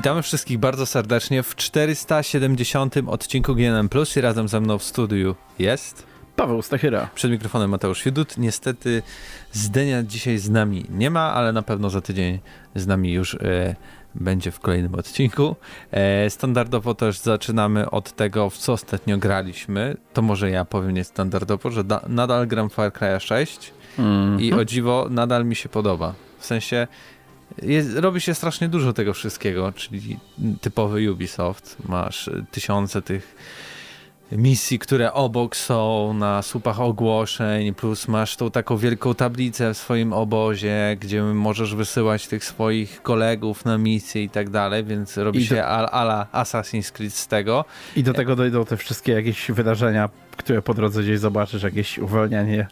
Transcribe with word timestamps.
Witamy 0.00 0.22
wszystkich 0.22 0.58
bardzo 0.58 0.86
serdecznie 0.86 1.42
w 1.42 1.56
470 1.56 2.94
odcinku 3.06 3.54
GNM 3.54 3.88
Plus 3.88 4.16
i 4.16 4.20
razem 4.20 4.48
ze 4.48 4.60
mną 4.60 4.78
w 4.78 4.84
studiu 4.84 5.34
jest 5.58 6.06
Paweł 6.36 6.62
Stachyra. 6.62 7.08
Przed 7.14 7.30
mikrofonem 7.30 7.70
Mateusz 7.70 8.04
Widut. 8.04 8.38
Niestety 8.38 9.02
Zdenia 9.52 10.02
dzisiaj 10.02 10.38
z 10.38 10.50
nami 10.50 10.84
nie 10.90 11.10
ma, 11.10 11.32
ale 11.32 11.52
na 11.52 11.62
pewno 11.62 11.90
za 11.90 12.00
tydzień 12.00 12.38
z 12.74 12.86
nami 12.86 13.12
już 13.12 13.34
e, 13.34 13.76
będzie 14.14 14.50
w 14.50 14.60
kolejnym 14.60 14.94
odcinku. 14.94 15.56
E, 15.90 16.30
standardowo 16.30 16.94
też 16.94 17.18
zaczynamy 17.18 17.90
od 17.90 18.12
tego, 18.12 18.50
w 18.50 18.58
co 18.58 18.72
ostatnio 18.72 19.18
graliśmy. 19.18 19.96
To 20.12 20.22
może 20.22 20.50
ja 20.50 20.64
powiem 20.64 20.90
niestandardowo, 20.90 21.70
że 21.70 21.84
da, 21.84 22.00
nadal 22.08 22.46
gram 22.46 22.70
Far 22.70 22.92
Cry 22.92 23.20
6 23.20 23.72
mm 23.98 24.38
-hmm. 24.38 24.42
i 24.42 24.52
o 24.52 24.64
dziwo 24.64 25.06
nadal 25.10 25.44
mi 25.44 25.56
się 25.56 25.68
podoba. 25.68 26.14
W 26.38 26.46
sensie 26.46 26.86
jest, 27.62 27.96
robi 27.96 28.20
się 28.20 28.34
strasznie 28.34 28.68
dużo 28.68 28.92
tego 28.92 29.14
wszystkiego, 29.14 29.72
czyli 29.72 30.18
typowy 30.60 31.12
Ubisoft. 31.12 31.76
Masz 31.88 32.30
tysiące 32.50 33.02
tych 33.02 33.36
misji, 34.32 34.78
które 34.78 35.12
obok 35.12 35.56
są 35.56 36.14
na 36.14 36.42
słupach 36.42 36.80
ogłoszeń, 36.80 37.74
plus 37.74 38.08
masz 38.08 38.36
tą 38.36 38.50
taką 38.50 38.76
wielką 38.76 39.14
tablicę 39.14 39.74
w 39.74 39.78
swoim 39.78 40.12
obozie, 40.12 40.96
gdzie 41.00 41.22
możesz 41.22 41.74
wysyłać 41.74 42.26
tych 42.26 42.44
swoich 42.44 43.02
kolegów 43.02 43.64
na 43.64 43.78
misje 43.78 44.22
i 44.22 44.28
tak 44.28 44.50
dalej, 44.50 44.84
więc 44.84 45.16
robi 45.16 45.38
I 45.38 45.46
się 45.46 45.54
do... 45.54 45.66
ala 45.66 46.26
Assassin's 46.32 46.92
Creed 46.92 47.14
z 47.14 47.26
tego. 47.26 47.64
I 47.96 48.02
do 48.02 48.14
tego 48.14 48.36
dojdą 48.36 48.64
te 48.64 48.76
wszystkie 48.76 49.12
jakieś 49.12 49.50
wydarzenia, 49.50 50.08
które 50.36 50.62
po 50.62 50.74
drodze 50.74 51.02
gdzieś 51.02 51.18
zobaczysz, 51.18 51.62
jakieś 51.62 51.98
uwolnienie 51.98 52.66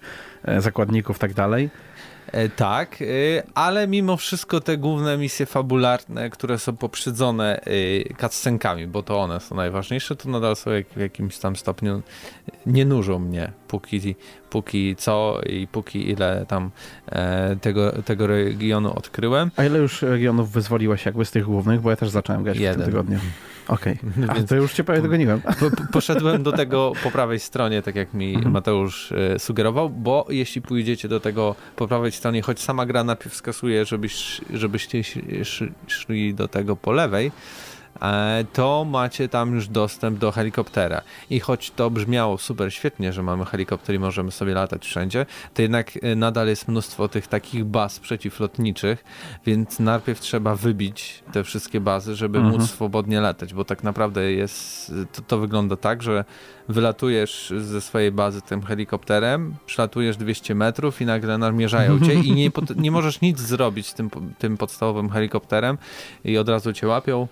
e, 0.44 0.60
zakładników 0.60 1.16
i 1.16 1.20
tak 1.20 1.34
dalej. 1.34 1.70
E, 2.32 2.48
tak, 2.48 3.02
e, 3.02 3.06
ale 3.54 3.86
mimo 3.86 4.16
wszystko 4.16 4.60
te 4.60 4.76
główne 4.76 5.18
misje 5.18 5.46
fabularne, 5.46 6.30
które 6.30 6.58
są 6.58 6.76
poprzedzone 6.76 7.60
e, 7.60 8.14
cutscenkami, 8.14 8.86
bo 8.86 9.02
to 9.02 9.20
one 9.20 9.40
są 9.40 9.54
najważniejsze, 9.54 10.16
to 10.16 10.28
nadal 10.28 10.56
są 10.56 10.70
w 10.96 11.00
jakimś 11.00 11.38
tam 11.38 11.56
stopniu 11.56 12.02
nie 12.66 12.84
nużą 12.84 13.18
mnie, 13.18 13.52
póki, 13.68 14.16
póki 14.50 14.96
co 14.96 15.40
i 15.46 15.66
póki 15.66 16.10
ile 16.10 16.46
tam 16.48 16.70
tego, 17.60 17.92
tego 18.02 18.26
regionu 18.26 18.92
odkryłem. 18.92 19.50
A 19.56 19.64
ile 19.64 19.78
już 19.78 20.02
regionów 20.02 20.52
wyzwoliłeś 20.52 21.06
jakby 21.06 21.24
z 21.24 21.30
tych 21.30 21.44
głównych, 21.44 21.80
bo 21.80 21.90
ja 21.90 21.96
też 21.96 22.08
zacząłem 22.08 22.44
grać 22.44 22.58
Jeden. 22.58 22.74
w 22.74 22.76
tym 22.76 22.86
tygodniu. 22.86 23.18
Okej, 23.68 23.98
okay. 24.12 24.34
Więc 24.36 24.48
to 24.48 24.56
już 24.56 24.72
cię 24.72 24.84
prawie 24.84 25.02
dogoniłem. 25.02 25.40
poszedłem 25.92 26.42
do 26.42 26.52
tego 26.52 26.92
po 27.04 27.10
prawej 27.10 27.40
stronie, 27.40 27.82
tak 27.82 27.96
jak 27.96 28.14
mi 28.14 28.34
mhm. 28.34 28.52
Mateusz 28.52 29.12
e, 29.12 29.38
sugerował, 29.38 29.90
bo 29.90 30.26
jeśli 30.28 30.62
pójdziecie 30.62 31.08
do 31.08 31.20
tego 31.20 31.54
po 31.76 31.88
prawej 31.88 32.12
stronie, 32.12 32.42
choć 32.42 32.60
sama 32.60 32.86
gra 32.86 33.04
najpierw 33.04 33.32
wskazuje, 33.32 33.84
żebyś, 33.84 34.40
żebyście 34.52 35.02
szli 35.86 36.34
do 36.34 36.48
tego 36.48 36.76
po 36.76 36.92
lewej, 36.92 37.26
E, 37.26 37.32
to 38.52 38.84
macie 38.84 39.28
tam 39.28 39.54
już 39.54 39.68
dostęp 39.68 40.18
do 40.18 40.32
helikoptera. 40.32 41.02
I 41.30 41.40
choć 41.40 41.70
to 41.70 41.90
brzmiało 41.90 42.38
super 42.38 42.74
świetnie, 42.74 43.12
że 43.12 43.22
mamy 43.22 43.44
helikopter 43.44 43.96
i 43.96 43.98
możemy 43.98 44.30
sobie 44.30 44.54
latać 44.54 44.86
wszędzie, 44.86 45.26
to 45.54 45.62
jednak 45.62 45.98
e, 46.02 46.14
nadal 46.16 46.48
jest 46.48 46.68
mnóstwo 46.68 47.08
tych 47.08 47.26
takich 47.26 47.64
baz 47.64 47.98
przeciwlotniczych, 47.98 49.04
więc 49.46 49.80
najpierw 49.80 50.20
trzeba 50.20 50.56
wybić 50.56 51.22
te 51.32 51.44
wszystkie 51.44 51.80
bazy, 51.80 52.16
żeby 52.16 52.38
mhm. 52.38 52.56
móc 52.56 52.70
swobodnie 52.70 53.20
latać, 53.20 53.54
bo 53.54 53.64
tak 53.64 53.84
naprawdę 53.84 54.32
jest, 54.32 54.92
to, 55.12 55.22
to 55.22 55.38
wygląda 55.38 55.76
tak, 55.76 56.02
że 56.02 56.24
wylatujesz 56.68 57.52
ze 57.58 57.80
swojej 57.80 58.12
bazy 58.12 58.42
tym 58.42 58.62
helikopterem, 58.62 59.54
przylatujesz 59.66 60.16
200 60.16 60.54
metrów 60.54 61.00
i 61.00 61.06
nagle 61.06 61.38
namierzają 61.38 62.00
cię 62.00 62.14
i 62.14 62.32
nie, 62.32 62.50
nie 62.76 62.90
możesz 62.90 63.20
nic 63.20 63.40
zrobić 63.40 63.86
z 63.86 63.94
tym, 63.94 64.10
tym 64.38 64.56
podstawowym 64.56 65.10
helikopterem 65.10 65.78
i 66.24 66.38
od 66.38 66.48
razu 66.48 66.72
cię 66.72 66.86
łapią 66.86 67.28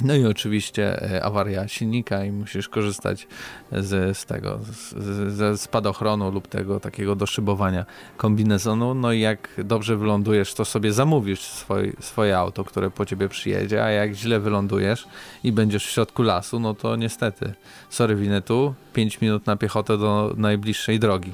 no 0.00 0.14
i 0.14 0.26
oczywiście 0.26 1.12
e, 1.12 1.24
awaria 1.24 1.68
silnika 1.68 2.24
i 2.24 2.32
musisz 2.32 2.68
korzystać 2.68 3.26
z, 3.72 4.18
z 4.18 4.24
tego, 4.24 4.58
z, 4.62 4.94
ze 5.34 5.58
spadochronu 5.58 6.30
lub 6.30 6.48
tego 6.48 6.80
takiego 6.80 7.16
doszybowania 7.16 7.86
kombinezonu. 8.16 8.94
No 8.94 9.12
i 9.12 9.20
jak 9.20 9.48
dobrze 9.64 9.96
wylądujesz, 9.96 10.54
to 10.54 10.64
sobie 10.64 10.92
zamówisz 10.92 11.40
swoj, 11.40 11.92
swoje 12.00 12.38
auto, 12.38 12.64
które 12.64 12.90
po 12.90 13.06
ciebie 13.06 13.28
przyjedzie, 13.28 13.84
a 13.84 13.90
jak 13.90 14.14
źle 14.14 14.40
wylądujesz 14.40 15.08
i 15.44 15.52
będziesz 15.52 15.86
w 15.86 15.90
środku 15.90 16.22
lasu, 16.22 16.60
no 16.60 16.74
to 16.74 16.96
niestety, 16.96 17.54
sorry 17.90 18.16
winetu, 18.16 18.74
5 18.92 19.20
minut 19.20 19.46
na 19.46 19.56
piechotę 19.56 19.98
do 19.98 20.34
najbliższej 20.36 20.98
drogi 20.98 21.32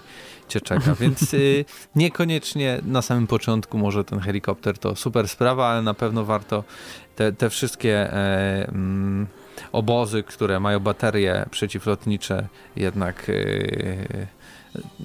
cię 0.50 0.60
czeka, 0.60 0.94
więc 1.00 1.34
y, 1.34 1.64
niekoniecznie 1.96 2.80
na 2.82 3.02
samym 3.02 3.26
początku 3.26 3.78
może 3.78 4.04
ten 4.04 4.20
helikopter 4.20 4.78
to 4.78 4.96
super 4.96 5.28
sprawa, 5.28 5.66
ale 5.66 5.82
na 5.82 5.94
pewno 5.94 6.24
warto 6.24 6.64
te, 7.20 7.32
te 7.32 7.50
wszystkie 7.50 8.12
e, 8.12 8.68
mm, 8.68 9.26
obozy, 9.72 10.22
które 10.22 10.60
mają 10.60 10.80
baterie 10.80 11.46
przeciwlotnicze 11.50 12.48
jednak 12.76 13.30
e, 13.30 14.26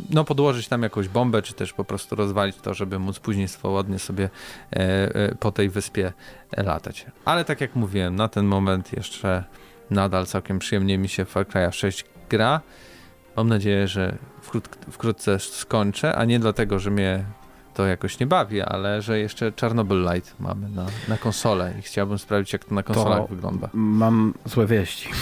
no 0.10 0.24
podłożyć 0.24 0.68
tam 0.68 0.84
jakąś 0.84 1.08
bombę, 1.08 1.42
czy 1.42 1.54
też 1.54 1.74
po 1.74 1.84
prostu 1.86 2.16
rozwalić 2.16 2.56
to, 2.56 2.74
żeby 2.74 3.00
móc 3.00 3.20
później 3.20 3.48
swobodnie 3.48 4.00
sobie 4.00 4.30
e, 4.74 4.80
e 5.16 5.36
po 5.36 5.52
tej 5.52 5.70
wyspie 5.70 6.14
latać. 6.58 7.06
Ale 7.26 7.46
tak 7.46 7.62
jak 7.62 7.76
mówiłem, 7.76 8.16
na 8.16 8.28
ten 8.28 8.46
moment 8.46 8.94
jeszcze 8.94 9.44
nadal 9.90 10.26
całkiem 10.26 10.60
przyjemnie 10.60 10.98
mi 10.98 11.10
się 11.10 11.26
Far 11.26 11.48
Cry 11.48 11.72
6 11.72 12.06
gra. 12.30 12.62
Mam 13.36 13.48
nadzieję, 13.48 13.88
że 13.88 14.18
wkrót, 14.42 14.68
wkrótce 14.92 15.40
skończę, 15.40 16.16
a 16.16 16.26
nie 16.26 16.40
dlatego, 16.40 16.80
że 16.80 16.92
mnie 16.92 17.26
to 17.76 17.86
jakoś 17.86 18.20
nie 18.20 18.28
bawi, 18.28 18.62
ale 18.62 19.02
że 19.02 19.20
jeszcze 19.20 19.52
Chernobyl 19.62 20.08
Light 20.14 20.40
mamy 20.40 20.70
na, 20.70 20.86
na 21.08 21.18
konsolę 21.18 21.74
i 21.80 21.82
chciałbym 21.82 22.20
sprawdzić, 22.20 22.54
jak 22.54 22.66
to 22.66 22.76
na 22.76 22.84
konsolach 22.84 23.20
to 23.20 23.28
wygląda. 23.28 23.70
Mam 23.74 24.34
złe 24.46 24.66
wieści. 24.66 25.10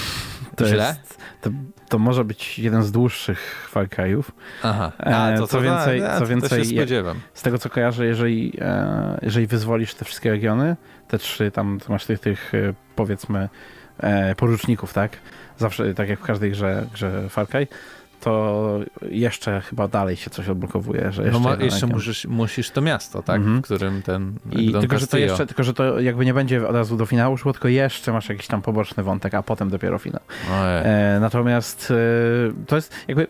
To 0.56 0.68
Źle? 0.68 0.96
Jest, 1.00 1.18
to, 1.41 1.50
to 1.90 2.00
może 2.00 2.25
być 2.25 2.59
jeden 2.59 2.84
z 2.84 2.91
dłuższych 2.91 3.68
Far 3.72 3.88
Cry'ów. 3.88 4.24
Aha, 4.64 4.91
e, 5.00 5.18
a, 5.18 5.38
to, 5.38 5.47
co 5.47 5.58
to, 5.58 5.64
więcej, 5.64 6.03
a, 6.03 6.19
co 6.19 6.28
więcej 6.28 6.66
spodziewam. 6.66 7.19
z 7.34 7.41
tego 7.41 7.58
co 7.58 7.69
kojarzę, 7.69 8.06
jeżeli, 8.06 8.53
e, 8.62 9.20
jeżeli 9.22 9.47
wyzwolisz 9.47 9.96
te 9.96 10.06
wszystkie 10.06 10.31
regiony, 10.31 10.75
te 11.08 11.18
trzy, 11.18 11.52
tam 11.52 11.80
masz 11.90 12.06
tych, 12.06 12.20
tych 12.20 12.53
e, 12.53 12.74
powiedzmy 12.96 13.50
poruczników, 14.38 14.94
tak? 14.94 15.12
Zawsze, 15.58 15.94
tak 15.94 16.09
jak 16.09 16.20
w 16.20 16.24
każdej 16.24 16.52
grze, 16.52 16.85
grze 16.94 17.30
Far 17.30 17.47
Cry, 17.47 17.68
to 18.23 18.79
jeszcze 19.09 19.61
chyba 19.61 19.88
dalej 19.88 20.16
się 20.16 20.29
coś 20.29 20.50
odblokowuje. 20.50 21.11
Że 21.11 21.23
jeszcze 21.23 21.39
no 21.39 21.50
ma, 21.50 21.63
jeszcze 21.63 21.88
musisz, 21.88 22.25
musisz 22.25 22.72
to 22.72 22.81
miasto, 22.81 23.23
tak? 23.23 23.41
Mm 23.41 23.57
-hmm. 23.57 23.61
W 23.61 23.63
którym 23.63 24.01
ten. 24.01 24.34
I 24.51 24.72
tylko, 24.72 25.00
że 25.00 25.07
to 25.07 25.17
jeszcze, 25.17 25.47
tylko, 25.47 25.63
że 25.63 25.73
to 25.73 26.00
jakby 26.00 26.25
nie 26.25 26.34
będzie 26.34 26.67
od 26.67 26.75
razu 26.75 26.97
do 26.97 27.06
finału 27.06 27.38
szło, 27.38 27.53
tylko 27.53 27.67
jeszcze 27.67 28.11
masz 28.11 28.29
jakiś 28.29 28.47
tam 28.47 28.61
poboczny 28.61 29.03
wątek, 29.03 29.34
a 29.34 29.44
potem 29.44 29.69
dopiero 29.69 30.00
finał. 30.00 30.22
E, 30.51 31.17
natomiast 31.22 31.91
e, 31.91 32.66
to 32.67 32.75
jest 32.75 32.95
jakby 33.07 33.28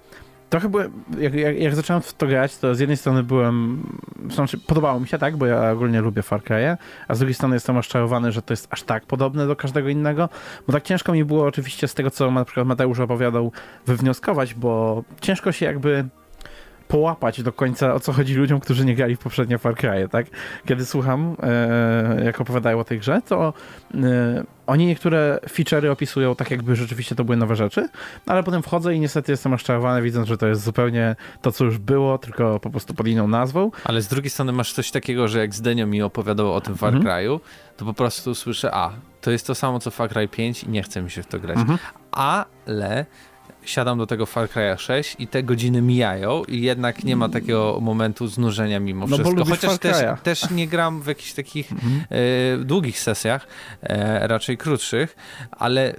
trochę 0.54 0.70
byłem, 0.70 0.92
jak, 1.20 1.34
jak, 1.34 1.60
jak, 1.60 1.76
zacząłem 1.76 2.02
w 2.02 2.14
to 2.14 2.28
grać, 2.28 2.58
to 2.58 2.76
z 2.76 2.80
jednej 2.80 2.98
strony 2.98 3.24
byłem, 3.24 3.84
znaczy 4.30 4.58
podobało 4.58 5.00
mi 5.00 5.08
się, 5.08 5.18
tak, 5.18 5.38
bo 5.38 5.46
ja 5.46 5.72
ogólnie 5.72 6.02
lubię 6.02 6.22
Far 6.22 6.42
Cry'e, 6.42 6.78
a 7.08 7.16
z 7.16 7.20
drugiej 7.20 7.34
strony 7.34 7.56
jestem 7.56 7.76
rozczarowany, 7.76 8.32
że 8.32 8.42
to 8.42 8.54
jest 8.54 8.68
aż 8.70 8.84
tak 8.84 9.06
podobne 9.06 9.48
do 9.48 9.56
każdego 9.56 9.90
innego, 9.90 10.30
bo 10.68 10.74
tak 10.74 10.84
ciężko 10.84 11.14
mi 11.14 11.26
było 11.26 11.46
oczywiście 11.46 11.88
z 11.88 11.94
tego, 11.94 12.12
co 12.12 12.32
na 12.32 12.46
przykład 12.46 12.68
Mateusz 12.68 13.00
opowiadał, 13.00 13.52
wywnioskować, 13.86 14.54
bo 14.54 15.04
ciężko 15.22 15.52
się 15.52 15.66
jakby 15.66 16.06
połapać 16.94 17.44
do 17.44 17.54
końca, 17.54 17.94
o 17.94 18.00
co 18.00 18.14
chodzi 18.14 18.36
ludziom, 18.36 18.60
którzy 18.60 18.86
nie 18.86 18.96
grali 18.96 19.16
w 19.16 19.20
poprzednie 19.20 19.58
Far 19.58 19.76
Cry, 19.76 20.10
tak? 20.12 20.26
Kiedy 20.66 20.86
słucham, 20.86 21.36
e, 21.44 22.24
jak 22.26 22.42
opowiadają 22.42 22.80
o 22.80 22.84
tej 22.84 23.00
grze, 23.00 23.22
to 23.28 23.54
e, 23.94 24.44
oni 24.68 24.86
niektóre 24.86 25.40
feature'y 25.48 25.92
opisują 25.92 26.36
tak, 26.36 26.52
jakby 26.52 26.76
rzeczywiście 26.76 27.16
to 27.16 27.24
były 27.24 27.38
nowe 27.38 27.56
rzeczy, 27.56 27.90
ale 28.26 28.44
potem 28.44 28.64
wchodzę 28.64 28.96
i 28.96 29.00
niestety 29.00 29.32
jestem 29.32 29.52
rozczarowany, 29.52 30.02
widząc, 30.02 30.28
że 30.28 30.38
to 30.38 30.48
jest 30.48 30.64
zupełnie 30.64 31.16
to, 31.42 31.52
co 31.52 31.66
już 31.66 31.78
było, 31.78 32.18
tylko 32.18 32.60
po 32.60 32.70
prostu 32.70 32.94
pod 32.94 33.08
inną 33.08 33.28
nazwą. 33.28 33.72
Ale 33.84 34.02
z 34.02 34.08
drugiej 34.08 34.30
strony 34.30 34.52
masz 34.52 34.74
coś 34.74 34.92
takiego, 34.92 35.28
że 35.28 35.40
jak 35.40 35.56
Zdenio 35.56 35.88
mi 35.88 36.02
opowiadał 36.02 36.54
o 36.54 36.62
tym 36.62 36.76
Far 36.76 36.96
mhm. 36.96 37.06
Cry'u, 37.06 37.40
to 37.78 37.86
po 37.86 37.94
prostu 37.94 38.36
słyszę, 38.36 38.72
a, 38.74 38.92
to 39.22 39.32
jest 39.32 39.48
to 39.48 39.56
samo, 39.56 39.80
co 39.80 39.92
Far 39.92 40.10
Cry 40.10 40.28
5 40.28 40.64
i 40.64 40.70
nie 40.70 40.84
chce 40.84 41.02
mi 41.02 41.12
się 41.12 41.24
w 41.24 41.28
to 41.28 41.40
grać. 41.40 41.58
Mhm. 41.58 41.80
Ale 42.12 43.06
siadam 43.66 43.98
do 43.98 44.08
tego 44.08 44.26
Far 44.26 44.50
Cry'a 44.50 44.78
6 44.78 45.16
i 45.20 45.28
te 45.28 45.44
godziny 45.44 45.82
mijają 45.82 46.44
i 46.44 46.62
jednak 46.62 47.04
nie 47.04 47.16
ma 47.16 47.30
takiego 47.30 47.80
momentu 47.82 48.28
znużenia 48.28 48.80
mimo 48.80 49.08
no 49.08 49.18
wszystko. 49.18 49.46
Chociaż 49.46 49.78
też, 49.78 49.96
też, 50.24 50.50
nie 50.50 50.68
gram 50.68 51.02
w 51.02 51.08
jakichś 51.08 51.34
takich 51.34 51.72
mhm. 51.72 52.04
e, 52.10 52.66
długich 52.66 53.00
sesjach, 53.00 53.48
e, 53.82 54.28
raczej 54.28 54.58
krótszych, 54.58 55.16
ale 55.52 55.96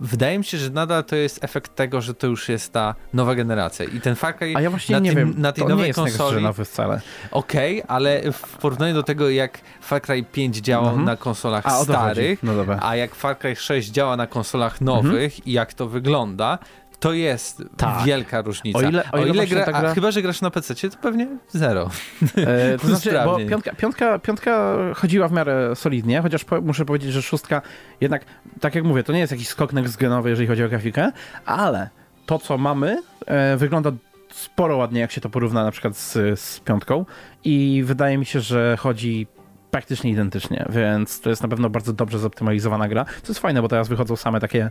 wydaje 0.00 0.38
mi 0.38 0.44
się, 0.44 0.58
że 0.58 0.70
nadal 0.70 1.04
to 1.04 1.16
jest 1.16 1.44
efekt 1.44 1.74
tego, 1.74 2.00
że 2.00 2.14
to 2.14 2.26
już 2.26 2.48
jest 2.48 2.72
ta 2.72 2.94
nowa 3.12 3.34
generacja. 3.34 3.86
I 3.86 4.00
ten 4.00 4.14
Far 4.14 4.36
Cry 4.36 4.52
A 4.56 4.60
ja 4.60 4.70
właśnie 4.70 4.96
na, 4.96 4.98
nie 4.98 5.14
tym, 5.14 5.18
wiem, 5.18 5.40
na 5.40 5.52
tej 5.52 5.62
to 5.62 5.68
nowej 5.68 5.82
nie 5.82 5.86
jest 5.86 5.98
konsoli. 5.98 6.42
nowy 6.42 6.64
wcale. 6.64 7.00
Okej, 7.30 7.82
okay, 7.82 7.96
ale 7.96 8.32
w 8.32 8.56
porównaniu 8.58 8.94
do 8.94 9.02
tego, 9.02 9.30
jak 9.30 9.60
Far 9.80 10.02
Cry 10.02 10.24
5 10.32 10.56
działa 10.56 10.88
mhm. 10.88 11.04
na 11.04 11.16
konsolach 11.16 11.66
a, 11.66 11.84
starych, 11.84 12.42
no 12.42 12.52
a 12.80 12.96
jak 12.96 13.14
Far 13.14 13.38
Cry 13.38 13.56
6 13.56 13.90
działa 13.90 14.16
na 14.16 14.26
konsolach 14.26 14.80
nowych 14.80 15.34
mhm. 15.34 15.42
i 15.46 15.52
jak 15.52 15.74
to 15.74 15.88
wygląda, 15.88 16.58
To 17.04 17.12
jest 17.12 17.62
tak. 17.76 18.04
wielka 18.06 18.42
różnica. 18.42 18.78
O 18.78 18.82
ile, 18.82 19.04
o 19.12 19.18
ile, 19.18 19.30
o 19.30 19.34
ile 19.34 19.46
gra, 19.46 19.64
gra... 19.64 19.94
chyba, 19.94 20.10
że 20.10 20.22
grasz 20.22 20.40
na 20.40 20.50
PC, 20.50 20.74
to 20.74 20.96
pewnie 21.02 21.28
zero. 21.48 21.90
E, 22.36 22.78
to 22.78 22.86
znaczy, 22.86 23.18
bo 23.24 23.38
piątka, 23.48 23.74
piątka, 23.74 24.18
piątka 24.18 24.74
chodziła 24.94 25.28
w 25.28 25.32
miarę 25.32 25.76
solidnie, 25.76 26.20
chociaż 26.20 26.44
po, 26.44 26.60
muszę 26.60 26.84
powiedzieć, 26.84 27.12
że 27.12 27.22
szóstka 27.22 27.62
jednak, 28.00 28.24
tak 28.60 28.74
jak 28.74 28.84
mówię, 28.84 29.02
to 29.02 29.12
nie 29.12 29.18
jest 29.18 29.32
jakiś 29.32 29.48
skok 29.48 29.72
next 29.72 29.96
genowy, 29.96 30.30
jeżeli 30.30 30.48
chodzi 30.48 30.64
o 30.64 30.68
grafikę, 30.68 31.12
ale 31.46 31.88
to, 32.26 32.38
co 32.38 32.58
mamy, 32.58 33.02
e, 33.26 33.56
wygląda 33.56 33.92
sporo 34.32 34.76
ładnie, 34.76 35.00
jak 35.00 35.12
się 35.12 35.20
to 35.20 35.30
porówna 35.30 35.64
na 35.64 35.70
przykład 35.70 35.96
z, 35.96 36.40
z 36.40 36.60
piątką 36.60 37.04
i 37.44 37.82
wydaje 37.86 38.18
mi 38.18 38.26
się, 38.26 38.40
że 38.40 38.76
chodzi 38.76 39.26
praktycznie 39.74 40.10
identycznie, 40.10 40.66
więc 40.68 41.20
to 41.20 41.30
jest 41.30 41.42
na 41.42 41.48
pewno 41.48 41.70
bardzo 41.70 41.92
dobrze 41.92 42.18
zoptymalizowana 42.18 42.88
gra, 42.88 43.04
co 43.04 43.32
jest 43.32 43.40
fajne, 43.40 43.62
bo 43.62 43.68
teraz 43.68 43.88
wychodzą 43.88 44.16
same 44.16 44.40
takie 44.40 44.70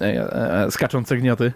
e, 0.00 0.04
e, 0.64 0.70
skaczące 0.70 1.16
gnioty, 1.16 1.52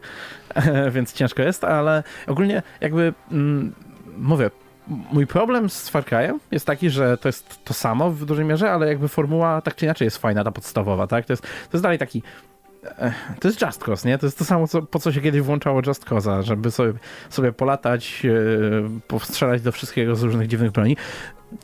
e, 0.55 0.91
więc 0.95 1.12
ciężko 1.12 1.43
jest, 1.43 1.65
ale 1.65 2.03
ogólnie 2.27 2.62
jakby 2.81 3.15
mm, 3.33 3.75
mówię, 4.17 4.50
mój 4.89 5.27
problem 5.27 5.71
z 5.71 5.89
Far 5.89 6.05
Cry'em 6.05 6.39
jest 6.50 6.67
taki, 6.67 6.91
że 6.91 7.19
to 7.19 7.29
jest 7.29 7.65
to 7.65 7.75
samo 7.75 8.11
w 8.11 8.25
dużej 8.25 8.45
mierze, 8.45 8.71
ale 8.71 8.89
jakby 8.89 9.09
formuła 9.09 9.61
tak 9.61 9.75
czy 9.75 9.85
inaczej 9.85 10.05
jest 10.05 10.19
fajna, 10.19 10.44
ta 10.44 10.53
podstawowa, 10.53 11.06
tak? 11.06 11.27
To 11.27 11.33
jest, 11.33 11.43
to 11.43 11.71
jest 11.73 11.83
dalej 11.83 11.99
taki 11.99 12.23
to 13.41 13.49
jest 13.49 13.62
Just 13.62 13.85
Cause, 13.85 14.09
nie? 14.09 14.19
To 14.19 14.27
jest 14.27 14.39
to 14.39 14.44
samo, 14.44 14.69
co, 14.69 14.83
po 14.83 14.99
co 14.99 15.12
się 15.12 15.21
kiedyś 15.21 15.41
włączało 15.41 15.81
Just 15.87 16.05
Cause'a, 16.05 16.43
żeby 16.43 16.71
sobie, 16.71 16.93
sobie 17.31 17.53
polatać, 17.53 18.25
yy, 18.25 18.89
powstrzelać 19.09 19.62
do 19.62 19.73
wszystkiego 19.73 20.17
z 20.17 20.23
różnych 20.23 20.49
dziwnych 20.49 20.71
broni. 20.71 20.97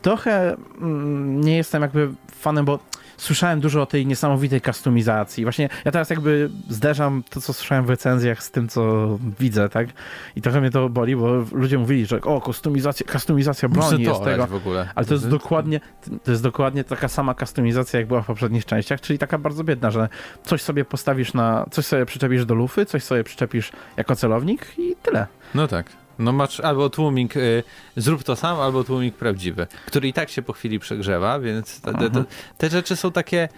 Trochę 0.02 0.56
mm, 0.80 1.40
nie 1.40 1.56
jestem 1.56 1.82
jakby 1.82 2.08
fanem, 2.40 2.64
bo 2.64 2.78
słyszałem 3.16 3.60
dużo 3.60 3.82
o 3.82 3.86
tej 3.86 4.06
niesamowitej 4.06 4.60
kustomizacji. 4.60 5.44
Właśnie 5.44 5.68
ja 5.84 5.92
teraz 5.92 6.10
jakby 6.10 6.50
zderzam 6.68 7.22
to, 7.30 7.40
co 7.40 7.52
słyszałem 7.52 7.84
w 7.84 7.90
recenzjach 7.90 8.42
z 8.42 8.50
tym, 8.50 8.68
co 8.68 9.08
widzę, 9.40 9.68
tak? 9.68 9.88
I 10.36 10.42
trochę 10.42 10.60
mnie 10.60 10.70
to 10.70 10.88
boli, 10.88 11.16
bo 11.16 11.44
ludzie 11.52 11.78
mówili, 11.78 12.06
że 12.06 12.20
o, 12.20 12.40
kustomizacja, 12.40 13.06
kustomizacja 13.12 13.68
broni 13.68 14.02
jest 14.02 14.24
tego. 14.24 14.46
W 14.46 14.54
ogóle. 14.54 14.88
Ale 14.94 15.06
to 15.06 15.14
jest 15.14 15.28
dokładnie 15.28 15.80
to 16.24 16.30
jest 16.30 16.42
dokładnie 16.42 16.84
taka 16.84 17.08
sama 17.08 17.34
kustomizacja, 17.34 17.98
jak 18.00 18.08
była 18.08 18.22
w 18.22 18.26
poprzednich 18.26 18.64
częściach, 18.64 19.00
czyli 19.00 19.18
taka 19.18 19.38
bardzo 19.38 19.64
biedna, 19.64 19.90
że 19.90 20.08
coś 20.44 20.62
sobie 20.62 20.84
postawisz 20.84 21.34
na, 21.34 21.66
coś 21.70 21.86
sobie 21.86 22.06
przyczepisz 22.06 22.46
do 22.46 22.54
lufy, 22.54 22.86
coś 22.86 23.02
sobie 23.04 23.24
przyczepisz 23.24 23.72
jako 23.96 24.16
celownik 24.16 24.78
i 24.78 24.96
tyle. 25.02 25.26
No 25.54 25.68
tak. 25.68 26.03
No 26.18 26.32
masz 26.32 26.60
albo 26.60 26.90
tłumik, 26.90 27.36
y, 27.36 27.62
zrób 27.96 28.22
to 28.22 28.36
sam, 28.36 28.60
albo 28.60 28.84
tłumik 28.84 29.14
prawdziwy, 29.14 29.66
który 29.86 30.08
i 30.08 30.12
tak 30.12 30.30
się 30.30 30.42
po 30.42 30.52
chwili 30.52 30.78
przegrzewa, 30.78 31.40
więc 31.40 31.80
te, 31.80 31.94
te, 31.94 32.10
te, 32.10 32.24
te 32.58 32.70
rzeczy 32.70 32.96
są 32.96 33.12
takie 33.12 33.48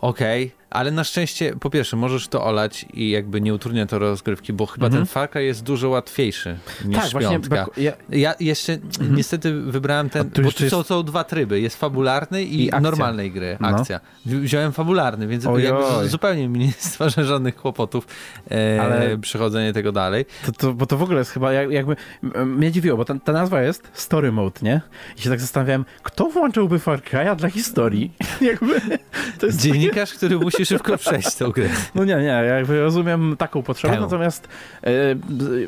okej, 0.00 0.44
okay, 0.44 0.65
ale 0.76 0.90
na 0.90 1.04
szczęście, 1.04 1.54
po 1.60 1.70
pierwsze, 1.70 1.96
możesz 1.96 2.28
to 2.28 2.44
olać 2.44 2.86
i 2.94 3.10
jakby 3.10 3.40
nie 3.40 3.54
utrudnia 3.54 3.86
to 3.86 3.98
rozgrywki, 3.98 4.52
bo 4.52 4.66
chyba 4.66 4.86
mhm. 4.86 5.02
ten 5.02 5.12
Far 5.12 5.30
Cry 5.30 5.44
jest 5.44 5.62
dużo 5.62 5.88
łatwiejszy 5.88 6.58
niż 6.84 7.10
tak, 7.12 7.22
piątka. 7.22 7.66
Ja... 7.76 7.92
ja... 8.10 8.34
jeszcze 8.40 8.72
mhm. 8.72 9.16
niestety 9.16 9.60
wybrałem 9.60 10.10
ten, 10.10 10.30
bo 10.44 10.52
tu 10.52 10.64
jest... 10.64 10.70
są, 10.70 10.82
są 10.82 11.02
dwa 11.02 11.24
tryby, 11.24 11.60
jest 11.60 11.76
fabularny 11.76 12.44
i, 12.44 12.66
I 12.66 12.70
normalnej 12.80 13.32
gry, 13.32 13.56
no. 13.60 13.68
akcja. 13.68 14.00
Wziąłem 14.26 14.72
fabularny, 14.72 15.26
więc 15.26 15.44
zupełnie 16.04 16.48
mi 16.48 16.58
nie 16.58 16.72
stwarza 16.90 17.24
żadnych 17.24 17.56
kłopotów 17.56 18.06
e, 18.50 18.82
ale... 18.82 19.18
przechodzenie 19.18 19.72
tego 19.72 19.92
dalej. 19.92 20.24
To, 20.46 20.52
to, 20.52 20.72
bo 20.72 20.86
to 20.86 20.96
w 20.96 21.02
ogóle 21.02 21.18
jest 21.18 21.30
chyba 21.30 21.52
jakby, 21.52 21.96
mnie 22.46 22.72
dziwiło, 22.72 22.96
bo 22.96 23.04
ta, 23.04 23.14
ta 23.24 23.32
nazwa 23.32 23.62
jest 23.62 23.88
Story 23.92 24.32
Mode, 24.32 24.60
nie? 24.62 24.80
I 25.18 25.22
się 25.22 25.30
tak 25.30 25.40
zastanawiałem, 25.40 25.84
kto 26.02 26.24
włączyłby 26.24 26.78
Far 26.78 27.00
Cry'a 27.00 27.36
dla 27.36 27.50
historii? 27.50 28.12
jakby, 28.40 28.80
Dziennikarz, 29.52 30.14
który 30.14 30.38
musi 30.38 30.65
szybko 30.66 30.98
przejść 31.06 31.34
tą 31.34 31.50
grę. 31.50 31.68
No 31.94 32.04
nie, 32.04 32.16
nie, 32.16 32.22
ja 32.22 32.42
jakby 32.42 32.80
rozumiem 32.80 33.36
taką 33.38 33.62
potrzebę, 33.62 33.94
Temu. 33.94 34.06
natomiast 34.06 34.48
e, 34.82 34.90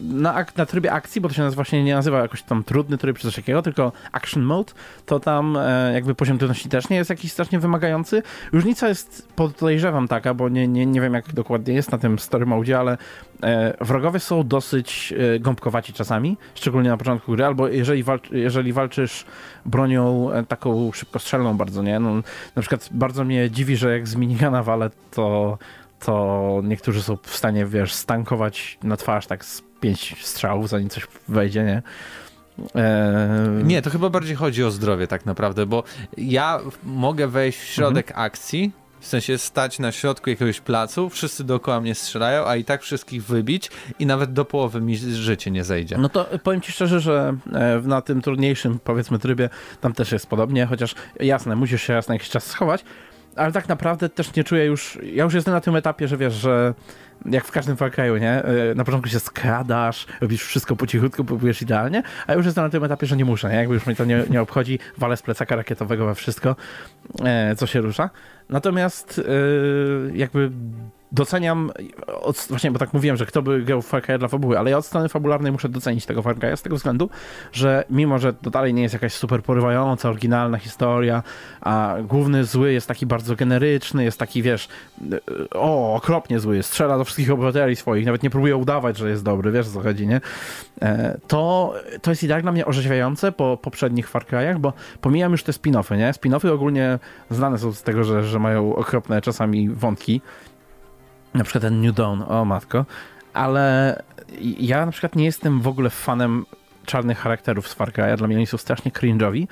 na, 0.03 0.45
na 0.57 0.67
trybie 0.67 0.93
akcji, 0.93 1.21
bo 1.21 1.29
to 1.29 1.35
się 1.35 1.51
właśnie 1.51 1.85
nie 1.85 1.95
nazywa 1.95 2.19
jakoś 2.19 2.43
tam 2.43 2.65
trudny 2.65 2.99
tryb 2.99 3.19
czy 3.19 3.23
coś 3.23 3.37
takiego, 3.37 3.63
tylko 3.63 3.93
action 4.13 4.43
mode, 4.43 4.73
to 5.07 5.21
tam 5.21 5.57
e, 5.57 5.91
jakby 5.95 6.15
poziom 6.15 6.39
trudności 6.39 6.69
też 6.69 6.89
nie 6.89 6.97
jest 6.97 7.11
jakiś 7.11 7.33
strasznie 7.33 7.59
wymagający. 7.59 8.23
Różnica 8.53 8.89
jest, 8.89 9.29
podejrzewam 9.37 10.09
taka, 10.09 10.35
bo 10.35 10.49
nie, 10.49 10.69
nie, 10.69 10.87
nie 10.87 11.01
wiem 11.01 11.15
jak 11.15 11.33
dokładnie 11.33 11.75
jest 11.75 11.93
na 11.93 11.99
tym 11.99 12.19
story 12.19 12.47
mode, 12.47 12.79
ale 12.79 12.99
e, 13.43 13.75
wrogowie 13.81 14.21
są 14.21 14.49
dosyć 14.49 15.15
gąbkowaci 15.41 15.93
czasami, 15.93 16.37
szczególnie 16.55 16.91
na 16.91 16.97
początku 16.97 17.33
gry, 17.33 17.45
albo 17.45 17.69
jeżeli, 17.69 18.03
walcz, 18.03 18.31
jeżeli 18.31 18.73
walczysz 18.73 19.25
bronią 19.67 20.31
taką 20.49 20.93
szybkostrzelną 20.93 21.57
bardzo, 21.57 21.83
nie? 21.83 22.01
No, 22.01 22.15
na 22.57 22.63
przykład 22.63 22.89
bardzo 22.91 23.25
mnie 23.25 23.51
dziwi, 23.51 23.77
że 23.77 23.93
jak 23.93 24.09
z 24.09 24.17
minigana 24.17 24.63
walę, 24.79 24.91
to, 25.11 25.59
to 26.01 26.61
niektórzy 26.65 27.03
są 27.03 27.17
w 27.23 27.37
stanie, 27.37 27.67
wiesz, 27.67 27.95
stankować 27.95 28.79
na 28.83 28.97
twarz 28.97 29.27
tak 29.27 29.45
z 29.45 29.63
pięć 29.81 30.27
strzałów, 30.27 30.69
zanim 30.69 30.89
coś 30.89 31.07
wejdzie, 31.29 31.65
nie? 31.65 31.83
Eee... 32.75 33.65
Nie, 33.65 33.83
to 33.83 33.91
chyba 33.91 34.11
bardziej 34.11 34.37
chodzi 34.37 34.65
o 34.65 34.71
zdrowie 34.71 35.07
tak 35.07 35.27
naprawdę, 35.27 35.67
bo 35.67 35.83
ja 36.17 36.61
mogę 36.85 37.29
wejść 37.29 37.59
w 37.59 37.65
środek 37.65 38.09
mhm. 38.09 38.27
akcji, 38.27 38.73
w 39.01 39.07
sensie 39.07 39.39
stać 39.39 39.79
na 39.79 39.93
środku 39.93 40.31
jakiegoś 40.31 40.61
placu, 40.61 41.11
wszyscy 41.11 41.45
dookoła 41.45 41.81
mnie 41.81 41.95
strzelają, 41.95 42.47
a 42.47 42.57
i 42.57 42.65
tak 42.65 42.83
wszystkich 42.83 43.25
wybić 43.25 43.71
i 43.99 44.07
nawet 44.07 44.33
do 44.33 44.45
połowy 44.45 44.81
mi 44.81 44.97
życie 44.97 45.51
nie 45.51 45.65
zejdzie. 45.65 45.99
No 45.99 46.09
to 46.09 46.27
powiem 46.43 46.61
ci 46.61 46.73
szczerze, 46.73 47.01
że 47.01 47.37
e, 47.53 47.81
na 47.85 48.03
tym 48.03 48.23
trudniejszym, 48.23 48.79
powiedzmy, 48.85 49.19
trybie 49.19 49.51
tam 49.81 49.93
też 49.93 50.13
jest 50.13 50.27
podobnie, 50.27 50.67
chociaż 50.67 50.95
jasne, 51.21 51.57
musisz 51.57 51.83
się 51.83 51.95
raz 51.95 52.09
na 52.09 52.15
jakiś 52.15 52.29
czas 52.29 52.47
schować, 52.47 52.85
ale 53.39 53.53
tak 53.53 53.69
naprawdę 53.69 54.09
też 54.09 54.35
nie 54.35 54.45
czuję 54.45 54.65
już, 54.65 54.99
ja 55.03 55.25
już 55.25 55.35
jestem 55.35 55.55
na 55.55 55.61
tym 55.61 55.77
etapie, 55.77 56.09
że 56.09 56.17
wiesz, 56.17 56.35
że 56.35 56.75
jak 57.27 57.45
w 57.45 57.51
każdym 57.51 57.77
Far 57.77 57.93
nie? 58.21 58.31
E, 58.31 58.75
na 58.75 58.85
początku 58.85 59.09
się 59.09 59.21
skradasz, 59.21 60.07
robisz 60.21 60.43
wszystko 60.43 60.77
po 60.77 60.87
cichutku, 60.87 61.25
próbujesz 61.25 61.63
idealnie, 61.63 62.03
a 62.27 62.35
już 62.35 62.47
jestem 62.47 62.65
na 62.65 62.71
tym 62.71 62.85
etapie, 62.85 63.07
że 63.07 63.17
nie 63.17 63.25
muszę, 63.25 63.51
nie? 63.51 63.57
Jakby 63.57 63.75
już 63.75 63.87
mnie 63.87 63.97
to 63.97 64.05
nie, 64.05 64.25
nie 64.31 64.43
obchodzi, 64.43 64.79
walę 64.99 65.17
z 65.17 65.23
plecaka 65.23 65.57
rakietowego 65.57 66.07
we 66.07 66.15
wszystko, 66.15 66.57
e, 67.25 67.57
co 67.57 67.67
się 67.67 67.81
rusza. 67.81 68.11
Natomiast 68.49 69.19
e, 69.19 70.17
jakby 70.17 70.51
doceniam, 71.13 71.73
od, 72.07 72.47
właśnie 72.49 72.71
bo 72.71 72.79
tak 72.79 72.93
mówiłem, 72.93 73.17
że 73.17 73.27
kto 73.27 73.43
by 73.43 73.63
grał 73.63 73.83
w 73.83 73.87
Far 73.87 74.03
Cry 74.03 74.19
dla 74.19 74.29
fabuły, 74.29 74.59
ale 74.59 74.71
ja 74.71 74.79
od 74.79 74.87
strony 74.87 75.09
fabularnej 75.09 75.53
muszę 75.53 75.69
docenić 75.69 76.07
tego 76.07 76.23
Far 76.23 76.37
Cry'a 76.37 76.57
z 76.57 76.63
tego 76.63 76.77
względu, 76.77 77.11
że 77.53 77.85
mimo, 77.91 78.19
że 78.19 78.33
to 78.33 78.51
dalej 78.51 78.75
nie 78.75 78.83
jest 78.83 78.93
jakaś 78.93 79.15
super 79.15 79.43
porywająca, 79.43 80.09
oryginalna 80.09 80.59
historia, 80.59 81.23
a 81.61 81.97
główny 82.05 82.45
zły 82.45 82.73
jest 82.73 82.89
taki 82.89 83.07
bardzo 83.07 83.37
generyczny, 83.37 84.05
jest 84.05 84.19
taki, 84.19 84.43
wiesz, 84.43 84.69
o, 85.55 85.95
okropnie 85.95 86.41
zły, 86.41 86.63
strzela 86.63 86.99
do 86.99 87.05
wszystkich 87.05 87.31
obywateli 87.31 87.77
swoich, 87.77 88.07
nawet 88.07 88.23
nie 88.23 88.31
próbuje 88.31 88.57
udawać, 88.57 88.97
że 88.97 89.11
jest 89.11 89.25
dobry, 89.25 89.53
wiesz 89.53 89.69
co 89.69 89.81
chodzi, 89.81 90.07
nie? 90.07 90.21
E, 90.83 91.19
to, 91.29 91.75
to 92.03 92.11
jest 92.11 92.23
i 92.23 92.29
tak 92.29 92.43
dla 92.43 92.53
mnie 92.53 92.67
orzeźwiające 92.67 93.33
po 93.33 93.57
poprzednich 93.57 94.09
Far 94.09 94.25
Cry'ach, 94.25 94.59
bo 94.59 94.73
pomijam 95.01 95.33
już 95.33 95.43
te 95.43 95.53
spin-offy, 95.53 95.99
nie? 95.99 96.13
Spin-offy 96.13 96.53
ogólnie 96.53 96.99
znane 97.31 97.59
są 97.59 97.73
z 97.73 97.83
tego, 97.83 98.05
że, 98.05 98.25
że 98.25 98.39
mają 98.39 98.77
okropne 98.77 99.21
czasami 99.21 99.69
wątki, 99.69 100.21
na 101.35 101.45
przykład 101.45 101.63
ten 101.63 101.81
New 101.81 101.95
Dawn, 101.95 102.23
o 102.23 102.45
matko, 102.45 102.87
ale 103.33 104.03
ja 104.41 104.87
na 104.87 104.93
przykład 104.93 105.17
nie 105.17 105.25
jestem 105.25 105.61
w 105.61 105.69
ogóle 105.69 105.91
fanem 105.91 106.47
czarnych 106.87 107.19
charakterów 107.19 107.69
z 107.69 107.75
Far 107.75 107.93
Cry'a, 107.93 108.17
dla 108.17 108.27
mnie 108.27 108.37
oni 108.37 108.47
są 108.47 108.59
strasznie 108.59 108.91
cringe'owi. 108.91 109.47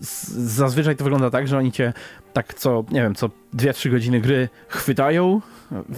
Zazwyczaj 0.00 0.96
to 0.96 1.04
wygląda 1.04 1.30
tak, 1.30 1.48
że 1.48 1.58
oni 1.58 1.72
cię 1.72 1.92
tak 2.32 2.54
co, 2.54 2.84
nie 2.90 3.02
wiem, 3.02 3.14
co 3.14 3.30
2-3 3.54 3.90
godziny 3.90 4.20
gry 4.20 4.48
chwytają 4.68 5.40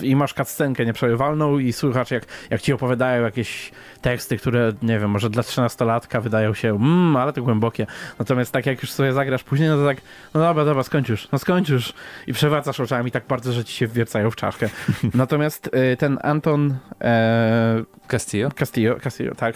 i 0.02 0.16
masz 0.16 0.34
cutscenkę 0.34 0.86
nieprzerywalną 0.86 1.58
i 1.58 1.72
słuchasz 1.72 2.10
jak, 2.10 2.24
jak 2.50 2.60
ci 2.60 2.72
opowiadają 2.72 3.22
jakieś 3.24 3.72
teksty, 4.00 4.36
które, 4.36 4.72
nie 4.82 4.98
wiem, 4.98 5.10
może 5.10 5.30
dla 5.30 5.42
13-latka 5.42 6.22
wydają 6.22 6.54
się, 6.54 6.74
mmm, 6.74 7.16
ale 7.16 7.32
to 7.32 7.42
głębokie. 7.42 7.86
Natomiast 8.18 8.52
tak 8.52 8.66
jak 8.66 8.82
już 8.82 8.92
sobie 8.92 9.12
zagrasz 9.12 9.44
później, 9.44 9.68
no 9.68 9.76
to 9.76 9.86
tak, 9.86 9.96
no 10.34 10.40
dobra, 10.40 10.64
dobra, 10.64 10.82
skończysz, 10.82 11.28
no 11.32 11.38
skończysz 11.38 11.92
i 12.26 12.32
przewracasz 12.32 12.80
oczami 12.80 13.10
tak 13.10 13.26
bardzo, 13.26 13.52
że 13.52 13.64
ci 13.64 13.74
się 13.74 13.86
wwiercają 13.86 14.30
w 14.30 14.36
czaszkę. 14.36 14.68
Natomiast 15.14 15.70
y, 15.92 15.96
ten 15.96 16.18
Anton 16.22 16.76
e, 17.00 17.84
Castillo? 18.08 18.50
Castillo, 18.50 18.96
Castillo, 19.00 19.34
tak 19.34 19.54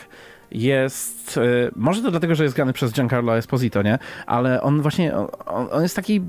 jest, 0.51 1.37
y, 1.37 1.71
może 1.77 2.03
to 2.03 2.11
dlatego, 2.11 2.35
że 2.35 2.45
jest 2.45 2.57
grany 2.57 2.73
przez 2.73 2.93
Giancarlo 2.93 3.37
Esposito, 3.37 3.83
nie? 3.83 3.99
Ale 4.27 4.63
on 4.63 4.83
właśnie, 4.83 5.17
on, 5.47 5.69
on 5.71 5.83
jest 5.83 5.97
taki 5.97 6.21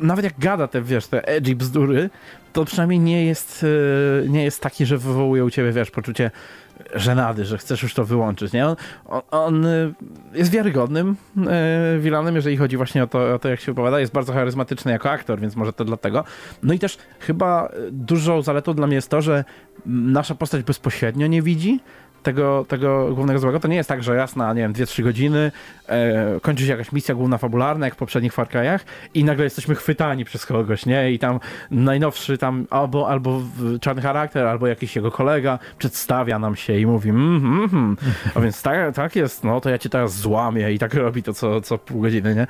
nawet 0.00 0.24
jak 0.24 0.38
gada 0.38 0.68
te, 0.68 0.82
wiesz, 0.82 1.06
te 1.06 1.28
edgy 1.28 1.56
bzdury, 1.56 2.10
to 2.52 2.64
przynajmniej 2.64 3.00
nie 3.00 3.24
jest, 3.24 3.62
y, 3.62 4.28
nie 4.28 4.44
jest 4.44 4.62
taki, 4.62 4.86
że 4.86 4.98
wywołuje 4.98 5.44
u 5.44 5.50
ciebie, 5.50 5.72
wiesz, 5.72 5.90
poczucie 5.90 6.30
żenady, 6.94 7.44
że 7.44 7.58
chcesz 7.58 7.82
już 7.82 7.94
to 7.94 8.04
wyłączyć, 8.04 8.52
nie? 8.52 8.66
On, 8.66 8.76
on, 9.30 9.66
y, 9.66 9.94
jest 10.34 10.50
wiarygodnym 10.50 11.16
wilanem, 11.98 12.36
jeżeli 12.36 12.56
chodzi 12.56 12.76
właśnie 12.76 13.02
o 13.02 13.06
to, 13.06 13.34
o 13.34 13.38
to, 13.38 13.48
jak 13.48 13.60
się 13.60 13.72
opowiada. 13.72 14.00
Jest 14.00 14.12
bardzo 14.12 14.32
charyzmatyczny 14.32 14.92
jako 14.92 15.10
aktor, 15.10 15.40
więc 15.40 15.56
może 15.56 15.72
to 15.72 15.84
dlatego. 15.84 16.24
No 16.62 16.74
i 16.74 16.78
też 16.78 16.98
chyba 17.20 17.72
dużą 17.90 18.42
zaletą 18.42 18.74
dla 18.74 18.86
mnie 18.86 18.96
jest 18.96 19.10
to, 19.10 19.22
że 19.22 19.44
nasza 19.86 20.34
postać 20.34 20.62
bezpośrednio 20.62 21.26
nie 21.26 21.42
widzi 21.42 21.80
tego, 22.28 22.64
tego 22.68 23.14
głównego 23.14 23.40
złego. 23.40 23.60
To 23.60 23.68
nie 23.68 23.76
jest 23.76 23.88
tak, 23.88 24.02
że 24.02 24.14
raz 24.14 24.36
na, 24.36 24.52
nie 24.52 24.62
wiem, 24.62 24.72
2-3 24.72 25.02
godziny 25.02 25.52
e, 25.88 26.40
kończy 26.40 26.64
się 26.64 26.70
jakaś 26.70 26.92
misja 26.92 27.14
główna 27.14 27.38
fabularna, 27.38 27.86
jak 27.86 27.94
w 27.94 27.98
poprzednich 27.98 28.32
Far 28.32 28.48
Cry'ach 28.48 28.78
i 29.14 29.24
nagle 29.24 29.44
jesteśmy 29.44 29.74
chwytani 29.74 30.24
przez 30.24 30.46
kogoś, 30.46 30.86
nie? 30.86 31.12
I 31.12 31.18
tam 31.18 31.40
najnowszy 31.70 32.38
tam 32.38 32.66
albo, 32.70 33.08
albo 33.08 33.42
czarny 33.80 34.02
charakter, 34.02 34.46
albo 34.46 34.66
jakiś 34.66 34.96
jego 34.96 35.10
kolega 35.10 35.58
przedstawia 35.78 36.38
nam 36.38 36.56
się 36.56 36.78
i 36.78 36.86
mówi 36.86 37.10
mm, 37.10 37.36
mm, 37.36 37.68
mm. 37.72 37.96
A 38.34 38.40
więc 38.40 38.62
tak, 38.62 38.94
tak 38.94 39.16
jest, 39.16 39.44
no 39.44 39.60
to 39.60 39.70
ja 39.70 39.78
cię 39.78 39.88
teraz 39.88 40.16
złamię 40.16 40.72
i 40.72 40.78
tak 40.78 40.94
robi 40.94 41.22
to 41.22 41.34
co, 41.34 41.60
co 41.60 41.78
pół 41.78 42.00
godziny, 42.00 42.34
nie? 42.34 42.46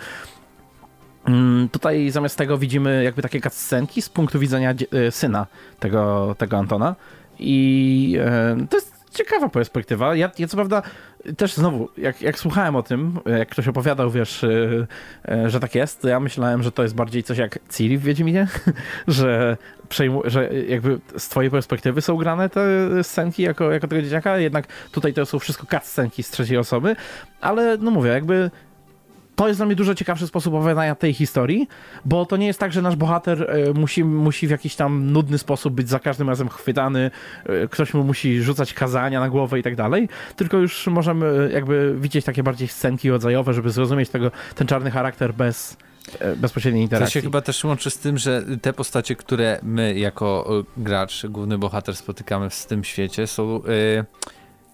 Mm, 1.28 1.68
tutaj 1.68 2.10
zamiast 2.10 2.38
tego 2.38 2.58
widzimy 2.58 3.04
jakby 3.04 3.22
takie 3.22 3.40
cutscenki 3.40 4.02
z 4.02 4.08
punktu 4.08 4.38
widzenia 4.38 4.74
e, 4.92 5.10
syna 5.10 5.46
tego, 5.80 6.34
tego 6.38 6.58
Antona. 6.58 6.94
I 7.38 8.16
e, 8.20 8.56
to 8.70 8.76
jest 8.76 8.97
ciekawa 9.18 9.48
perspektywa. 9.48 10.14
Ja, 10.14 10.30
ja 10.38 10.46
co 10.48 10.56
prawda 10.56 10.82
też 11.36 11.54
znowu, 11.54 11.88
jak, 11.96 12.22
jak 12.22 12.38
słuchałem 12.38 12.76
o 12.76 12.82
tym, 12.82 13.18
jak 13.38 13.48
ktoś 13.48 13.68
opowiadał, 13.68 14.10
wiesz, 14.10 14.44
e, 14.44 15.50
że 15.50 15.60
tak 15.60 15.74
jest, 15.74 16.02
to 16.02 16.08
ja 16.08 16.20
myślałem, 16.20 16.62
że 16.62 16.72
to 16.72 16.82
jest 16.82 16.94
bardziej 16.94 17.22
coś 17.22 17.38
jak 17.38 17.58
Ciri 17.68 17.98
w 17.98 18.02
Wiedźminie, 18.02 18.46
że, 19.08 19.56
przejmu, 19.88 20.22
że 20.24 20.54
jakby 20.54 21.00
z 21.16 21.28
twojej 21.28 21.50
perspektywy 21.50 22.02
są 22.02 22.16
grane 22.16 22.48
te 22.48 22.60
scenki 23.02 23.42
jako, 23.42 23.72
jako 23.72 23.88
tego 23.88 24.02
dzieciaka, 24.02 24.38
jednak 24.38 24.66
tutaj 24.92 25.14
to 25.14 25.26
są 25.26 25.38
wszystko 25.38 25.66
cutscenki 25.66 26.22
z 26.22 26.30
trzeciej 26.30 26.58
osoby, 26.58 26.96
ale 27.40 27.76
no 27.76 27.90
mówię, 27.90 28.10
jakby 28.10 28.50
to 29.38 29.48
jest 29.48 29.60
dla 29.60 29.66
mnie 29.66 29.76
dużo 29.76 29.94
ciekawszy 29.94 30.26
sposób 30.26 30.54
opowiadania 30.54 30.94
tej 30.94 31.14
historii, 31.14 31.68
bo 32.04 32.26
to 32.26 32.36
nie 32.36 32.46
jest 32.46 32.58
tak, 32.58 32.72
że 32.72 32.82
nasz 32.82 32.96
bohater 32.96 33.50
e, 33.50 33.72
musi, 33.72 34.04
musi 34.04 34.46
w 34.46 34.50
jakiś 34.50 34.76
tam 34.76 35.12
nudny 35.12 35.38
sposób 35.38 35.74
być 35.74 35.88
za 35.88 35.98
każdym 35.98 36.28
razem 36.28 36.48
chwytany, 36.48 37.10
e, 37.46 37.68
ktoś 37.68 37.94
mu 37.94 38.04
musi 38.04 38.42
rzucać 38.42 38.74
kazania 38.74 39.20
na 39.20 39.28
głowę 39.28 39.58
i 39.58 39.62
tak 39.62 39.76
dalej, 39.76 40.08
tylko 40.36 40.56
już 40.56 40.86
możemy 40.86 41.26
e, 41.26 41.52
jakby 41.52 41.96
widzieć 42.00 42.24
takie 42.24 42.42
bardziej 42.42 42.68
scenki 42.68 43.10
rodzajowe, 43.10 43.54
żeby 43.54 43.70
zrozumieć 43.70 44.08
tego, 44.08 44.30
ten 44.54 44.66
czarny 44.66 44.90
charakter 44.90 45.34
bez 45.34 45.76
bezpośredniej 46.36 46.82
interakcji. 46.82 47.12
To 47.12 47.20
się 47.20 47.22
chyba 47.22 47.40
też 47.40 47.64
łączy 47.64 47.90
z 47.90 47.98
tym, 47.98 48.18
że 48.18 48.42
te 48.62 48.72
postacie, 48.72 49.16
które 49.16 49.60
my 49.62 49.98
jako 49.98 50.50
gracz, 50.76 51.26
główny 51.26 51.58
bohater 51.58 51.96
spotykamy 51.96 52.50
w 52.50 52.66
tym 52.66 52.84
świecie 52.84 53.26
są... 53.26 53.62
Yy 53.96 54.04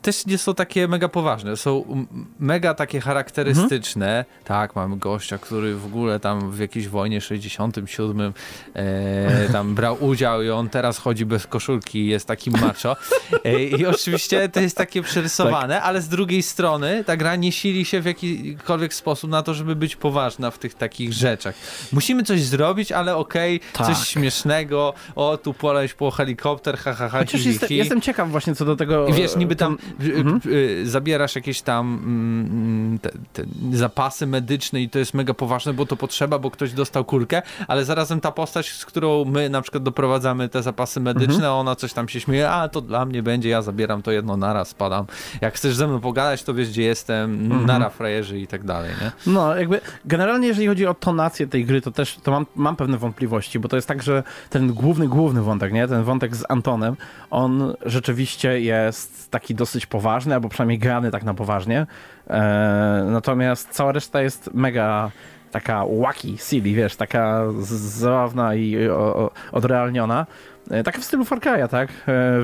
też 0.04 0.26
nie 0.26 0.38
są 0.38 0.54
takie 0.54 0.88
mega 0.88 1.08
poważne, 1.08 1.56
są 1.56 2.06
mega 2.38 2.74
takie 2.74 3.00
charakterystyczne. 3.00 4.18
Mhm. 4.18 4.24
Tak, 4.44 4.76
mamy 4.76 4.96
gościa, 4.96 5.38
który 5.38 5.76
w 5.76 5.86
ogóle 5.86 6.20
tam 6.20 6.50
w 6.50 6.58
jakiejś 6.58 6.88
wojnie 6.88 7.20
67 7.20 8.32
e, 8.74 9.48
tam 9.52 9.74
brał 9.74 10.04
udział 10.04 10.42
i 10.42 10.50
on 10.50 10.68
teraz 10.68 10.98
chodzi 10.98 11.26
bez 11.26 11.46
koszulki 11.46 11.98
i 11.98 12.06
jest 12.06 12.26
takim 12.26 12.52
macho. 12.60 12.96
E, 13.44 13.64
I 13.64 13.86
oczywiście 13.86 14.48
to 14.48 14.60
jest 14.60 14.76
takie 14.76 15.02
przerysowane, 15.02 15.74
tak. 15.74 15.84
ale 15.84 16.02
z 16.02 16.08
drugiej 16.08 16.42
strony 16.42 17.04
ta 17.04 17.16
gra 17.16 17.36
nie 17.36 17.52
sili 17.52 17.84
się 17.84 18.00
w 18.00 18.04
jakikolwiek 18.04 18.94
sposób 18.94 19.30
na 19.30 19.42
to, 19.42 19.54
żeby 19.54 19.76
być 19.76 19.96
poważna 19.96 20.50
w 20.50 20.58
tych 20.58 20.74
takich 20.74 21.12
rzeczach. 21.12 21.54
Musimy 21.92 22.22
coś 22.22 22.42
zrobić, 22.42 22.92
ale 22.92 23.16
okej, 23.16 23.56
okay, 23.56 23.72
tak. 23.72 23.86
coś 23.86 24.08
śmiesznego, 24.08 24.94
o 25.14 25.36
tu 25.36 25.54
poleć 25.54 25.94
po 25.94 26.10
helikopter, 26.10 26.78
ha, 26.78 26.94
ha, 26.94 27.08
ha, 27.08 27.18
Chociaż 27.18 27.44
jestem, 27.44 27.68
jestem 27.70 28.00
ciekaw 28.00 28.30
właśnie 28.30 28.54
co 28.54 28.64
do 28.64 28.76
tego. 28.76 29.06
I 29.06 29.12
wiesz, 29.12 29.36
niby 29.36 29.56
tam 29.56 29.78
mhm. 30.00 30.40
zabierasz 30.84 31.34
jakieś 31.34 31.62
tam 31.62 32.00
mm, 32.04 32.98
te, 32.98 33.10
te 33.32 33.44
zapasy 33.72 34.26
medyczne 34.26 34.82
i 34.82 34.88
to 34.88 34.98
jest 34.98 35.14
mega 35.14 35.34
poważne, 35.34 35.74
bo 35.74 35.86
to 35.86 35.96
potrzeba, 35.96 36.38
bo 36.38 36.50
ktoś 36.50 36.72
dostał 36.72 37.04
kulkę, 37.04 37.42
ale 37.68 37.84
zarazem 37.84 38.20
ta 38.20 38.32
postać, 38.32 38.72
z 38.72 38.86
którą 38.86 39.24
my 39.24 39.48
na 39.48 39.62
przykład 39.62 39.82
doprowadzamy 39.82 40.48
te 40.48 40.62
zapasy 40.62 41.00
medyczne, 41.00 41.34
mhm. 41.34 41.52
ona 41.52 41.76
coś 41.76 41.92
tam 41.92 42.08
się 42.08 42.20
śmieje, 42.20 42.50
a 42.50 42.68
to 42.68 42.80
dla 42.80 43.04
mnie 43.04 43.22
będzie, 43.22 43.48
ja 43.48 43.62
zabieram 43.62 44.02
to 44.02 44.10
jedno 44.10 44.36
naraz, 44.36 44.68
spadam. 44.68 45.06
Jak 45.40 45.54
chcesz 45.54 45.74
ze 45.74 45.86
mną 45.86 46.00
pogadać, 46.00 46.42
to 46.42 46.54
wiesz, 46.54 46.68
gdzie 46.68 46.82
jestem, 46.82 47.40
mhm. 47.44 47.66
nara 47.66 47.90
frajerzy 47.90 48.40
i 48.40 48.46
tak 48.46 48.64
dalej, 48.64 48.90
nie? 49.00 49.12
No, 49.26 49.56
jakby 49.56 49.80
generalnie 50.04 50.48
jeżeli 50.48 50.66
chodzi 50.66 50.86
o 50.86 50.94
tonację 50.94 51.46
tej 51.46 51.64
gry, 51.64 51.80
to 51.80 51.90
też 51.90 52.16
to 52.22 52.30
mam, 52.30 52.46
mam 52.56 52.76
pewne 52.76 52.98
wątpliwości, 52.98 53.58
bo 53.58 53.68
to 53.68 53.76
jest 53.76 53.88
tak, 53.88 54.02
że 54.02 54.22
ten 54.50 54.72
główny, 54.72 55.08
główny 55.08 55.42
wątek, 55.42 55.72
nie? 55.72 55.88
Ten 55.88 56.04
wątek 56.04 56.36
z 56.36 56.44
Antonem, 56.48 56.96
on 57.30 57.74
rzeczywiście 57.86 58.60
jest 58.60 59.30
taki 59.30 59.54
dosyć 59.54 59.83
poważny, 59.86 60.34
albo 60.34 60.48
przynajmniej 60.48 60.78
grany 60.78 61.10
tak 61.10 61.22
na 61.22 61.34
poważnie. 61.34 61.86
E, 62.30 63.06
natomiast 63.10 63.68
cała 63.70 63.92
reszta 63.92 64.22
jest 64.22 64.50
mega 64.54 65.10
taka 65.50 65.84
wacky, 66.00 66.38
silly, 66.38 66.74
wiesz, 66.74 66.96
taka 66.96 67.44
zabawna 67.60 68.54
i 68.54 68.88
o, 68.88 69.16
o, 69.16 69.30
odrealniona. 69.52 70.26
E, 70.70 70.82
tak 70.82 70.98
w 70.98 71.04
stylu 71.04 71.24
Far 71.24 71.38
Cry'a, 71.38 71.68
tak? 71.68 71.90
E, 71.90 71.92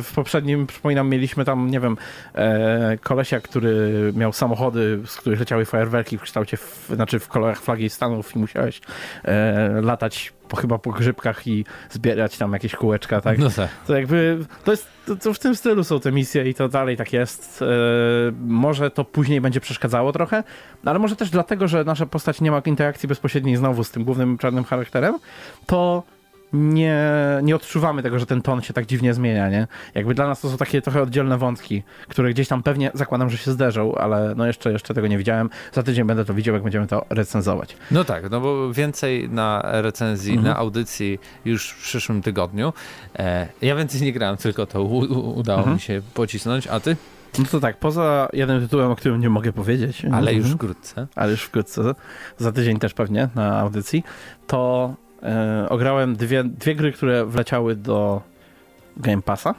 w 0.03 0.13
poprzednim, 0.15 0.67
przypominam, 0.67 1.09
mieliśmy 1.09 1.45
tam, 1.45 1.71
nie 1.71 1.81
wiem, 1.81 1.97
e, 2.35 2.99
kolesia, 2.99 3.41
który 3.41 4.13
miał 4.17 4.33
samochody, 4.33 5.01
z 5.07 5.17
których 5.17 5.41
leciały 5.41 5.65
fajerwerki 5.65 6.19
w 6.19 6.23
kształcie, 6.23 6.57
w, 6.57 6.91
znaczy 6.95 7.19
w 7.19 7.29
kolorach 7.29 7.61
flagi 7.61 7.91
Stanów 7.91 8.37
i 8.37 8.39
musiałeś 8.39 8.81
latać 9.83 10.33
po, 10.51 10.57
chyba 10.57 10.79
po 10.79 10.91
grzybkach 10.91 11.47
i 11.47 11.65
zbierać 11.91 12.39
tam 12.39 12.53
jakieś 12.53 12.77
kółeczka, 12.77 13.21
tak? 13.21 13.39
No 13.39 13.51
tak. 13.51 13.71
To 13.87 13.97
jakby, 13.97 14.39
to 14.65 14.71
jest, 14.71 14.87
to, 15.07 15.17
to 15.17 15.35
w 15.35 15.39
tym 15.39 15.57
stylu 15.57 15.85
są 15.85 16.01
te 16.01 16.13
misje 16.13 16.49
i 16.49 16.55
to 16.55 16.69
dalej 16.69 16.97
tak 16.97 17.13
jest. 17.13 17.65
może 18.47 18.91
to 18.91 19.05
później 19.05 19.41
będzie 19.41 19.61
przeszkadzało 19.61 20.13
trochę, 20.13 20.45
ale 20.85 20.99
może 20.99 21.17
też 21.17 21.31
dlatego, 21.31 21.69
że 21.69 21.85
nasza 21.85 22.07
postać 22.07 22.41
nie 22.41 22.51
ma 22.51 22.63
interakcji 22.67 23.09
bezpośredniej 23.09 23.57
znowu 23.57 23.85
z 23.85 23.91
tym 23.91 24.05
głównym 24.05 24.39
czarnym 24.39 24.65
charakterem, 24.65 25.19
to 25.67 26.03
nie, 26.53 26.99
nie 27.43 27.57
odczuwamy 27.57 28.03
tego, 28.03 28.19
że 28.19 28.27
ten 28.27 28.43
ton 28.43 28.63
się 28.63 28.73
tak 28.73 28.87
dziwnie 28.87 29.15
zmienia, 29.15 29.49
nie? 29.49 29.67
Jakby 29.95 30.15
dla 30.15 30.27
nas 30.27 30.41
to 30.41 30.51
są 30.51 30.57
takie 30.57 30.83
trochę 30.83 31.03
oddzielne 31.03 31.39
wątki, 31.39 31.83
które 32.09 32.31
gdzieś 32.31 32.49
tam 32.49 32.63
pewnie 32.63 32.91
zakładam, 32.95 33.31
że 33.31 33.39
się 33.39 33.53
zderzą, 33.53 33.95
ale 33.95 34.35
no 34.37 34.47
jeszcze, 34.47 34.73
jeszcze 34.73 34.95
tego 34.95 35.07
nie 35.07 35.19
widziałem. 35.19 35.51
Za 35.73 35.83
tydzień 35.83 36.05
będę 36.05 36.25
to 36.25 36.35
widział, 36.35 36.55
jak 36.55 36.63
będziemy 36.63 36.87
to 36.87 37.07
recenzować. 37.11 37.77
No 37.91 38.05
tak, 38.05 38.31
no 38.31 38.41
bo 38.41 38.73
więcej 38.73 39.29
na 39.29 39.63
recenzji, 39.65 40.33
mhm. 40.33 40.49
na 40.49 40.57
audycji 40.57 41.19
już 41.45 41.71
w 41.71 41.83
przyszłym 41.83 42.23
tygodniu. 42.23 42.73
E, 43.19 43.47
ja 43.63 43.77
więcej 43.77 44.03
nie 44.03 44.13
grałem, 44.13 44.37
tylko 44.37 44.67
to 44.67 44.83
udało 44.83 45.59
mhm. 45.59 45.75
mi 45.75 45.81
się 45.81 46.03
pocisnąć, 46.15 46.67
a 46.67 46.81
ty? 46.81 46.97
No 47.39 47.45
to 47.51 47.61
tak, 47.61 47.79
poza 47.79 48.29
jednym 48.33 48.61
tytułem, 48.61 48.91
o 48.91 48.97
którym 48.97 49.21
nie 49.21 49.31
mogę 49.31 49.53
powiedzieć. 49.53 50.03
Ale 50.13 50.35
już 50.35 50.45
mhm. 50.45 50.59
wkrótce. 50.59 51.07
Ale 51.15 51.31
już 51.31 51.43
wkrótce, 51.43 51.95
za 52.39 52.53
tydzień 52.53 52.79
też 52.79 52.95
pewnie 52.95 53.29
na 53.35 53.61
audycji, 53.61 54.05
to 54.47 54.95
e, 55.23 55.67
ograłem 55.69 56.17
dwie, 56.17 56.45
dwie 56.45 56.75
gry, 56.75 56.93
które 56.93 57.27
wleciały 57.27 57.77
do 57.77 58.23
Game 58.97 59.23
Passa. 59.23 59.55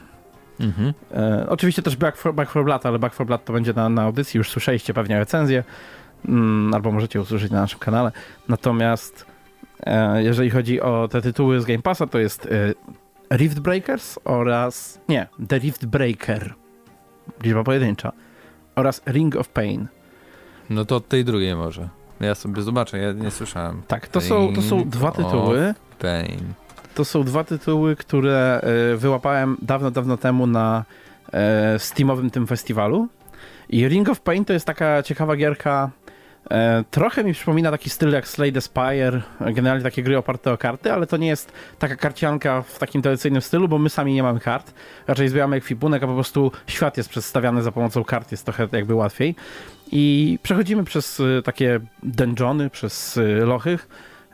Mhm. 0.60 0.92
E, 1.14 1.46
oczywiście 1.48 1.82
też 1.82 1.96
Back 1.96 2.16
for, 2.16 2.34
Back 2.34 2.50
for 2.50 2.64
Blood, 2.64 2.86
ale 2.86 2.98
Back 2.98 3.14
for 3.14 3.26
Blood 3.26 3.44
to 3.44 3.52
będzie 3.52 3.72
na, 3.72 3.88
na 3.88 4.02
audycji, 4.02 4.38
już 4.38 4.50
słyszeliście 4.50 4.94
pewnie 4.94 5.18
recenzję, 5.18 5.64
mm, 6.28 6.74
albo 6.74 6.92
możecie 6.92 7.20
usłyszeć 7.20 7.50
na 7.50 7.60
naszym 7.60 7.78
kanale. 7.78 8.12
Natomiast 8.48 9.26
e, 9.80 10.22
jeżeli 10.22 10.50
chodzi 10.50 10.80
o 10.80 11.08
te 11.08 11.22
tytuły 11.22 11.60
z 11.60 11.64
Game 11.64 11.82
Passa, 11.82 12.06
to 12.06 12.18
jest 12.18 12.46
e, 12.46 12.74
Rift 13.36 13.60
Breakers 13.60 14.18
oraz, 14.24 15.00
nie, 15.08 15.26
The 15.48 15.58
Rift 15.58 15.86
Breaker, 15.86 16.54
liczba 17.42 17.64
pojedyncza, 17.64 18.12
oraz 18.76 19.02
Ring 19.06 19.36
of 19.36 19.48
Pain. 19.48 19.86
No 20.70 20.84
to 20.84 20.96
od 20.96 21.08
tej 21.08 21.24
drugiej 21.24 21.56
może. 21.56 21.88
Ja 22.22 22.34
sobie 22.34 22.62
zobaczę, 22.62 22.98
ja 22.98 23.12
nie 23.12 23.30
słyszałem. 23.30 23.82
Tak, 23.88 24.08
to 24.08 24.20
są, 24.20 24.54
to 24.54 24.62
są 24.62 24.88
dwa 24.88 25.10
tytuły. 25.10 25.74
Pain. 25.98 26.52
To 26.94 27.04
są 27.04 27.24
dwa 27.24 27.44
tytuły, 27.44 27.96
które 27.96 28.60
e, 28.92 28.96
wyłapałem 28.96 29.56
dawno, 29.62 29.90
dawno 29.90 30.16
temu 30.16 30.46
na 30.46 30.84
e, 31.32 31.78
Steamowym 31.78 32.30
tym 32.30 32.46
festiwalu. 32.46 33.08
I 33.68 33.88
Ring 33.88 34.08
of 34.08 34.20
Pain 34.20 34.44
to 34.44 34.52
jest 34.52 34.66
taka 34.66 35.02
ciekawa 35.02 35.36
gierka. 35.36 35.90
E, 36.50 36.84
trochę 36.90 37.24
mi 37.24 37.32
przypomina 37.32 37.70
taki 37.70 37.90
styl 37.90 38.12
jak 38.12 38.28
Slay 38.28 38.52
the 38.52 38.60
Spire, 38.60 39.22
generalnie 39.40 39.84
takie 39.84 40.02
gry 40.02 40.18
oparte 40.18 40.52
o 40.52 40.58
karty, 40.58 40.92
ale 40.92 41.06
to 41.06 41.16
nie 41.16 41.28
jest 41.28 41.52
taka 41.78 41.96
karcianka 41.96 42.62
w 42.62 42.78
takim 42.78 43.02
tradycyjnym 43.02 43.42
stylu, 43.42 43.68
bo 43.68 43.78
my 43.78 43.90
sami 43.90 44.14
nie 44.14 44.22
mamy 44.22 44.40
kart. 44.40 44.74
Raczej 45.06 45.28
zbieramy 45.28 45.56
ekwipunek, 45.56 46.02
a 46.02 46.06
po 46.06 46.14
prostu 46.14 46.52
świat 46.66 46.96
jest 46.96 47.08
przedstawiany 47.08 47.62
za 47.62 47.72
pomocą 47.72 48.04
kart, 48.04 48.32
jest 48.32 48.44
trochę 48.44 48.68
jakby 48.72 48.94
łatwiej. 48.94 49.34
I 49.92 50.38
przechodzimy 50.42 50.84
przez 50.84 51.20
y, 51.20 51.42
takie 51.44 51.80
dungeony, 52.02 52.70
przez 52.70 53.20
lochy 53.44 53.78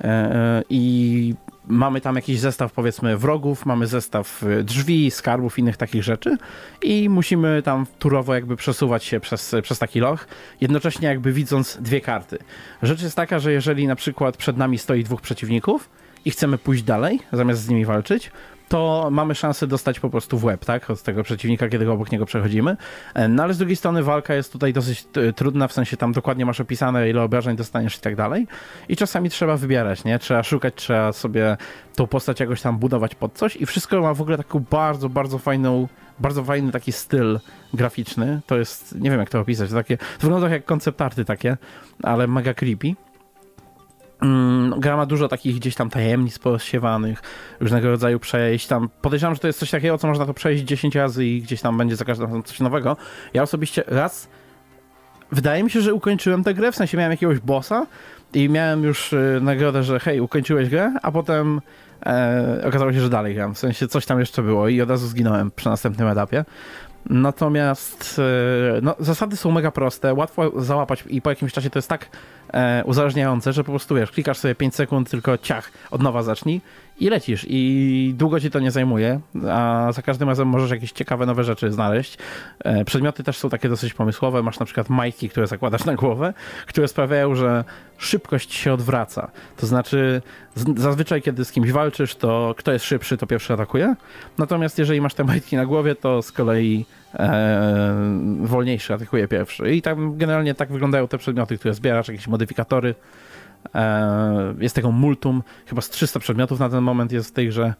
e, 0.01 0.05
e, 0.05 0.63
i 0.71 1.35
mamy 1.69 2.01
tam 2.01 2.17
jakiś 2.17 2.41
zestaw 2.41 2.73
powiedzmy 2.73 3.17
wrogów, 3.17 3.67
mamy 3.67 3.87
zestaw 3.87 4.43
y, 4.43 4.65
drzwi, 4.65 5.11
skarbów, 5.11 5.59
innych 5.59 5.77
takich 5.77 6.03
rzeczy 6.03 6.37
i 6.83 7.09
musimy 7.09 7.63
tam 7.63 7.87
turowo 7.99 8.35
jakby 8.35 8.57
przesuwać 8.57 9.05
się 9.05 9.21
przez, 9.21 9.55
przez 9.63 9.79
taki 9.79 10.01
loch, 10.01 10.27
jednocześnie 10.61 11.09
jakby 11.09 11.33
widząc 11.33 11.79
dwie 11.81 12.01
karty. 12.01 12.39
Rzecz 12.83 13.03
jest 13.03 13.17
taka, 13.17 13.39
że 13.39 13.53
jeżeli 13.53 13.87
na 13.87 13.97
przykład 13.97 14.37
przed 14.37 14.57
nami 14.57 14.79
stoi 14.79 15.05
dwóch 15.05 15.21
przeciwników 15.21 15.91
i 16.25 16.31
chcemy 16.31 16.59
pójść 16.59 16.83
dalej, 16.83 17.21
zamiast 17.33 17.63
z 17.63 17.69
nimi 17.69 17.85
walczyć, 17.85 18.31
to 18.69 19.09
mamy 19.11 19.35
szansę 19.35 19.67
dostać 19.67 20.01
po 20.01 20.11
prostu 20.11 20.39
w 20.39 20.45
łeb, 20.45 20.65
tak? 20.65 20.91
Od 20.91 21.03
tego 21.03 21.23
przeciwnika, 21.23 21.69
kiedy 21.69 21.91
obok 21.91 22.13
niego 22.13 22.27
przechodzimy. 22.27 22.77
E, 23.15 23.29
no 23.29 23.43
ale 23.43 23.55
z 23.55 23.59
drugiej 23.59 23.77
strony 23.77 24.03
walka 24.03 24.35
jest 24.35 24.53
tutaj 24.53 24.73
dosyć 24.73 25.07
e, 25.17 25.33
trudna, 25.33 25.69
w 25.69 25.73
sensie 25.73 25.97
tam 25.97 26.13
dokładnie 26.13 26.47
masz 26.47 26.61
opisane, 26.61 27.11
ile 27.11 27.23
obrażeń 27.23 27.57
dostaniesz 27.57 27.97
i 27.97 28.01
tak 28.01 28.17
dalej. 28.17 28.47
I 28.89 28.97
czasami 28.97 29.31
trzeba 29.31 29.57
wybierać, 29.57 30.05
nie? 30.05 30.19
Trzeba 30.19 30.43
szukać, 30.43 30.75
trzeba 30.75 31.13
sobie 31.13 31.57
tą 31.95 32.07
postać 32.07 32.41
jakoś 32.41 32.63
tam 32.63 32.79
budować 32.79 33.15
pod 33.15 33.35
coś 33.35 33.57
i 33.57 33.67
wszystko 33.67 34.01
ma 34.01 34.15
w 34.15 34.21
ogóle 34.21 34.37
taką 34.37 34.65
bardzo, 34.71 35.09
bardzo 35.09 35.39
fajną 35.39 35.89
bardzo 36.21 36.45
fajny 36.45 36.73
taki 36.73 36.93
styl 36.93 37.41
graficzny. 37.75 38.41
To 38.47 38.59
jest, 38.59 38.95
nie 38.95 39.11
wiem 39.11 39.21
jak 39.21 39.31
to 39.31 39.41
opisać, 39.41 39.71
to, 39.71 39.77
takie, 39.77 39.97
to 39.99 40.05
wygląda 40.21 40.49
jak 40.49 40.65
koncept 40.65 41.03
arty 41.03 41.25
takie, 41.25 41.57
ale 42.03 42.27
mega 42.27 42.55
creepy. 42.55 42.95
Mm, 44.23 44.81
gra 44.81 44.97
ma 44.97 45.07
dużo 45.07 45.29
takich 45.29 45.57
gdzieś 45.57 45.75
tam 45.75 45.91
tajemnic 45.91 46.39
posiewanych, 46.39 47.23
różnego 47.61 47.91
rodzaju 47.91 48.21
przejść. 48.21 48.67
Tam 48.67 48.89
podejrzewam, 49.03 49.35
że 49.35 49.41
to 49.41 49.47
jest 49.47 49.59
coś 49.59 49.71
takiego, 49.71 49.99
co 49.99 50.09
można 50.09 50.27
to 50.27 50.35
przejść 50.35 50.65
10 50.65 50.95
razy 50.95 51.27
i 51.27 51.43
gdzieś 51.43 51.61
tam 51.61 51.79
będzie 51.79 51.97
za 51.97 52.05
każdym 52.05 52.27
razem 52.27 52.43
coś 52.43 52.61
nowego. 52.61 52.97
Ja 53.35 53.43
osobiście 53.43 53.85
raz 53.87 54.29
wydaje 55.33 55.65
mi 55.65 55.71
się, 55.71 55.81
że 55.81 55.95
ukończyłem 55.95 56.45
tę 56.45 56.55
grę, 56.55 56.73
w 56.73 56.77
sensie 56.77 56.97
miałem 56.97 57.11
jakiegoś 57.11 57.39
bossa 57.39 57.87
i 58.35 58.49
miałem 58.49 58.85
już 58.85 59.13
y, 59.13 59.39
nagrodę, 59.43 59.83
że 59.83 60.01
hej, 60.01 60.21
ukończyłeś 60.21 60.69
grę, 60.69 60.93
a 61.03 61.13
potem 61.13 61.61
e, 62.07 62.63
okazało 62.69 62.93
się, 62.93 63.01
że 63.01 63.11
dalej 63.11 63.35
gram. 63.35 63.55
W 63.55 63.59
sensie 63.59 63.89
coś 63.89 64.07
tam 64.07 64.21
jeszcze 64.21 64.43
było 64.43 64.69
i 64.69 64.81
od 64.81 64.91
razu 64.91 65.07
zginąłem 65.07 65.51
przy 65.51 65.69
następnym 65.69 66.09
etapie. 66.09 66.45
Natomiast 67.07 68.21
e, 68.77 68.81
no, 68.83 68.95
zasady 68.99 69.37
są 69.37 69.51
mega 69.51 69.71
proste, 69.71 70.15
łatwo 70.15 70.63
załapać 70.63 71.05
i 71.09 71.23
po 71.23 71.31
jakimś 71.31 71.53
czasie 71.53 71.71
to 71.71 71.79
jest 71.79 71.89
tak 71.89 72.09
e, 72.53 72.83
uzależniające, 72.85 73.53
że 73.53 73.65
po 73.65 73.73
prostu 73.73 73.95
wiesz, 73.95 74.11
klikasz 74.11 74.39
sobie 74.39 74.55
5 74.55 74.75
sekund, 74.75 75.11
tylko 75.11 75.39
ciach, 75.39 75.73
od 75.91 76.03
nowa 76.03 76.23
zacznij 76.23 76.61
i 77.01 77.09
lecisz 77.09 77.47
i 77.49 78.15
długo 78.17 78.41
ci 78.41 78.51
to 78.51 78.61
nie 78.61 78.71
zajmuje, 78.71 79.21
a 79.51 79.89
za 79.93 80.03
każdym 80.03 80.29
razem 80.29 80.49
możesz 80.49 80.71
jakieś 80.71 80.93
ciekawe 80.93 81.27
nowe 81.27 81.45
rzeczy 81.45 81.73
znaleźć. 81.73 82.19
E, 82.65 82.85
przedmioty 82.85 83.25
też 83.25 83.37
są 83.37 83.51
takie 83.51 83.69
dosyć 83.69 83.95
pomysłowe, 83.95 84.43
masz 84.43 84.59
na 84.59 84.67
przykład 84.67 84.89
majki, 84.89 85.29
które 85.29 85.47
zakładasz 85.47 85.85
na 85.85 85.95
głowę, 85.95 86.35
które 86.67 86.89
sprawiają, 86.89 87.35
że 87.35 87.65
szybkość 87.99 88.55
się 88.55 88.73
odwraca. 88.73 89.31
To 89.57 89.67
znaczy 89.67 90.23
zazwyczaj 90.77 91.23
kiedy 91.23 91.45
z 91.45 91.53
kimś 91.53 91.73
walczysz, 91.73 92.15
to 92.15 92.55
kto 92.59 92.73
jest 92.73 92.85
szybszy, 92.85 93.17
to 93.17 93.27
pierwszy 93.27 93.53
atakuje, 93.53 93.95
natomiast 94.39 94.79
jeżeli 94.79 95.01
masz 95.01 95.15
te 95.15 95.25
majtki 95.25 95.57
na 95.57 95.67
głowie, 95.67 95.95
to 95.95 96.23
z 96.23 96.33
kolei 96.33 96.87
e, 97.15 97.95
wolniejszy 98.41 98.95
atakuje 98.95 99.29
pierwszy. 99.29 99.75
I 99.75 99.83
tam 99.83 100.17
generalnie 100.17 100.55
tak 100.55 100.73
wyglądają 100.73 101.09
te 101.09 101.19
przedmioty, 101.19 101.59
które 101.59 101.75
zbierasz, 101.75 102.09
jakieś 102.09 102.29
modyfikatory. 102.29 102.95
E, 103.75 104.55
jest 104.59 104.75
tego 104.75 104.93
multum, 104.93 105.43
chyba 105.67 105.81
z 105.81 105.91
300 105.91 106.21
przedmiotów 106.21 106.61
na 106.61 106.69
ten 106.69 106.83
moment 106.83 107.13
jest 107.13 107.29
w 107.29 107.33
tej 107.33 107.49
grze, 107.49 107.75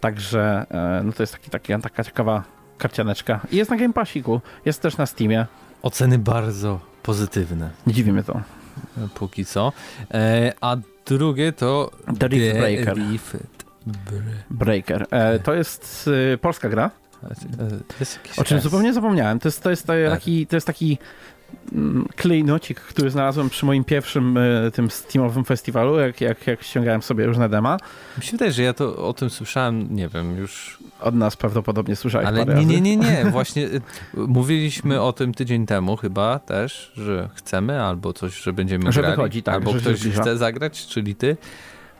także 0.00 0.66
e, 0.70 1.02
no 1.04 1.12
to 1.12 1.22
jest 1.22 1.32
taki, 1.32 1.50
taki, 1.50 1.72
taka 1.82 2.04
ciekawa 2.04 2.44
karcianeczka. 2.78 3.40
I 3.52 3.56
jest 3.56 3.70
na 3.70 3.76
Game 3.76 3.92
Passiku, 3.92 4.40
jest 4.64 4.82
też 4.82 4.96
na 4.96 5.06
Steamie. 5.06 5.46
Oceny 5.82 6.18
bardzo 6.18 6.80
pozytywne. 7.02 7.70
Nie 7.86 7.94
dziwi 7.94 8.12
mnie 8.12 8.22
to. 8.22 8.40
Póki 9.14 9.44
co. 9.44 9.72
E, 10.14 10.52
a 10.60 10.76
drugie 11.06 11.52
to 11.52 11.90
The 12.18 12.28
Rift 12.28 12.56
Breaker. 12.56 12.96
Breaker. 14.50 15.06
E, 15.10 15.38
to 15.38 15.54
jest 15.54 16.10
polska 16.40 16.68
gra. 16.68 16.90
O 18.36 18.44
czym 18.44 18.60
zupełnie 18.60 18.92
zapomniałem. 18.92 19.38
To 19.38 19.48
jest, 19.48 19.62
to 19.62 19.70
jest 19.70 19.86
taki, 19.86 20.46
to 20.46 20.56
jest 20.56 20.66
taki 20.66 20.98
klejnocik, 22.16 22.80
który 22.80 23.10
znalazłem 23.10 23.50
przy 23.50 23.66
moim 23.66 23.84
pierwszym 23.84 24.38
e, 24.38 24.70
tym 24.70 24.90
Steamowym 24.90 25.44
festiwalu, 25.44 25.98
jak, 25.98 26.20
jak, 26.20 26.46
jak 26.46 26.62
ściągałem 26.62 27.02
sobie 27.02 27.26
różne 27.26 27.48
dema. 27.48 27.76
Mi 28.18 28.24
się 28.24 28.32
wydaje, 28.32 28.52
że 28.52 28.62
ja 28.62 28.72
to 28.72 29.08
o 29.08 29.12
tym 29.12 29.30
słyszałem, 29.30 29.96
nie 29.96 30.08
wiem, 30.08 30.36
już... 30.36 30.78
Od 31.00 31.14
nas 31.14 31.36
prawdopodobnie 31.36 31.96
słyszałeś 31.96 32.28
Ale 32.28 32.44
nie, 32.44 32.64
nie, 32.64 32.80
nie, 32.80 32.96
nie, 32.96 33.24
właśnie 33.32 33.66
e, 33.66 33.80
mówiliśmy 34.14 35.00
o 35.00 35.12
tym 35.12 35.34
tydzień 35.34 35.66
temu 35.66 35.96
chyba 35.96 36.38
też, 36.38 36.92
że 36.94 37.28
chcemy 37.34 37.82
albo 37.82 38.12
coś, 38.12 38.42
że 38.42 38.52
będziemy 38.52 38.92
że 38.92 39.00
grali, 39.00 39.16
wychodzi, 39.16 39.42
tak, 39.42 39.54
albo 39.54 39.74
ktoś 39.74 40.00
chce 40.00 40.36
zagrać, 40.36 40.86
czyli 40.86 41.14
ty 41.14 41.36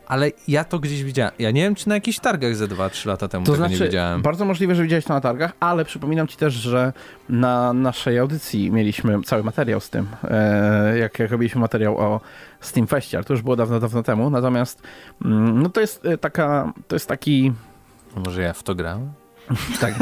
ale 0.06 0.30
ja 0.48 0.64
to 0.64 0.78
gdzieś 0.78 1.04
widziałem. 1.04 1.32
Ja 1.38 1.50
nie 1.50 1.62
wiem, 1.62 1.74
czy 1.74 1.88
na 1.88 1.94
jakichś 1.94 2.18
targach 2.18 2.56
ze 2.56 2.68
2-3 2.68 3.06
lata 3.06 3.28
temu 3.28 3.46
to 3.46 3.52
tego 3.52 3.66
znaczy, 3.66 3.80
nie 3.80 3.86
widziałem. 3.86 4.22
Bardzo 4.22 4.44
możliwe, 4.44 4.74
że 4.74 4.82
widziałeś 4.82 5.04
to 5.04 5.14
na 5.14 5.20
targach, 5.20 5.52
ale 5.60 5.84
przypominam 5.84 6.26
ci 6.26 6.36
też, 6.36 6.54
że 6.54 6.92
na 7.28 7.72
naszej 7.72 8.18
audycji 8.18 8.70
mieliśmy 8.70 9.22
cały 9.22 9.42
materiał 9.42 9.80
z 9.80 9.90
tym, 9.90 10.06
e, 10.24 10.98
jak, 10.98 11.18
jak 11.18 11.30
robiliśmy 11.30 11.60
materiał 11.60 11.98
o 11.98 12.20
Steam 12.60 12.86
Festie, 12.86 13.16
ale 13.16 13.24
to 13.24 13.32
już 13.32 13.42
było 13.42 13.56
dawno, 13.56 13.80
dawno 13.80 14.02
temu. 14.02 14.30
Natomiast 14.30 14.82
mm, 15.24 15.62
no 15.62 15.68
to 15.68 15.80
jest 15.80 16.06
e, 16.06 16.18
taka, 16.18 16.72
to 16.88 16.96
jest 16.96 17.08
taki... 17.08 17.52
Może 18.26 18.42
ja 18.42 18.52
w 18.52 18.62
to 18.62 18.74
grałem? 18.74 19.12
tak. 19.80 19.94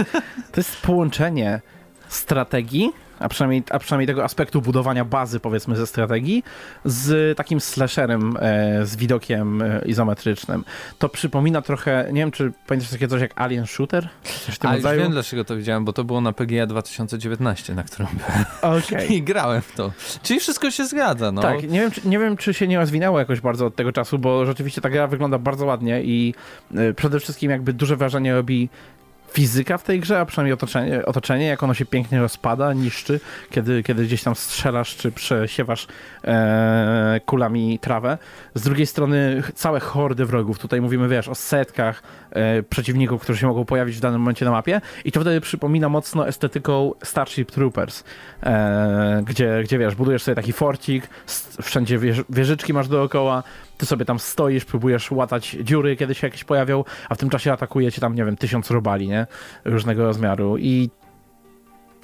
To 0.53 0.61
jest 0.61 0.83
połączenie 0.83 1.61
strategii 2.09 2.93
a 3.19 3.29
przynajmniej, 3.29 3.63
a 3.71 3.79
przynajmniej 3.79 4.07
tego 4.07 4.25
aspektu 4.25 4.63
budowania 4.63 5.05
bazy, 5.05 5.41
powiedzmy, 5.41 5.77
ze 5.77 5.87
strategii, 5.87 6.45
z 6.85 7.37
takim 7.37 7.61
slasherem, 7.61 8.37
e, 8.41 8.87
z 8.87 8.97
widokiem 8.97 9.63
e, 9.63 9.81
izometrycznym. 9.87 10.65
To 10.99 11.09
przypomina 11.09 11.63
trochę, 11.63 12.09
nie 12.13 12.21
wiem, 12.21 12.31
czy 12.31 12.53
pamiętasz 12.67 12.91
takie 12.91 13.09
coś 13.09 13.21
jak 13.21 13.41
Alien 13.41 13.67
Shooter? 13.67 14.09
Coś 14.47 14.55
w 14.55 14.59
tym 14.59 14.71
wiem, 14.97 15.13
dlaczego 15.13 15.45
to 15.45 15.57
widziałem, 15.57 15.85
bo 15.85 15.93
to 15.93 16.05
było 16.05 16.21
na 16.21 16.33
PGA 16.33 16.67
2019, 16.67 17.75
na 17.75 17.83
którym 17.83 18.09
byłem. 18.15 18.79
Okay. 18.85 19.07
I 19.15 19.23
grałem 19.23 19.63
w 19.63 19.73
to. 19.73 19.93
Czyli 20.23 20.41
wszystko 20.41 20.71
się 20.71 20.87
zgadza, 20.87 21.33
no. 21.33 21.43
Tak, 21.43 21.63
nie 21.63 21.81
wiem, 21.81 21.91
czy, 21.91 22.09
nie 22.09 22.19
wiem, 22.19 22.37
czy 22.37 22.55
się 22.55 22.69
nie 22.69 22.79
rozwinęło 22.79 23.19
jakoś 23.19 23.41
bardzo 23.41 23.67
od 23.67 23.77
tego 23.77 23.93
czasu, 23.93 24.19
bo 24.19 24.47
rzeczywiście 24.47 24.81
ta 24.81 24.91
gra 24.91 25.07
wygląda 25.07 25.39
bardzo 25.39 25.67
ładnie 25.67 26.03
i 26.03 26.35
e, 26.75 26.95
przede 26.95 27.21
wszystkim 27.21 27.51
jakby 27.51 27.73
duże 27.73 27.97
wrażenie 27.97 28.35
robi 28.35 28.69
fizyka 29.35 29.79
w 29.79 29.83
tej 29.83 30.01
grze, 30.01 30.21
a 30.21 30.27
przynajmniej 30.27 30.55
otoczenie, 30.55 31.07
otoczenie 31.07 31.47
jak 31.47 31.63
ono 31.63 31.75
się 31.75 31.87
pięknie 31.87 32.21
rozpada, 32.21 32.73
niszczy, 32.73 33.21
kiedy, 33.51 33.83
kiedy 33.83 34.05
gdzieś 34.05 34.23
tam 34.23 34.35
strzelasz 34.35 34.97
czy 34.97 35.13
przesiewasz 35.13 35.87
e, 36.25 37.21
kulami 37.27 37.79
trawę. 37.79 38.19
Z 38.55 38.63
drugiej 38.63 38.87
strony 38.87 39.43
całe 39.55 39.81
hordy 39.81 40.27
wrogów, 40.27 40.59
tutaj 40.59 40.81
mówimy, 40.81 41.09
wiesz, 41.09 41.29
o 41.29 41.35
setkach 41.35 42.03
e, 42.31 42.63
przeciwników, 42.63 43.23
którzy 43.23 43.41
się 43.41 43.47
mogą 43.47 43.65
pojawić 43.65 43.97
w 43.97 44.01
danym 44.01 44.21
momencie 44.21 44.45
na 44.45 44.51
mapie 44.51 44.81
i 45.05 45.13
to 45.13 45.21
wtedy 45.21 45.41
przypomina 45.41 45.89
mocno 45.89 46.29
estetyką 46.29 46.93
Starship 47.03 47.51
Troopers, 47.51 48.05
e, 48.43 49.23
gdzie, 49.27 49.61
gdzie, 49.65 49.79
wiesz, 49.79 49.95
budujesz 49.95 50.23
sobie 50.23 50.35
taki 50.35 50.53
forcik, 50.53 51.09
wszędzie 51.63 51.99
wież, 51.99 52.23
wieżyczki 52.29 52.73
masz 52.73 52.89
dookoła, 52.89 53.43
ty 53.85 53.89
sobie 53.89 54.05
tam 54.05 54.19
stoisz, 54.19 54.65
próbujesz 54.65 55.11
łatać 55.11 55.57
dziury, 55.61 55.97
kiedy 55.97 56.15
się 56.15 56.27
jakieś 56.27 56.45
pojawią, 56.45 56.85
a 57.09 57.15
w 57.15 57.19
tym 57.19 57.31
czasie 57.31 57.53
atakuje 57.53 57.93
cię 57.93 58.01
tam, 58.01 58.15
nie 58.15 58.25
wiem, 58.25 58.37
tysiąc 58.37 58.71
robali, 58.71 59.09
nie? 59.09 59.27
Różnego 59.65 60.05
rozmiaru 60.05 60.59
i 60.59 60.91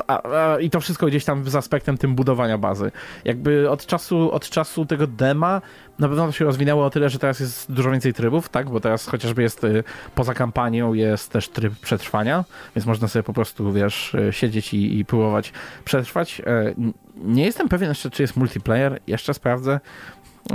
a, 0.06 0.22
a, 0.22 0.58
I 0.58 0.70
to 0.70 0.80
wszystko 0.80 1.06
gdzieś 1.06 1.24
tam 1.24 1.50
z 1.50 1.56
aspektem 1.56 1.98
tym 1.98 2.14
budowania 2.14 2.58
bazy. 2.58 2.92
Jakby 3.24 3.70
od 3.70 3.86
czasu, 3.86 4.32
od 4.32 4.50
czasu 4.50 4.86
tego 4.86 5.06
dema 5.06 5.62
na 5.98 6.08
pewno 6.08 6.26
to 6.26 6.32
się 6.32 6.44
rozwinęło 6.44 6.84
o 6.84 6.90
tyle, 6.90 7.08
że 7.08 7.18
teraz 7.18 7.40
jest 7.40 7.72
dużo 7.72 7.90
więcej 7.90 8.14
trybów, 8.14 8.48
tak? 8.48 8.70
Bo 8.70 8.80
teraz 8.80 9.06
chociażby 9.06 9.42
jest 9.42 9.64
y, 9.64 9.84
poza 10.14 10.34
kampanią 10.34 10.94
jest 10.94 11.32
też 11.32 11.48
tryb 11.48 11.74
przetrwania, 11.74 12.44
więc 12.76 12.86
można 12.86 13.08
sobie 13.08 13.22
po 13.22 13.32
prostu, 13.32 13.72
wiesz, 13.72 14.14
y, 14.14 14.32
siedzieć 14.32 14.74
i, 14.74 14.98
i 14.98 15.04
próbować 15.04 15.52
przetrwać. 15.84 16.42
E, 16.46 16.74
nie 17.16 17.44
jestem 17.44 17.68
pewien 17.68 17.88
jeszcze, 17.88 18.10
czy 18.10 18.22
jest 18.22 18.36
multiplayer, 18.36 19.00
jeszcze 19.06 19.34
sprawdzę. 19.34 19.80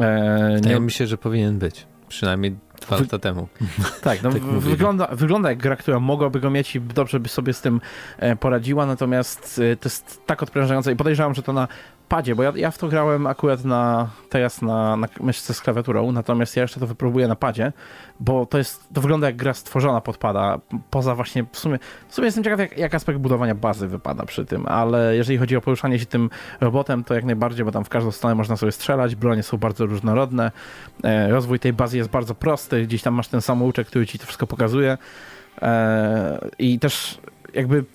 E, 0.02 0.80
myślę, 0.80 1.08
że 1.08 1.18
powinien 1.18 1.60
być. 1.60 1.88
Przynajmniej 2.08 2.56
dwa 2.82 2.98
lata 2.98 3.20
temu. 3.20 3.48
Tak, 4.02 4.24
no, 4.24 4.32
tak 4.32 4.42
wygląda, 4.42 5.08
wygląda 5.12 5.50
jak 5.50 5.58
gra, 5.58 5.76
która 5.76 6.00
mogłaby 6.00 6.40
go 6.40 6.50
mieć 6.50 6.76
i 6.76 6.82
dobrze 6.82 7.20
by 7.20 7.30
sobie 7.30 7.54
z 7.54 7.62
tym 7.62 7.82
e, 8.18 8.36
poradziła, 8.36 8.86
natomiast 8.86 9.62
e, 9.74 9.76
to 9.76 9.90
jest 9.90 10.22
tak 10.26 10.44
odprężające 10.44 10.92
i 10.92 10.96
podejrzewam, 10.96 11.36
że 11.36 11.44
to 11.44 11.54
na 11.54 11.68
padzie, 12.08 12.36
bo 12.36 12.44
ja, 12.44 12.54
ja 12.56 12.72
w 12.72 12.78
to 12.78 12.88
grałem 12.88 13.28
akurat 13.28 13.66
na, 13.66 14.10
teraz 14.30 14.62
na, 14.62 14.98
na 14.98 15.08
myszce 15.20 15.54
z 15.54 15.62
klawiaturą, 15.62 16.12
natomiast 16.12 16.56
ja 16.56 16.62
jeszcze 16.62 16.80
to 16.80 16.88
wypróbuję 16.88 17.28
na 17.28 17.36
padzie, 17.36 17.74
bo 18.20 18.46
to 18.46 18.58
jest, 18.58 18.90
to 18.94 19.02
wygląda 19.02 19.28
jak 19.28 19.36
gra 19.36 19.54
stworzona 19.54 20.02
pod 20.02 20.18
pada, 20.18 20.60
poza 20.90 21.16
właśnie, 21.16 21.46
w 21.52 21.58
sumie, 21.58 21.80
w 22.08 22.16
sumie 22.16 22.26
jestem 22.26 22.44
ciekaw 22.44 22.60
jak, 22.60 22.78
jak 22.78 22.96
aspekt 22.96 23.20
budowania 23.20 23.56
bazy 23.56 23.88
wypada 23.88 24.26
przy 24.26 24.46
tym, 24.46 24.68
ale 24.68 25.16
jeżeli 25.16 25.38
chodzi 25.38 25.56
o 25.56 25.62
poruszanie 25.62 26.00
się 26.00 26.06
tym 26.06 26.30
robotem, 26.62 27.04
to 27.04 27.14
jak 27.14 27.24
najbardziej, 27.24 27.66
bo 27.66 27.72
tam 27.72 27.86
w 27.86 27.90
każdą 27.90 28.12
stronę 28.12 28.36
można 28.36 28.58
sobie 28.58 28.72
strzelać, 28.72 29.16
bronie 29.16 29.44
są 29.44 29.58
bardzo 29.58 29.86
różnorodne, 29.86 30.52
e, 31.04 31.30
rozwój 31.30 31.60
tej 31.60 31.74
bazy 31.74 31.98
jest 31.98 32.10
bardzo 32.10 32.36
prosty, 32.36 32.84
gdzieś 32.84 33.02
tam 33.02 33.14
masz 33.14 33.28
ten 33.28 33.42
samouczek, 33.42 33.88
który 33.88 34.08
ci 34.08 34.20
to 34.20 34.26
wszystko 34.26 34.48
pokazuje 34.48 34.98
e, 35.62 36.50
i 36.60 36.80
też 36.80 37.18
jakby 37.54 37.86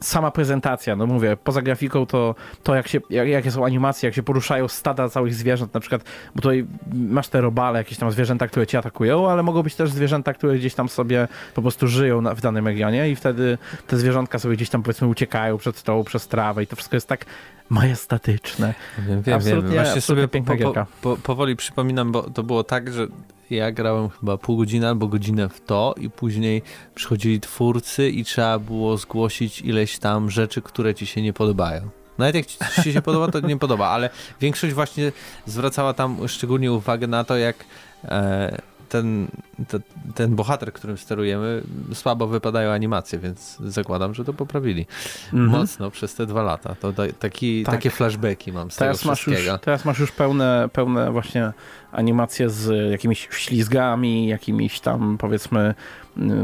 sama 0.00 0.30
prezentacja, 0.30 0.96
no 0.96 1.06
mówię, 1.06 1.36
poza 1.44 1.62
grafiką 1.62 2.06
to, 2.06 2.34
to 2.62 2.74
jak 2.74 2.88
się, 2.88 3.00
jak, 3.10 3.28
jakie 3.28 3.50
są 3.50 3.64
animacje, 3.64 4.06
jak 4.06 4.14
się 4.14 4.22
poruszają 4.22 4.68
stada 4.68 5.08
całych 5.08 5.34
zwierząt, 5.34 5.74
na 5.74 5.80
przykład, 5.80 6.04
bo 6.34 6.42
tutaj 6.42 6.66
masz 6.92 7.28
te 7.28 7.40
robale, 7.40 7.78
jakieś 7.78 7.98
tam 7.98 8.10
zwierzęta, 8.10 8.48
które 8.48 8.66
cię 8.66 8.78
atakują, 8.78 9.30
ale 9.30 9.42
mogą 9.42 9.62
być 9.62 9.74
też 9.74 9.90
zwierzęta, 9.90 10.32
które 10.32 10.58
gdzieś 10.58 10.74
tam 10.74 10.88
sobie 10.88 11.28
po 11.54 11.62
prostu 11.62 11.88
żyją 11.88 12.20
na, 12.20 12.34
w 12.34 12.40
danym 12.40 12.66
regionie 12.66 13.10
i 13.10 13.16
wtedy 13.16 13.58
te 13.86 13.96
zwierzątka 13.96 14.38
sobie 14.38 14.56
gdzieś 14.56 14.70
tam 14.70 14.82
powiedzmy 14.82 15.08
uciekają 15.08 15.58
przed 15.58 15.82
tą, 15.82 16.04
przez 16.04 16.28
trawę 16.28 16.62
i 16.62 16.66
to 16.66 16.76
wszystko 16.76 16.96
jest 16.96 17.08
tak 17.08 17.26
majestatyczne. 17.68 18.74
Wiem, 18.98 19.22
wiem, 19.22 19.36
absolutnie, 19.36 19.74
wiem. 19.74 19.84
Właśnie 19.84 20.00
sobie 20.00 20.28
po, 20.28 20.42
po, 20.56 20.86
po, 21.02 21.16
powoli 21.16 21.56
przypominam, 21.56 22.12
bo 22.12 22.22
to 22.22 22.42
było 22.42 22.64
tak, 22.64 22.92
że 22.92 23.06
ja 23.50 23.72
grałem 23.72 24.08
chyba 24.08 24.38
pół 24.38 24.56
godziny 24.56 24.88
albo 24.88 25.08
godzinę 25.08 25.48
w 25.48 25.60
to 25.60 25.94
i 26.00 26.10
później 26.10 26.62
przychodzili 26.94 27.40
twórcy 27.40 28.10
i 28.10 28.24
trzeba 28.24 28.58
było 28.58 28.96
zgłosić 28.96 29.60
ileś 29.60 29.98
tam 29.98 30.30
rzeczy, 30.30 30.62
które 30.62 30.94
ci 30.94 31.06
się 31.06 31.22
nie 31.22 31.32
podobają. 31.32 31.88
Nawet 32.18 32.34
jak 32.34 32.46
ci 32.84 32.92
się 32.92 33.02
podoba, 33.02 33.28
to 33.28 33.40
nie 33.40 33.56
podoba, 33.56 33.88
ale 33.88 34.10
większość 34.40 34.74
właśnie 34.74 35.12
zwracała 35.46 35.94
tam 35.94 36.28
szczególnie 36.28 36.72
uwagę 36.72 37.06
na 37.06 37.24
to, 37.24 37.36
jak 37.36 37.56
e, 38.04 38.58
ten 38.88 39.28
te, 39.68 39.80
ten 40.14 40.34
bohater, 40.36 40.72
którym 40.72 40.98
sterujemy, 40.98 41.62
słabo 41.94 42.26
wypadają 42.26 42.70
animacje, 42.70 43.18
więc 43.18 43.56
zakładam, 43.64 44.14
że 44.14 44.24
to 44.24 44.32
poprawili 44.32 44.86
mhm. 45.32 45.60
mocno 45.60 45.90
przez 45.90 46.14
te 46.14 46.26
dwa 46.26 46.42
lata. 46.42 46.74
To 46.74 46.92
da, 46.92 47.02
taki, 47.18 47.64
tak. 47.64 47.74
takie 47.74 47.90
flashbacki 47.90 48.52
mam 48.52 48.70
z 48.70 48.76
teraz 48.76 48.98
tego 48.98 49.10
masz 49.10 49.20
wszystkiego. 49.20 49.52
Już, 49.52 49.60
teraz 49.60 49.84
masz 49.84 49.98
już 49.98 50.12
pełne, 50.12 50.68
pełne 50.72 51.12
właśnie 51.12 51.52
animacje 51.92 52.50
z 52.50 52.90
jakimiś 52.90 53.28
ślizgami, 53.30 54.28
jakimiś 54.28 54.80
tam 54.80 55.18
powiedzmy 55.18 55.74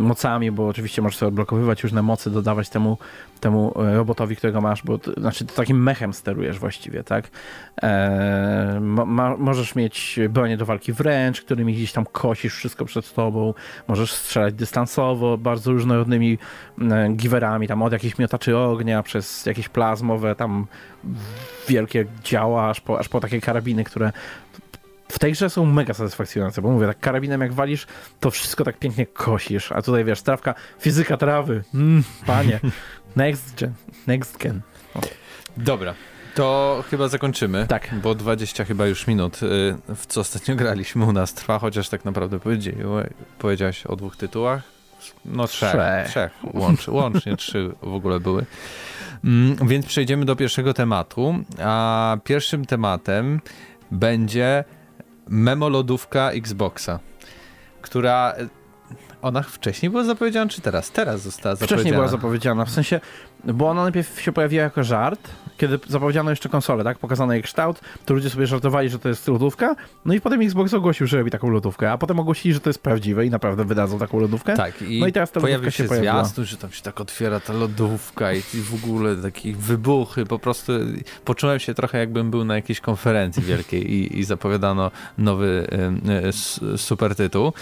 mocami, 0.01 0.51
bo 0.51 0.69
oczywiście 0.69 1.03
możesz 1.03 1.19
sobie 1.19 1.29
odblokowywać 1.29 1.83
różne 1.83 2.03
mocy, 2.03 2.31
dodawać 2.31 2.69
temu, 2.69 2.99
temu 3.41 3.83
e, 3.83 3.95
robotowi, 3.95 4.37
którego 4.37 4.61
masz, 4.61 4.83
bo 4.83 4.99
to, 4.99 5.13
znaczy 5.13 5.45
to 5.45 5.55
takim 5.55 5.83
mechem 5.83 6.15
sterujesz 6.15 6.59
właściwie, 6.59 7.05
tak? 7.05 7.31
E, 7.83 8.79
ma, 8.81 9.37
możesz 9.37 9.75
mieć 9.75 10.21
bronię 10.31 10.57
do 10.57 10.67
walki 10.67 10.93
wręcz, 10.93 11.43
którymi 11.43 11.75
gdzieś 11.75 11.93
tam 11.93 12.07
kosisz 12.13 12.55
wszystko 12.55 12.85
przed 13.05 13.17
tobą, 13.17 13.55
możesz 13.89 14.13
strzelać 14.13 14.55
dystansowo, 14.55 15.39
bardzo 15.39 15.73
różnorodnymi 15.73 16.39
e, 16.81 17.09
giwerami, 17.13 17.69
tam 17.69 17.83
od 17.83 17.93
jakichś 17.93 18.19
miotaczy 18.19 18.59
ognia, 18.59 19.03
przez 19.03 19.47
jakieś 19.47 19.69
plazmowe, 19.69 20.35
tam 20.35 20.67
wielkie 21.69 22.07
działa, 22.25 22.71
aż 22.71 22.81
po, 22.81 22.99
aż 22.99 23.09
po 23.09 23.21
takie 23.21 23.41
karabiny, 23.41 23.85
które 23.85 24.13
w 25.09 25.19
tej 25.19 25.33
grze 25.33 25.51
są 25.51 25.67
mega 25.67 25.95
satysfakcjonujące, 25.95 26.63
bo 26.63 26.71
mówię, 26.71 26.87
tak 26.87 27.01
karabinem 27.01 27.41
jak 27.41 27.53
walisz, 27.53 27.87
to 28.21 28.31
wszystko 28.31 28.65
tak 28.65 28.79
pięknie 28.79 29.07
kosisz, 29.07 29.73
a 29.73 29.83
tutaj 29.83 30.05
wiesz, 30.05 30.23
trawka, 30.23 30.55
fizyka 30.81 31.17
trawy, 31.17 31.65
mm, 31.75 32.03
panie, 32.27 32.61
next 33.17 33.61
gen, 33.61 33.73
next 34.07 34.39
gen. 34.39 34.61
O. 34.95 35.01
Dobra, 35.57 35.95
to 36.35 36.85
chyba 36.91 37.09
zakończymy. 37.09 37.67
Tak. 37.67 37.95
Bo 38.03 38.15
20 38.15 38.65
chyba 38.65 38.87
już 38.87 39.07
minut, 39.07 39.43
y, 39.43 39.95
w 39.95 40.07
co 40.07 40.21
ostatnio 40.21 40.57
graliśmy 40.57 41.05
u 41.05 41.13
nas 41.13 41.35
trwa, 41.35 41.59
chociaż 41.59 41.89
tak 41.89 42.05
naprawdę 42.05 42.39
powiedziałeś 43.39 43.87
o 43.87 43.97
dwóch 43.97 44.17
tytułach. 44.17 44.63
No 45.25 45.47
trzech. 45.47 45.71
Trzech, 45.71 46.09
trzech 46.09 46.33
łącz, 46.55 46.89
łącznie 46.89 47.37
trzy 47.47 47.73
w 47.83 47.95
ogóle 47.95 48.21
były. 48.21 48.45
Mm, 49.25 49.69
więc 49.69 49.87
przejdziemy 49.87 50.25
do 50.25 50.37
pierwszego 50.37 50.75
tematu. 50.75 51.35
A 51.63 52.17
pierwszym 52.25 52.65
tematem 52.65 53.41
będzie 53.91 54.65
memolodówka 55.29 56.31
Xboxa, 56.31 57.01
która 57.83 58.35
ona 59.23 59.43
wcześniej 59.43 59.91
była 59.91 60.05
zapowiedziana, 60.05 60.51
czy 60.51 60.61
teraz? 60.61 60.91
Teraz 60.91 61.21
została 61.21 61.55
zapowiedziana. 61.55 61.79
Wcześniej 61.79 61.95
była 61.95 62.09
zapowiedziana, 62.09 62.65
w 62.65 62.71
sensie, 62.71 63.01
bo 63.45 63.69
ona 63.69 63.83
najpierw 63.83 64.21
się 64.21 64.33
pojawiła 64.33 64.63
jako 64.63 64.85
żart, 64.85 65.31
kiedy 65.59 65.79
zapowiedziano 65.89 66.31
jeszcze 66.31 66.49
konsolę, 66.49 66.85
tak, 66.85 66.99
pokazano 66.99 67.33
jej 67.33 67.43
kształt, 67.43 67.81
to 68.05 68.15
ludzie 68.15 68.31
sobie 68.31 68.47
żartowali, 68.47 68.89
że 68.89 68.99
to 68.99 69.09
jest 69.09 69.29
lodówka, 69.29 69.77
no 70.05 70.15
i 70.15 70.21
potem 70.21 70.43
Xbox 70.43 70.75
ogłosił, 70.75 71.07
że 71.07 71.19
robi 71.19 71.31
taką 71.31 71.51
lodówkę, 71.51 71.93
a 71.93 71.99
potem 71.99 72.21
ogłosili, 72.21 72.55
że 72.55 72.61
to 72.61 72.71
jest 72.71 72.83
prawdziwe 72.83 73.27
i 73.27 73.31
naprawdę 73.31 73.65
wydadzą 73.65 73.99
taką 73.99 74.21
lodówkę. 74.21 74.57
Tak, 74.57 74.83
i, 74.83 75.01
no 75.01 75.07
i 75.07 75.13
teraz 75.13 75.31
ta 75.31 75.41
pojawił 75.41 75.71
się, 75.71 75.89
się 75.89 75.97
zwiastun, 75.97 76.45
że 76.45 76.57
tam 76.57 76.71
się 76.71 76.83
tak 76.83 77.01
otwiera 77.01 77.41
ta 77.41 77.53
lodówka 77.53 78.33
i, 78.33 78.39
i 78.39 78.61
w 78.61 78.75
ogóle 78.75 79.17
takie 79.17 79.53
wybuchy, 79.53 80.27
po 80.27 80.39
prostu 80.39 80.73
poczułem 81.25 81.59
się 81.59 81.75
trochę 81.75 81.99
jakbym 81.99 82.31
był 82.31 82.45
na 82.45 82.55
jakiejś 82.55 82.81
konferencji 82.81 83.43
wielkiej 83.43 83.93
i, 83.93 84.19
i 84.19 84.25
zapowiadano 84.25 84.91
nowy 85.19 85.67
y, 86.63 86.67
y, 86.75 86.79
super 86.79 87.15
tytuł. 87.15 87.53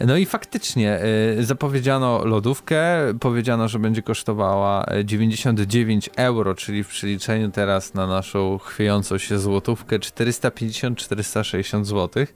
No 0.00 0.16
i 0.16 0.26
faktycznie 0.26 1.00
y, 1.38 1.44
zapowiedziano 1.44 2.24
lodówkę, 2.24 2.98
powiedziano, 3.20 3.68
że 3.68 3.78
będzie 3.78 4.02
kosztowała 4.02 4.86
99 5.04 6.10
euro, 6.16 6.54
czyli 6.54 6.84
w 6.84 6.88
przeliczeniu 6.88 7.35
przeliczeniu 7.36 7.50
teraz 7.50 7.94
na 7.94 8.06
naszą 8.06 8.58
chwiejącą 8.58 9.18
się 9.18 9.38
złotówkę 9.38 9.98
450-460 9.98 11.84
zł. 11.84 12.26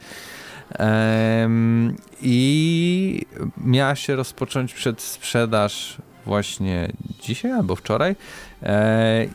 I 2.23 3.27
miała 3.57 3.95
się 3.95 4.17
rozpocząć 4.17 4.75
przedsprzedaż 4.75 5.97
właśnie 6.27 6.93
dzisiaj 7.21 7.53
albo 7.53 7.77
wczoraj. 7.77 8.17
E, 8.63 9.27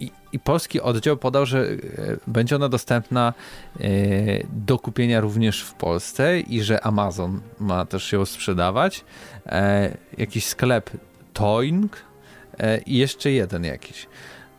I, 0.00 0.10
I, 0.32 0.38
polski 0.38 0.80
oddział 0.80 1.16
podał, 1.16 1.46
że 1.46 1.60
e, 1.60 1.76
będzie 2.26 2.56
ona 2.56 2.68
dostępna 2.68 3.34
e, 3.80 3.84
do 4.52 4.78
kupienia 4.78 5.20
również 5.20 5.62
w 5.62 5.74
Polsce 5.74 6.40
i 6.40 6.62
że 6.62 6.80
Amazon 6.80 7.40
ma 7.60 7.84
też 7.84 8.12
ją 8.12 8.24
sprzedawać. 8.24 9.04
Jakiś 10.18 10.46
sklep 10.46 10.90
Toing 11.32 11.96
i 12.86 12.98
jeszcze 12.98 13.30
jeden 13.30 13.64
jakiś. 13.64 14.06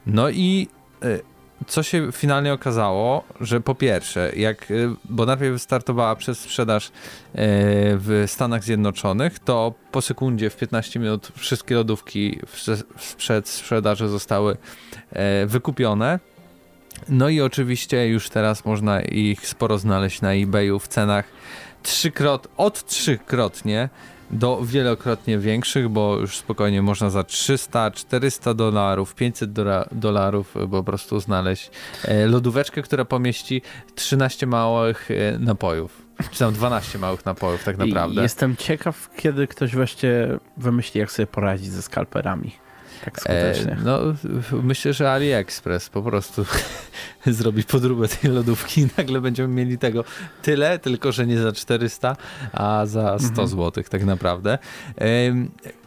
No 0.07 0.29
i 0.29 0.67
e, 1.03 1.19
co 1.67 1.83
się 1.83 2.11
finalnie 2.11 2.53
okazało, 2.53 3.23
że 3.41 3.61
po 3.61 3.75
pierwsze, 3.75 4.31
jak, 4.35 4.71
e, 4.71 4.73
bo 5.09 5.25
najpierw 5.25 5.53
wystartowała 5.53 6.15
przez 6.15 6.39
sprzedaż 6.39 6.87
e, 6.87 6.91
w 7.97 8.23
Stanach 8.27 8.63
Zjednoczonych, 8.63 9.39
to 9.39 9.73
po 9.91 10.01
sekundzie 10.01 10.49
w 10.49 10.57
15 10.57 10.99
minut 10.99 11.31
wszystkie 11.35 11.75
lodówki 11.75 12.39
przed 13.17 13.49
sprzedaży 13.49 14.07
zostały 14.07 14.57
wykupione. 15.45 16.19
No 17.09 17.29
i 17.29 17.41
oczywiście 17.41 18.07
już 18.07 18.29
teraz 18.29 18.65
można 18.65 19.01
ich 19.01 19.47
sporo 19.47 19.77
znaleźć 19.77 20.21
na 20.21 20.33
eBayu 20.33 20.79
w 20.79 20.87
cenach 20.87 21.25
trzykrot, 21.83 22.47
od 22.57 22.85
trzykrotnie 22.85 23.89
do 24.31 24.59
wielokrotnie 24.63 25.37
większych, 25.37 25.89
bo 25.89 26.17
już 26.17 26.37
spokojnie 26.37 26.81
można 26.81 27.09
za 27.09 27.23
300, 27.23 27.91
400 27.91 28.53
dolarów, 28.53 29.15
500 29.15 29.51
dolarów 29.91 30.55
po 30.71 30.83
prostu 30.83 31.19
znaleźć 31.19 31.71
e, 32.03 32.27
lodóweczkę, 32.27 32.81
która 32.81 33.05
pomieści 33.05 33.61
13 33.95 34.47
małych 34.47 35.11
e, 35.11 35.39
napojów. 35.39 36.05
Czy 36.31 36.39
tam 36.39 36.53
12 36.53 36.99
małych 36.99 37.25
napojów 37.25 37.63
tak 37.63 37.77
naprawdę. 37.77 38.21
Jestem 38.21 38.55
ciekaw, 38.55 39.09
kiedy 39.17 39.47
ktoś 39.47 39.75
właśnie 39.75 40.27
wymyśli, 40.57 40.99
jak 40.99 41.11
sobie 41.11 41.27
poradzić 41.27 41.71
ze 41.71 41.81
skalperami 41.81 42.64
tak 43.05 43.19
skutecznie? 43.19 43.71
E, 43.71 43.77
no, 43.83 43.99
myślę, 44.63 44.93
że 44.93 45.11
AliExpress 45.11 45.89
po 45.89 46.01
prostu 46.01 46.45
zrobi 47.25 47.63
podróbę 47.63 48.07
tej 48.07 48.31
lodówki 48.31 48.81
i 48.81 48.87
nagle 48.97 49.21
będziemy 49.21 49.53
mieli 49.53 49.77
tego 49.77 50.03
tyle, 50.41 50.79
tylko 50.79 51.11
że 51.11 51.27
nie 51.27 51.37
za 51.37 51.51
400, 51.51 52.15
a 52.53 52.85
za 52.85 53.19
100 53.19 53.27
mhm. 53.29 53.47
zł 53.47 53.83
tak 53.89 54.03
naprawdę. 54.05 54.57
E, 55.01 55.07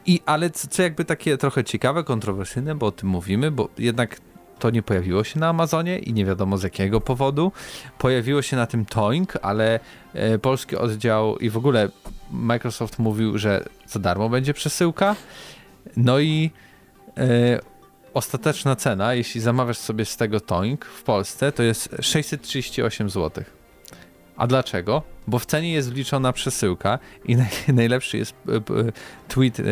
i, 0.06 0.20
ale 0.26 0.50
co, 0.50 0.68
co 0.68 0.82
jakby 0.82 1.04
takie 1.04 1.36
trochę 1.36 1.64
ciekawe, 1.64 2.04
kontrowersyjne, 2.04 2.74
bo 2.74 2.86
o 2.86 2.92
tym 2.92 3.08
mówimy, 3.08 3.50
bo 3.50 3.68
jednak 3.78 4.20
to 4.58 4.70
nie 4.70 4.82
pojawiło 4.82 5.24
się 5.24 5.40
na 5.40 5.48
Amazonie 5.48 5.98
i 5.98 6.12
nie 6.12 6.24
wiadomo 6.24 6.58
z 6.58 6.62
jakiego 6.62 7.00
powodu. 7.00 7.52
Pojawiło 7.98 8.42
się 8.42 8.56
na 8.56 8.66
tym 8.66 8.84
Toing, 8.84 9.32
ale 9.42 9.80
e, 10.14 10.38
polski 10.38 10.76
oddział 10.76 11.36
i 11.36 11.50
w 11.50 11.56
ogóle 11.56 11.88
Microsoft 12.30 12.98
mówił, 12.98 13.38
że 13.38 13.64
za 13.86 14.00
darmo 14.00 14.28
będzie 14.28 14.54
przesyłka. 14.54 15.16
No 15.96 16.20
i 16.20 16.50
E, 16.50 16.67
ostateczna 18.14 18.76
cena, 18.76 19.14
jeśli 19.14 19.40
zamawiasz 19.40 19.78
sobie 19.78 20.04
z 20.04 20.16
tego 20.16 20.40
Toing 20.40 20.84
w 20.84 21.02
Polsce, 21.02 21.52
to 21.52 21.62
jest 21.62 21.88
638 22.00 23.10
zł. 23.10 23.44
A 24.38 24.46
dlaczego? 24.46 25.02
Bo 25.26 25.38
w 25.38 25.46
cenie 25.46 25.72
jest 25.72 25.92
wliczona 25.92 26.32
przesyłka 26.32 26.98
i 27.24 27.36
naj, 27.36 27.48
najlepszy 27.74 28.18
jest 28.18 28.34
e, 28.48 28.60
tweet 29.28 29.60
e, 29.60 29.64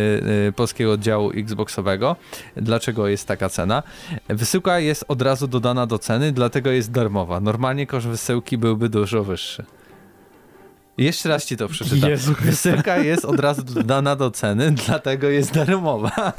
polskiego 0.53 0.93
oddziału 0.93 1.31
Xboxowego. 1.31 2.17
Dlaczego 2.57 3.09
jest 3.09 3.29
taka 3.29 3.49
cena? 3.49 3.83
Wysyłka 4.29 4.79
jest 4.79 5.05
od 5.09 5.23
razu 5.23 5.49
dodana 5.49 5.87
do 5.87 5.99
ceny, 5.99 6.33
dlatego 6.33 6.71
jest 6.71 6.91
darmowa. 6.91 7.41
Normalnie 7.41 7.87
koszt 7.87 8.07
wysyłki 8.07 8.59
byłby 8.59 8.89
dużo 8.89 9.25
wyższy. 9.25 9.65
Jeszcze 10.99 11.29
raz 11.29 11.47
ci 11.47 11.57
to 11.57 11.69
przeczytam. 11.69 12.11
Jezu 12.11 12.35
Wysyłka 12.41 12.99
jest 12.99 13.25
od 13.25 13.41
razu 13.41 13.63
dodana 13.63 14.17
do 14.17 14.31
ceny, 14.31 14.71
dlatego 14.87 15.29
jest 15.29 15.55
darmowa. 15.55 16.33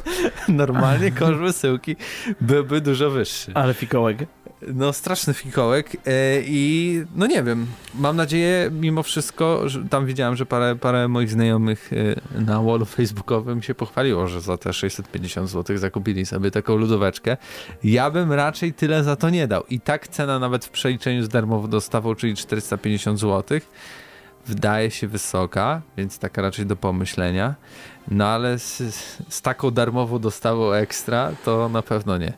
Normalnie 0.48 1.12
koszt 1.12 1.38
wysyłki 1.38 1.96
byłby 2.40 2.80
dużo 2.80 3.10
wyższy. 3.10 3.52
Ale 3.54 3.74
fikołek. 3.74 4.18
No 4.74 4.92
straszny 4.92 5.34
fikołek 5.34 5.96
e, 6.06 6.40
i 6.40 7.02
no 7.16 7.26
nie 7.26 7.42
wiem, 7.42 7.66
mam 7.94 8.16
nadzieję 8.16 8.70
mimo 8.72 9.02
wszystko, 9.02 9.68
że 9.68 9.84
tam 9.84 10.06
widziałem, 10.06 10.36
że 10.36 10.46
parę, 10.46 10.76
parę 10.76 11.08
moich 11.08 11.30
znajomych 11.30 11.90
e, 12.36 12.40
na 12.40 12.62
wallu 12.62 12.84
facebookowym 12.84 13.62
się 13.62 13.74
pochwaliło, 13.74 14.28
że 14.28 14.40
za 14.40 14.56
te 14.56 14.72
650 14.72 15.50
zł 15.50 15.78
zakupili 15.78 16.26
sobie 16.26 16.50
taką 16.50 16.76
lodóweczkę. 16.76 17.36
Ja 17.84 18.10
bym 18.10 18.32
raczej 18.32 18.72
tyle 18.72 19.04
za 19.04 19.16
to 19.16 19.30
nie 19.30 19.46
dał 19.46 19.64
i 19.70 19.80
tak 19.80 20.08
cena 20.08 20.38
nawet 20.38 20.64
w 20.64 20.70
przeliczeniu 20.70 21.24
z 21.24 21.28
darmową 21.28 21.68
dostawą, 21.68 22.14
czyli 22.14 22.36
450 22.36 23.20
zł 23.20 23.60
wydaje 24.48 24.90
się 24.90 25.08
wysoka, 25.08 25.82
więc 25.96 26.18
taka 26.18 26.42
raczej 26.42 26.66
do 26.66 26.76
pomyślenia. 26.76 27.54
No 28.10 28.26
ale 28.26 28.58
z, 28.58 28.76
z 29.28 29.42
taką 29.42 29.70
darmową 29.70 30.18
dostawą 30.18 30.72
ekstra, 30.72 31.32
to 31.44 31.68
na 31.68 31.82
pewno 31.82 32.18
nie. 32.18 32.32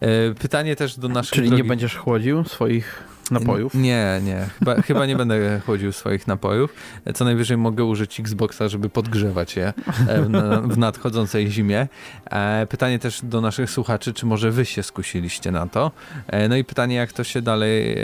E, 0.00 0.34
pytanie 0.34 0.76
też 0.76 0.98
do 0.98 1.08
naszych. 1.08 1.32
Czyli 1.32 1.48
drogi... 1.48 1.62
nie 1.62 1.68
będziesz 1.68 1.96
chłodził 1.96 2.44
swoich 2.44 3.13
napojów? 3.30 3.74
Nie, 3.74 4.20
nie. 4.24 4.46
Chyba, 4.58 4.74
chyba 4.88 5.06
nie 5.06 5.16
będę 5.16 5.60
chłodził 5.60 5.92
swoich 5.92 6.26
napojów. 6.26 6.74
Co 7.14 7.24
najwyżej 7.24 7.56
mogę 7.56 7.84
użyć 7.84 8.20
Xboxa, 8.20 8.68
żeby 8.68 8.88
podgrzewać 8.88 9.56
je 9.56 9.72
w 10.64 10.78
nadchodzącej 10.78 11.50
zimie. 11.50 11.88
Pytanie 12.68 12.98
też 12.98 13.20
do 13.22 13.40
naszych 13.40 13.70
słuchaczy, 13.70 14.12
czy 14.12 14.26
może 14.26 14.50
wy 14.50 14.64
się 14.64 14.82
skusiliście 14.82 15.50
na 15.50 15.66
to? 15.66 15.90
No 16.48 16.56
i 16.56 16.64
pytanie, 16.64 16.94
jak 16.94 17.12
to 17.12 17.24
się 17.24 17.42
dalej 17.42 17.96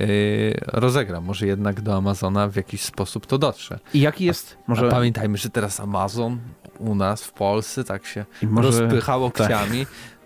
rozegra. 0.66 1.20
Może 1.20 1.46
jednak 1.46 1.80
do 1.80 1.96
Amazona 1.96 2.48
w 2.48 2.56
jakiś 2.56 2.83
sposób 2.83 3.26
to 3.26 3.38
dotrze. 3.38 3.78
I 3.94 4.00
jaki 4.00 4.24
jest... 4.24 4.56
Może... 4.66 4.87
A 4.87 4.90
pamiętajmy, 4.90 5.38
że 5.38 5.50
teraz 5.50 5.80
Amazon 5.80 6.38
u 6.78 6.94
nas 6.94 7.24
w 7.24 7.33
Polsce 7.33 7.85
tak 7.85 8.06
się 8.06 8.24
może... 8.42 8.68
rozpychało 8.68 9.30
tak. 9.30 9.48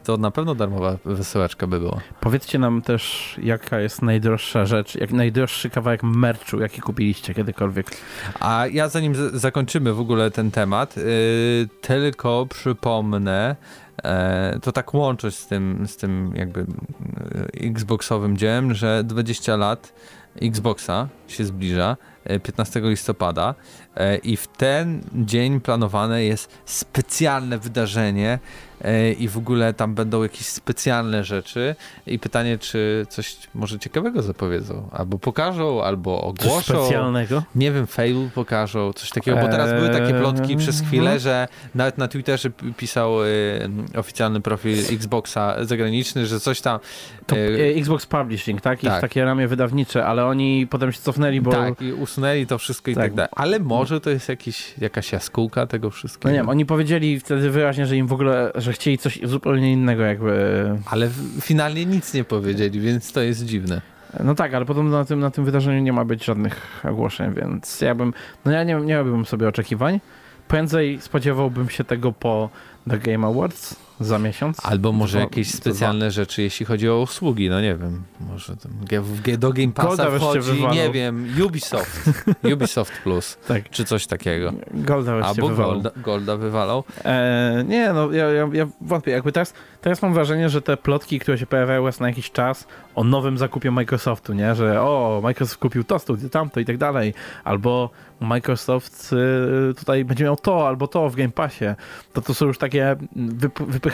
To 0.04 0.16
na 0.16 0.30
pewno 0.30 0.54
darmowa 0.54 0.96
wysyłaczka 1.04 1.66
by 1.66 1.80
była. 1.80 2.00
Powiedzcie 2.20 2.58
nam 2.58 2.82
też, 2.82 3.34
jaka 3.42 3.80
jest 3.80 4.02
najdroższa 4.02 4.66
rzecz, 4.66 4.94
jak 4.94 5.12
najdroższy 5.12 5.70
kawałek 5.70 6.02
merchu, 6.02 6.60
jaki 6.60 6.80
kupiliście 6.80 7.34
kiedykolwiek. 7.34 7.86
A 8.40 8.66
ja 8.66 8.88
zanim 8.88 9.14
zakończymy 9.38 9.92
w 9.92 10.00
ogóle 10.00 10.30
ten 10.30 10.50
temat, 10.50 10.96
yy, 10.96 11.04
tylko 11.80 12.46
przypomnę, 12.50 13.56
e, 14.02 14.58
to 14.62 14.72
tak 14.72 14.94
łączyć 14.94 15.36
z 15.36 15.46
tym, 15.46 15.86
z 15.88 15.96
tym 15.96 16.32
jakby 16.36 16.60
yy, 16.60 17.70
Xboxowym 17.70 18.36
dziełem, 18.36 18.74
że 18.74 19.04
20 19.04 19.56
lat 19.56 19.92
Xboxa 20.42 21.08
się 21.28 21.44
zbliża 21.44 21.96
15 22.42 22.80
e, 22.80 22.90
listopada 22.90 23.54
i 24.22 24.36
w 24.36 24.46
ten 24.46 25.00
dzień 25.14 25.60
planowane 25.60 26.24
jest 26.24 26.58
specjalne 26.64 27.58
wydarzenie 27.58 28.38
e, 28.84 29.12
i 29.12 29.28
w 29.28 29.38
ogóle 29.38 29.74
tam 29.74 29.94
będą 29.94 30.22
jakieś 30.22 30.46
specjalne 30.46 31.24
rzeczy 31.24 31.76
i 32.06 32.18
pytanie, 32.18 32.58
czy 32.58 33.06
coś 33.08 33.36
może 33.54 33.78
ciekawego 33.78 34.22
zapowiedzą, 34.22 34.88
albo 34.92 35.18
pokażą, 35.18 35.82
albo 35.82 36.20
ogłoszą. 36.20 36.60
Coś 36.60 36.64
specjalnego? 36.64 37.42
Nie 37.54 37.72
wiem, 37.72 37.86
fail 37.86 38.30
pokażą, 38.34 38.92
coś 38.92 39.10
takiego, 39.10 39.36
bo 39.36 39.48
teraz 39.48 39.72
były 39.72 39.88
takie 39.88 40.14
plotki 40.14 40.56
przez 40.56 40.80
chwilę, 40.80 41.12
no. 41.12 41.18
że 41.18 41.48
nawet 41.74 41.98
na 41.98 42.08
Twitterze 42.08 42.50
pisał 42.76 43.14
oficjalny 43.96 44.40
profil 44.40 44.78
Xboxa 44.90 45.64
zagraniczny, 45.64 46.26
że 46.26 46.40
coś 46.40 46.60
tam... 46.60 46.78
To 47.26 47.36
Xbox 47.76 48.06
Publishing, 48.06 48.60
tak? 48.60 48.82
Jest 48.82 48.94
tak. 48.94 49.00
takie 49.00 49.24
ramię 49.24 49.48
wydawnicze, 49.48 50.06
ale 50.06 50.26
oni 50.26 50.66
potem 50.66 50.92
się 50.92 51.00
cofnęli, 51.00 51.40
bo... 51.40 51.50
Tak, 51.50 51.82
i 51.82 51.92
usunęli 51.92 52.46
to 52.46 52.58
wszystko 52.58 52.90
i 52.90 52.94
tak, 52.94 53.04
tak 53.04 53.14
dalej. 53.14 53.30
Ale 53.36 53.58
może 53.58 53.83
to 54.00 54.10
jest 54.10 54.28
jakiś, 54.28 54.74
jakaś 54.78 55.12
jaskółka 55.12 55.66
tego 55.66 55.90
wszystkiego. 55.90 56.28
No 56.28 56.32
nie 56.32 56.38
wiem, 56.38 56.48
oni 56.48 56.66
powiedzieli 56.66 57.20
wtedy 57.20 57.50
wyraźnie, 57.50 57.86
że 57.86 57.96
im 57.96 58.06
w 58.06 58.12
ogóle, 58.12 58.52
że 58.54 58.72
chcieli 58.72 58.98
coś 58.98 59.20
zupełnie 59.22 59.72
innego 59.72 60.02
jakby. 60.02 60.64
Ale 60.86 61.10
finalnie 61.40 61.86
nic 61.86 62.14
nie 62.14 62.24
powiedzieli, 62.24 62.80
więc 62.80 63.12
to 63.12 63.20
jest 63.20 63.44
dziwne. 63.44 63.80
No 64.24 64.34
tak, 64.34 64.54
ale 64.54 64.64
podobno 64.64 64.98
na 64.98 65.04
tym, 65.04 65.20
na 65.20 65.30
tym 65.30 65.44
wydarzeniu 65.44 65.80
nie 65.80 65.92
ma 65.92 66.04
być 66.04 66.24
żadnych 66.24 66.82
ogłoszeń, 66.84 67.34
więc 67.34 67.80
ja 67.80 67.94
bym, 67.94 68.12
no 68.44 68.52
ja 68.52 68.64
nie, 68.64 68.74
nie 68.74 68.96
robiłbym 68.96 69.26
sobie 69.26 69.48
oczekiwań. 69.48 70.00
Prędzej 70.48 71.00
spodziewałbym 71.00 71.68
się 71.68 71.84
tego 71.84 72.12
po 72.12 72.50
The 72.90 72.98
Game 72.98 73.26
Awards, 73.26 73.76
za 74.00 74.18
miesiąc. 74.18 74.58
Albo 74.62 74.92
może 74.92 75.18
jakieś 75.18 75.50
specjalne 75.50 76.10
rzeczy, 76.10 76.42
jeśli 76.42 76.66
chodzi 76.66 76.88
o 76.88 77.00
usługi, 77.00 77.50
no 77.50 77.60
nie 77.60 77.76
wiem, 77.76 78.02
może 78.20 78.56
tam 78.56 78.72
do 79.38 79.52
Game 79.52 79.72
Passa 79.72 80.10
wchodzi, 80.10 80.66
nie 80.72 80.90
wiem, 80.90 81.28
Ubisoft, 81.46 82.10
Ubisoft 82.54 82.92
Plus, 83.02 83.38
tak. 83.48 83.70
czy 83.70 83.84
coś 83.84 84.06
takiego. 84.06 84.52
Golda 84.74 85.12
Albo 85.12 85.48
wywalał. 85.48 85.72
Golda, 85.72 85.90
Golda 85.96 86.36
wywalał. 86.36 86.84
E, 87.04 87.64
nie, 87.68 87.92
no 87.92 88.12
ja, 88.12 88.30
ja, 88.30 88.48
ja 88.52 88.66
wątpię, 88.80 89.10
jakby 89.10 89.32
teraz, 89.32 89.54
teraz 89.80 90.02
mam 90.02 90.14
wrażenie, 90.14 90.48
że 90.48 90.62
te 90.62 90.76
plotki, 90.76 91.18
które 91.18 91.38
się 91.38 91.46
pojawiają 91.46 91.86
raz 91.86 92.00
na 92.00 92.08
jakiś 92.08 92.30
czas 92.30 92.66
o 92.94 93.04
nowym 93.04 93.38
zakupie 93.38 93.70
Microsoftu, 93.70 94.32
nie, 94.32 94.54
że 94.54 94.82
o, 94.82 95.20
Microsoft 95.22 95.60
kupił 95.60 95.84
to 95.84 95.98
studio, 95.98 96.28
tamto 96.28 96.60
i 96.60 96.64
tak 96.64 96.78
dalej, 96.78 97.14
albo 97.44 97.90
Microsoft 98.20 99.12
y, 99.70 99.74
tutaj 99.74 100.04
będzie 100.04 100.24
miał 100.24 100.36
to 100.36 100.68
albo 100.68 100.86
to 100.88 101.10
w 101.10 101.16
Game 101.16 101.30
Passie, 101.30 101.64
to 102.12 102.22
to 102.22 102.34
są 102.34 102.46
już 102.46 102.58
takie 102.58 102.96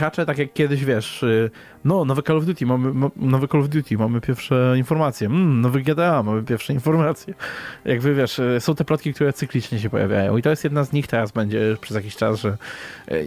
wypychacze, 0.01 0.27
tak 0.27 0.39
jak 0.39 0.53
kiedyś, 0.53 0.85
wiesz, 0.85 1.23
y, 1.23 1.51
no, 1.85 2.05
nowe 2.05 2.23
Call 2.23 2.37
of 2.37 2.45
Duty, 2.45 2.67
mamy 2.67 3.11
nowe 3.17 3.49
Call 3.49 3.61
of 3.61 3.69
Duty, 3.69 3.99
mamy 3.99 4.21
pierwsze 4.21 4.75
informacje, 4.77 5.27
mm, 5.27 5.61
nowy 5.61 5.83
GTA, 5.83 6.23
mamy 6.23 6.43
pierwsze 6.43 6.73
informacje. 6.73 7.35
Jakby, 7.85 8.15
wiesz, 8.15 8.39
y, 8.39 8.57
są 8.61 8.75
te 8.75 8.85
plotki, 8.85 9.15
które 9.15 9.33
cyklicznie 9.33 9.79
się 9.79 9.91
pojawiają 9.91 10.37
i 10.37 10.43
to 10.43 10.51
jest 10.51 10.65
jedna 10.65 10.85
z 10.85 10.93
nich 10.93 11.07
teraz 11.07 11.33
będzie 11.33 11.77
przez 11.81 11.95
jakiś 11.97 12.17
czas, 12.17 12.41
że 12.41 12.57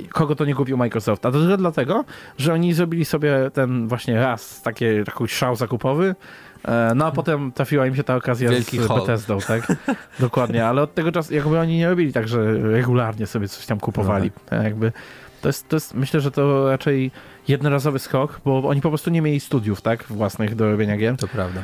kogo 0.09 0.35
to 0.35 0.45
nie 0.45 0.55
kupił 0.55 0.77
Microsoft, 0.77 1.25
a 1.25 1.31
to 1.31 1.39
tylko 1.39 1.57
dlatego, 1.57 2.05
że 2.37 2.53
oni 2.53 2.73
zrobili 2.73 3.05
sobie 3.05 3.51
ten 3.53 3.87
właśnie 3.87 4.15
raz 4.19 4.61
takie, 4.61 5.03
taki 5.05 5.27
szał 5.27 5.55
zakupowy, 5.55 6.15
E, 6.67 6.91
no 6.95 7.05
a 7.05 7.11
potem 7.11 7.51
trafiła 7.51 7.87
im 7.87 7.95
się 7.95 8.03
ta 8.03 8.15
okazja 8.15 8.49
Wielki 8.49 8.79
z 8.79 8.87
Bethesdą, 8.87 9.37
tak? 9.47 9.75
Dokładnie, 10.19 10.65
ale 10.65 10.81
od 10.81 10.93
tego 10.93 11.11
czasu 11.11 11.33
jakby 11.33 11.59
oni 11.59 11.77
nie 11.77 11.89
robili 11.89 12.13
tak, 12.13 12.27
że 12.27 12.53
regularnie 12.71 13.27
sobie 13.27 13.47
coś 13.47 13.65
tam 13.65 13.79
kupowali. 13.79 14.31
No 14.35 14.49
tak. 14.49 14.63
Jakby 14.63 14.91
to 15.43 15.49
jest, 15.49 15.69
to 15.69 15.75
jest, 15.75 15.93
myślę, 15.93 16.21
że 16.21 16.31
to 16.31 16.69
raczej 16.69 17.11
jednorazowy 17.47 17.99
skok, 17.99 18.41
bo 18.45 18.69
oni 18.69 18.81
po 18.81 18.89
prostu 18.89 19.09
nie 19.09 19.21
mieli 19.21 19.39
studiów, 19.39 19.81
tak, 19.81 20.03
własnych 20.03 20.55
do 20.55 20.71
robienia 20.71 20.97
gier. 20.97 21.17
To 21.17 21.27
prawda. 21.27 21.63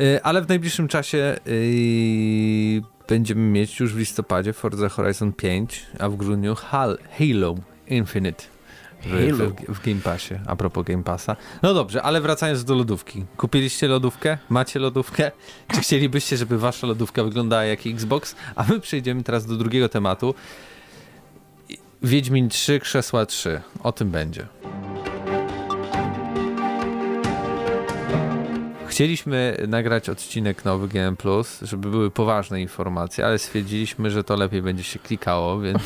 E, 0.00 0.26
ale 0.26 0.42
w 0.42 0.48
najbliższym 0.48 0.88
czasie 0.88 1.36
yy, 1.46 2.82
będziemy 3.08 3.40
mieć 3.40 3.80
już 3.80 3.94
w 3.94 3.98
listopadzie 3.98 4.52
Forza 4.52 4.88
Horizon 4.88 5.32
5, 5.32 5.86
a 5.98 6.08
w 6.08 6.16
grudniu 6.16 6.54
Halo 6.54 7.54
Infinite 7.86 8.44
w, 9.02 9.06
w, 9.08 9.74
w, 9.74 9.86
Game 9.86 10.00
Passie, 10.00 10.34
a 10.46 10.56
propos 10.56 10.84
Game 10.84 11.02
Passa. 11.02 11.36
No 11.62 11.74
dobrze, 11.74 12.02
ale 12.02 12.20
wracając 12.20 12.64
do 12.64 12.74
lodówki. 12.74 13.24
Kupiliście 13.36 13.88
lodówkę? 13.88 14.38
Macie 14.48 14.78
lodówkę? 14.78 15.30
Czy 15.74 15.80
chcielibyście, 15.80 16.36
żeby 16.36 16.58
wasza 16.58 16.86
lodówka 16.86 17.24
wyglądała 17.24 17.64
jak 17.64 17.86
Xbox? 17.86 18.36
A 18.56 18.64
my 18.64 18.80
przejdziemy 18.80 19.22
teraz 19.22 19.46
do 19.46 19.56
drugiego 19.56 19.88
tematu. 19.88 20.34
Wiedźmin 22.02 22.48
3, 22.48 22.80
Krzesła 22.80 23.26
3. 23.26 23.60
O 23.82 23.92
tym 23.92 24.10
będzie. 24.10 24.46
Chcieliśmy 28.90 29.56
nagrać 29.68 30.08
odcinek 30.08 30.64
nowy 30.64 30.88
GM+, 30.88 31.16
żeby 31.62 31.90
były 31.90 32.10
poważne 32.10 32.60
informacje, 32.60 33.26
ale 33.26 33.38
stwierdziliśmy, 33.38 34.10
że 34.10 34.24
to 34.24 34.36
lepiej 34.36 34.62
będzie 34.62 34.84
się 34.84 34.98
klikało, 34.98 35.60
więc... 35.60 35.78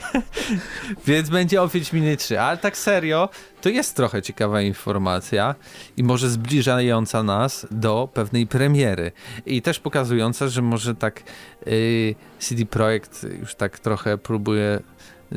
więc 1.06 1.30
będzie 1.30 1.62
o 1.62 1.68
Wiedźminie 1.68 2.16
3. 2.16 2.40
Ale 2.40 2.58
tak 2.58 2.76
serio, 2.76 3.28
to 3.60 3.68
jest 3.68 3.96
trochę 3.96 4.22
ciekawa 4.22 4.62
informacja 4.62 5.54
i 5.96 6.04
może 6.04 6.30
zbliżająca 6.30 7.22
nas 7.22 7.66
do 7.70 8.08
pewnej 8.14 8.46
premiery. 8.46 9.12
I 9.46 9.62
też 9.62 9.78
pokazująca, 9.78 10.48
że 10.48 10.62
może 10.62 10.94
tak 10.94 11.22
yy, 11.66 12.14
CD 12.38 12.66
Projekt 12.66 13.26
już 13.40 13.54
tak 13.54 13.78
trochę 13.78 14.18
próbuje 14.18 14.80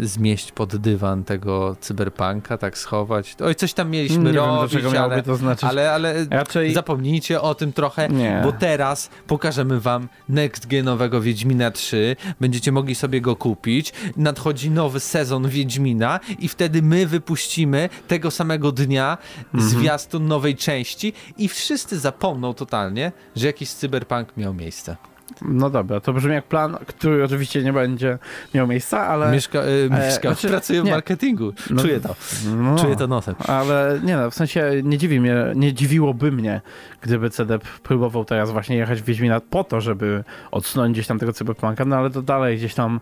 zmieść 0.02 0.52
pod 0.52 0.76
dywan 0.76 1.24
tego 1.24 1.76
cyberpunka, 1.80 2.58
tak 2.58 2.78
schować. 2.78 3.36
Oj, 3.46 3.56
coś 3.56 3.74
tam 3.74 3.90
mieliśmy 3.90 4.32
nie 4.32 4.38
robić, 4.38 4.76
wiem, 4.76 5.04
ale, 5.04 5.24
to 5.24 5.36
znaczyć. 5.36 5.64
ale, 5.70 5.92
ale 5.92 6.26
Raczej... 6.30 6.74
zapomnijcie 6.74 7.42
o 7.42 7.56
tym 7.56 7.74
trochę, 7.74 8.10
nie. 8.10 8.42
bo 8.44 8.52
teraz 8.52 9.10
pokażemy 9.28 9.80
wam 9.80 10.08
next 10.30 10.68
genowego 10.68 11.22
Wiedźmina 11.22 11.72
3, 11.72 12.16
będziecie 12.40 12.72
mogli 12.72 12.96
sobie 12.96 13.22
go 13.22 13.36
kupić, 13.36 13.94
nadchodzi 14.18 14.72
nowy 14.72 15.00
sezon 15.00 15.50
Wiedźmina 15.50 16.20
i 16.40 16.48
wtedy 16.48 16.82
my 16.82 17.08
wypuścimy 17.08 17.90
tego 18.08 18.32
samego 18.32 18.72
dnia 18.72 19.18
mhm. 19.54 19.70
zwiastun 19.70 20.28
nowej 20.28 20.56
części 20.56 21.14
i 21.38 21.48
wszyscy 21.48 22.00
zapomną 22.00 22.54
totalnie, 22.54 23.12
że 23.36 23.48
jakiś 23.48 23.70
cyberpunk 23.70 24.38
miał 24.38 24.54
miejsce. 24.54 24.96
No 25.42 25.70
dobra, 25.70 26.00
to 26.00 26.14
brzmi 26.14 26.34
jak 26.34 26.46
plan, 26.46 26.78
który 26.88 27.24
oczywiście 27.24 27.64
nie 27.64 27.74
będzie 27.74 28.18
miał 28.54 28.68
miejsca, 28.68 29.08
ale... 29.08 29.32
Mieszka, 29.32 29.64
y, 29.64 29.90
mieszka 29.92 30.30
e, 30.30 30.34
znaczy, 30.34 30.48
pracuje 30.48 30.82
w 30.82 30.90
marketingu. 30.90 31.54
No, 31.70 31.82
Czuję 31.82 32.00
to. 32.00 32.16
No, 32.56 32.76
Czuję 32.76 32.96
to 32.96 33.08
nosem. 33.08 33.36
Ale 33.48 34.00
nie 34.04 34.18
no, 34.18 34.32
w 34.32 34.36
sensie 34.36 34.72
nie 34.84 34.98
dziwi 34.98 35.20
mnie, 35.20 35.36
nie 35.56 35.74
dziwiłoby 35.74 36.32
mnie, 36.32 36.62
gdyby 37.02 37.30
CDEP 37.30 37.64
próbował 37.64 38.26
teraz 38.26 38.52
właśnie 38.52 38.76
jechać 38.76 39.02
w 39.02 39.06
Wiedźmina 39.06 39.40
po 39.40 39.64
to, 39.64 39.82
żeby 39.82 40.24
odsunąć 40.52 40.94
gdzieś 40.94 41.08
tam 41.08 41.20
tego 41.20 41.34
cyberpunka, 41.34 41.86
no 41.86 41.96
ale 41.96 42.10
to 42.10 42.22
dalej 42.22 42.58
gdzieś 42.58 42.74
tam 42.74 43.00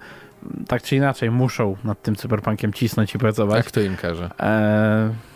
tak 0.68 0.82
czy 0.82 0.96
inaczej 0.96 1.32
muszą 1.32 1.76
nad 1.84 2.02
tym 2.02 2.16
cyberpunkiem 2.16 2.74
cisnąć 2.74 3.16
i 3.16 3.18
pracować. 3.18 3.58
Jak 3.58 3.72
to 3.72 3.82
im 3.82 3.96
każe? 3.96 4.30
E 4.40 5.34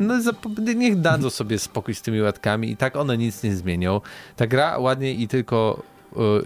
no 0.00 0.14
niech 0.74 1.00
dadzą 1.00 1.30
sobie 1.30 1.58
spokój 1.58 1.94
z 1.94 2.02
tymi 2.02 2.20
łatkami 2.20 2.70
i 2.70 2.76
tak 2.76 2.96
one 2.96 3.18
nic 3.18 3.42
nie 3.42 3.56
zmienią. 3.56 4.00
Ta 4.36 4.46
gra 4.46 4.78
ładnie 4.78 5.14
i 5.14 5.28
tylko 5.28 5.82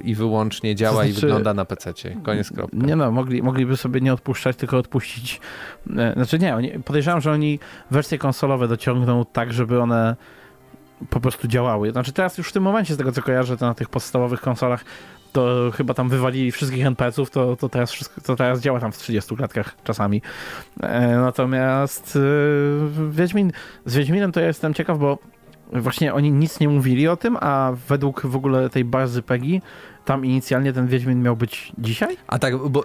i 0.04 0.14
wyłącznie 0.14 0.74
działa 0.74 0.94
znaczy, 0.94 1.10
i 1.10 1.12
wygląda 1.12 1.54
na 1.54 1.64
PC. 1.64 1.92
Koniec 2.22 2.50
kropka. 2.50 2.76
Nie 2.76 2.96
no, 2.96 3.10
mogli, 3.10 3.42
mogliby 3.42 3.76
sobie 3.76 4.00
nie 4.00 4.12
odpuszczać, 4.12 4.56
tylko 4.56 4.78
odpuścić. 4.78 5.40
E, 5.96 6.12
znaczy 6.12 6.38
nie, 6.38 6.56
oni, 6.56 6.70
podejrzewam, 6.70 7.20
że 7.20 7.32
oni 7.32 7.58
wersje 7.90 8.18
konsolowe 8.18 8.68
dociągną 8.68 9.24
tak, 9.32 9.52
żeby 9.52 9.80
one 9.80 10.16
po 11.10 11.20
prostu 11.20 11.48
działały. 11.48 11.92
Znaczy 11.92 12.12
teraz 12.12 12.38
już 12.38 12.48
w 12.48 12.52
tym 12.52 12.62
momencie, 12.62 12.94
z 12.94 12.96
tego 12.96 13.12
co 13.12 13.22
kojarzę, 13.22 13.56
to 13.56 13.66
na 13.66 13.74
tych 13.74 13.88
podstawowych 13.88 14.40
konsolach 14.40 14.84
to 15.32 15.70
chyba 15.74 15.94
tam 15.94 16.08
wywalili 16.08 16.52
wszystkich 16.52 16.86
NPC-ów, 16.86 17.30
to, 17.30 17.56
to, 17.56 17.68
teraz 17.68 17.92
wszystko, 17.92 18.20
to 18.20 18.36
teraz 18.36 18.60
działa 18.60 18.80
tam 18.80 18.92
w 18.92 18.98
30 18.98 19.36
klatkach 19.36 19.76
czasami. 19.84 20.22
E, 20.82 21.16
natomiast 21.16 22.16
e, 22.16 23.10
Wiedźmin, 23.10 23.52
z 23.84 23.94
Wiedźminem 23.94 24.32
to 24.32 24.40
ja 24.40 24.46
jestem 24.46 24.74
ciekaw, 24.74 24.98
bo 24.98 25.18
właśnie 25.72 26.14
oni 26.14 26.32
nic 26.32 26.60
nie 26.60 26.68
mówili 26.68 27.08
o 27.08 27.16
tym, 27.16 27.36
a 27.40 27.72
według 27.88 28.26
w 28.26 28.36
ogóle 28.36 28.70
tej 28.70 28.84
bazy 28.84 29.22
PEGI 29.22 29.62
tam 30.06 30.24
inicjalnie 30.24 30.72
ten 30.72 30.86
Wiedźmin 30.86 31.22
miał 31.22 31.36
być 31.36 31.72
dzisiaj? 31.78 32.16
A 32.26 32.38
tak, 32.38 32.56
bo 32.56 32.84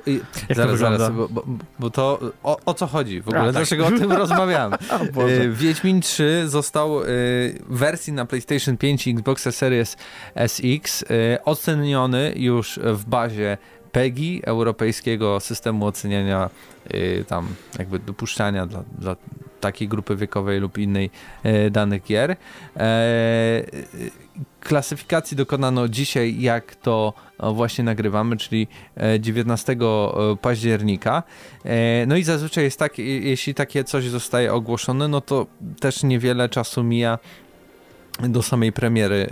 Jak 0.49 0.57
zaraz, 0.57 0.79
zaraz, 0.79 1.09
bo, 1.09 1.29
bo, 1.29 1.43
bo, 1.79 1.89
to 1.89 2.19
o, 2.43 2.57
o, 2.65 2.73
co 2.73 2.87
chodzi 2.87 3.21
w 3.21 3.27
ogóle? 3.27 3.41
A, 3.41 3.45
tak. 3.45 3.53
Dlaczego 3.53 3.87
o 3.87 3.91
tym 3.91 4.11
rozmawiamy? 4.23 4.77
Y, 5.29 5.51
Wiedźmin 5.51 6.01
3 6.01 6.43
został 6.45 7.01
y, 7.01 7.05
w 7.69 7.77
wersji 7.77 8.13
na 8.13 8.25
PlayStation 8.25 8.77
5 8.77 9.07
i 9.07 9.11
Xbox 9.11 9.55
Series 9.55 9.97
SX 10.47 11.01
y, 11.01 11.07
oceniony 11.45 12.33
już 12.35 12.79
w 12.83 13.05
bazie 13.05 13.57
PEGI, 13.91 14.41
Europejskiego 14.45 15.39
Systemu 15.39 15.85
Oceniania 15.85 16.49
tam 17.27 17.47
jakby 17.79 17.99
dopuszczania 17.99 18.65
dla, 18.65 18.83
dla 18.99 19.15
takiej 19.61 19.87
grupy 19.87 20.15
wiekowej 20.15 20.59
lub 20.59 20.77
innej 20.77 21.09
danych 21.71 22.03
gier. 22.03 22.35
E, 22.77 23.63
klasyfikacji 24.59 25.37
dokonano 25.37 25.87
dzisiaj, 25.87 26.41
jak 26.41 26.75
to 26.75 27.13
właśnie 27.53 27.83
nagrywamy, 27.83 28.37
czyli 28.37 28.67
19 29.19 29.73
e, 29.73 29.75
e, 29.75 30.35
października. 30.41 31.23
No 32.07 32.15
i 32.15 32.23
zazwyczaj 32.23 32.63
jest 32.63 32.79
tak, 32.79 32.97
jeśli 32.97 33.53
takie 33.53 33.83
coś 33.83 34.05
zostaje 34.05 34.53
ogłoszone, 34.53 35.07
no 35.07 35.21
to 35.21 35.47
też 35.79 36.03
niewiele 36.03 36.49
czasu 36.49 36.83
mija 36.83 37.19
do 38.19 38.43
samej 38.43 38.71
premiery 38.71 39.29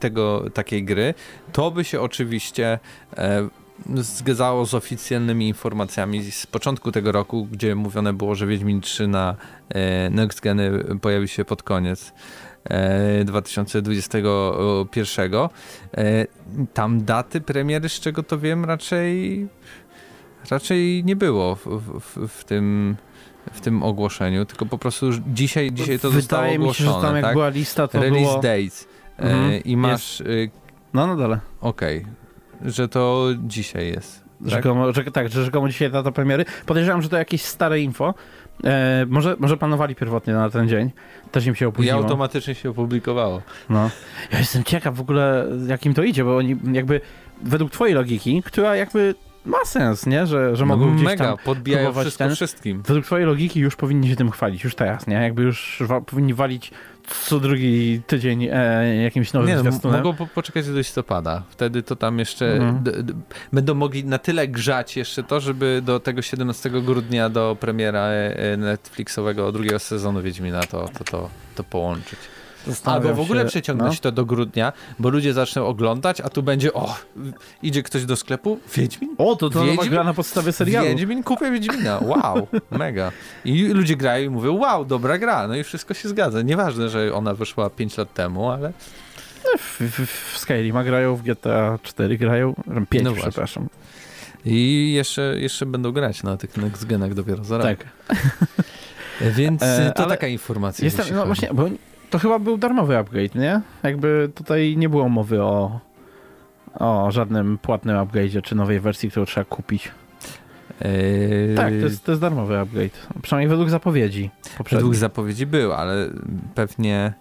tego, 0.00 0.44
takiej 0.54 0.84
gry. 0.84 1.14
To 1.52 1.70
by 1.70 1.84
się 1.84 2.00
oczywiście 2.00 2.78
zgadzało 3.94 4.66
z 4.66 4.74
oficjalnymi 4.74 5.48
informacjami 5.48 6.32
z 6.32 6.46
początku 6.46 6.92
tego 6.92 7.12
roku, 7.12 7.48
gdzie 7.50 7.74
mówione 7.74 8.12
było, 8.12 8.34
że 8.34 8.46
Wiedźmin 8.46 8.80
3 8.80 9.08
na 9.08 9.36
Next 10.10 10.40
Geny 10.40 10.84
pojawi 11.00 11.28
się 11.28 11.44
pod 11.44 11.62
koniec 11.62 12.12
2021. 13.24 15.34
E, 15.34 15.48
tam 16.74 17.04
daty 17.04 17.40
premiery, 17.40 17.88
z 17.88 18.00
czego 18.00 18.22
to 18.22 18.38
wiem, 18.38 18.64
raczej 18.64 19.48
raczej 20.50 21.04
nie 21.04 21.16
było 21.16 21.54
w, 21.54 21.66
w, 22.00 22.28
w 22.28 22.44
tym 22.44 22.96
w 23.52 23.60
tym 23.60 23.82
ogłoszeniu, 23.82 24.44
tylko 24.44 24.66
po 24.66 24.78
prostu 24.78 25.06
dzisiaj, 25.26 25.72
dzisiaj 25.72 25.98
to 25.98 26.10
Wydaje 26.10 26.22
zostało 26.22 26.54
ogłoszone. 26.54 26.88
Mi 26.88 26.94
się, 26.94 27.00
że 27.00 27.06
tam 27.06 27.16
jak 27.16 27.24
tak? 27.24 27.34
była 27.34 27.48
lista, 27.48 27.88
to 27.88 28.00
Release 28.00 28.28
było... 28.28 28.42
dates. 28.42 28.88
E, 29.18 29.22
mhm. 29.22 29.64
I 29.64 29.76
masz... 29.76 30.20
Jest. 30.20 30.30
Y, 30.30 30.50
no, 30.94 31.06
no 31.06 31.16
dole. 31.16 31.40
Okej. 31.60 31.98
Okay. 31.98 32.23
Że 32.64 32.88
to 32.88 33.28
dzisiaj 33.38 33.86
jest. 33.86 34.24
Tak? 34.42 34.50
Rzekomo, 34.50 34.92
że, 34.92 35.04
tak, 35.04 35.28
że 35.28 35.44
rzekomo 35.44 35.68
dzisiaj 35.68 35.90
data 35.90 36.12
premiery. 36.12 36.44
Podejrzewam, 36.66 37.02
że 37.02 37.08
to 37.08 37.16
jakieś 37.16 37.42
stare 37.42 37.80
info, 37.80 38.14
E, 38.64 39.06
może, 39.08 39.36
może 39.38 39.56
planowali 39.56 39.94
pierwotnie 39.94 40.34
na 40.34 40.50
ten 40.50 40.68
dzień. 40.68 40.90
Też 41.32 41.46
im 41.46 41.54
się 41.54 41.68
opóźniło. 41.68 42.00
I 42.00 42.02
automatycznie 42.02 42.54
się 42.54 42.70
opublikowało. 42.70 43.42
No. 43.68 43.90
Ja 44.32 44.38
jestem 44.38 44.64
ciekaw 44.64 44.96
w 44.96 45.00
ogóle, 45.00 45.46
jakim 45.68 45.94
to 45.94 46.02
idzie, 46.02 46.24
bo 46.24 46.36
oni 46.36 46.56
jakby 46.72 47.00
według 47.42 47.70
twojej 47.70 47.94
logiki, 47.94 48.42
która 48.42 48.76
jakby 48.76 49.14
ma 49.44 49.64
sens, 49.64 50.06
nie? 50.06 50.26
Że, 50.26 50.56
że 50.56 50.66
mogą 50.66 50.86
no, 50.86 50.92
gdzieś 50.92 51.04
mega, 51.04 51.24
tam 51.24 51.36
podbijają 51.44 51.92
wszystko 51.92 52.24
ten, 52.24 52.34
wszystkim. 52.34 52.82
Według 52.82 53.06
twojej 53.06 53.26
logiki 53.26 53.60
już 53.60 53.76
powinni 53.76 54.08
się 54.08 54.16
tym 54.16 54.30
chwalić, 54.30 54.64
już 54.64 54.74
teraz, 54.74 55.06
nie? 55.06 55.16
Jakby 55.16 55.42
już 55.42 55.82
wa 55.86 56.00
powinni 56.00 56.34
walić 56.34 56.70
co 57.08 57.40
drugi 57.40 58.02
tydzień 58.06 58.48
e, 58.52 59.02
jakimś 59.02 59.32
nowym 59.32 59.48
nie, 59.48 59.54
no, 59.54 59.60
zwiastunem. 59.60 59.96
Mogą 59.96 60.14
po 60.16 60.26
poczekać 60.26 60.66
do 60.66 60.78
listopada. 60.78 61.42
Wtedy 61.48 61.82
to 61.82 61.96
tam 61.96 62.18
jeszcze 62.18 62.52
mhm. 62.52 62.84
będą 63.52 63.74
mogli 63.74 64.04
na 64.04 64.18
tyle 64.18 64.48
grzać 64.48 64.96
jeszcze 64.96 65.22
to, 65.22 65.40
żeby 65.40 65.82
do 65.84 66.00
tego 66.00 66.22
17 66.22 66.70
grudnia 66.70 67.28
do 67.28 67.56
premiera 67.60 68.00
e, 68.00 68.38
e, 68.38 68.56
Netflixowego 68.56 69.52
drugiego 69.52 69.78
sezonu 69.78 70.22
Wiedźmina 70.22 70.62
to, 70.62 70.88
to, 70.98 71.04
to, 71.04 71.30
to 71.54 71.64
połączyć. 71.64 72.18
Albo 72.84 73.14
w 73.14 73.20
ogóle 73.20 73.42
się, 73.42 73.48
przeciągnąć 73.48 73.94
no. 73.94 74.00
to 74.02 74.12
do 74.12 74.24
grudnia, 74.24 74.72
bo 74.98 75.08
ludzie 75.08 75.32
zaczną 75.32 75.66
oglądać, 75.66 76.20
a 76.20 76.28
tu 76.28 76.42
będzie, 76.42 76.72
o, 76.72 76.96
idzie 77.62 77.82
ktoś 77.82 78.04
do 78.04 78.16
sklepu, 78.16 78.58
Wiedźmin? 78.74 79.14
O, 79.18 79.36
to 79.36 79.50
to 79.50 79.64
Wiedźmin? 79.64 79.90
gra 79.90 80.04
na 80.04 80.14
podstawie 80.14 80.52
serialu. 80.52 80.88
Wiedźmin, 80.88 81.22
kupię 81.22 81.50
Wiedźmina, 81.50 82.00
wow, 82.02 82.48
mega. 82.70 83.12
I 83.44 83.64
ludzie 83.64 83.96
grają 83.96 84.24
i 84.24 84.28
mówią, 84.28 84.58
wow, 84.58 84.84
dobra 84.84 85.18
gra, 85.18 85.48
no 85.48 85.56
i 85.56 85.64
wszystko 85.64 85.94
się 85.94 86.08
zgadza. 86.08 86.42
Nieważne, 86.42 86.88
że 86.88 87.14
ona 87.14 87.34
wyszła 87.34 87.70
5 87.70 87.96
lat 87.96 88.14
temu, 88.14 88.50
ale... 88.50 88.72
No, 89.44 89.58
w, 89.58 89.80
w, 89.80 90.32
w 90.32 90.38
Skyrima 90.38 90.84
grają, 90.84 91.16
w 91.16 91.22
GTA 91.22 91.78
4 91.82 92.18
grają, 92.18 92.54
5 92.90 93.04
no 93.04 93.12
przepraszam. 93.12 93.68
I 94.44 94.92
jeszcze, 94.92 95.34
jeszcze 95.38 95.66
będą 95.66 95.92
grać 95.92 96.22
na 96.22 96.36
tych 96.36 96.56
next 96.56 96.84
genach 96.84 97.14
dopiero 97.14 97.44
za. 97.44 97.58
Tak. 97.58 97.78
Więc 99.36 99.62
e, 99.62 99.92
to 99.96 100.06
taka 100.06 100.26
informacja. 100.26 100.84
Jestem, 100.84 101.06
no 101.12 101.26
właśnie, 101.26 101.48
bo 101.52 101.68
to 102.14 102.18
chyba 102.18 102.38
był 102.38 102.58
darmowy 102.58 102.98
upgrade, 102.98 103.34
nie? 103.34 103.60
Jakby 103.82 104.30
tutaj 104.34 104.76
nie 104.76 104.88
było 104.88 105.08
mowy 105.08 105.42
o, 105.42 105.80
o 106.74 107.10
żadnym 107.10 107.58
płatnym 107.58 107.96
upgrade'zie 107.96 108.42
czy 108.42 108.54
nowej 108.54 108.80
wersji, 108.80 109.10
którą 109.10 109.26
trzeba 109.26 109.44
kupić. 109.44 109.90
Eee... 110.80 111.56
Tak, 111.56 111.68
to 111.68 111.74
jest, 111.74 112.04
to 112.04 112.12
jest 112.12 112.22
darmowy 112.22 112.58
upgrade. 112.58 113.06
Przynajmniej 113.22 113.48
według 113.48 113.70
zapowiedzi. 113.70 114.30
Według 114.70 114.94
zapowiedzi 114.94 115.46
był, 115.46 115.72
ale 115.72 116.10
pewnie 116.54 117.12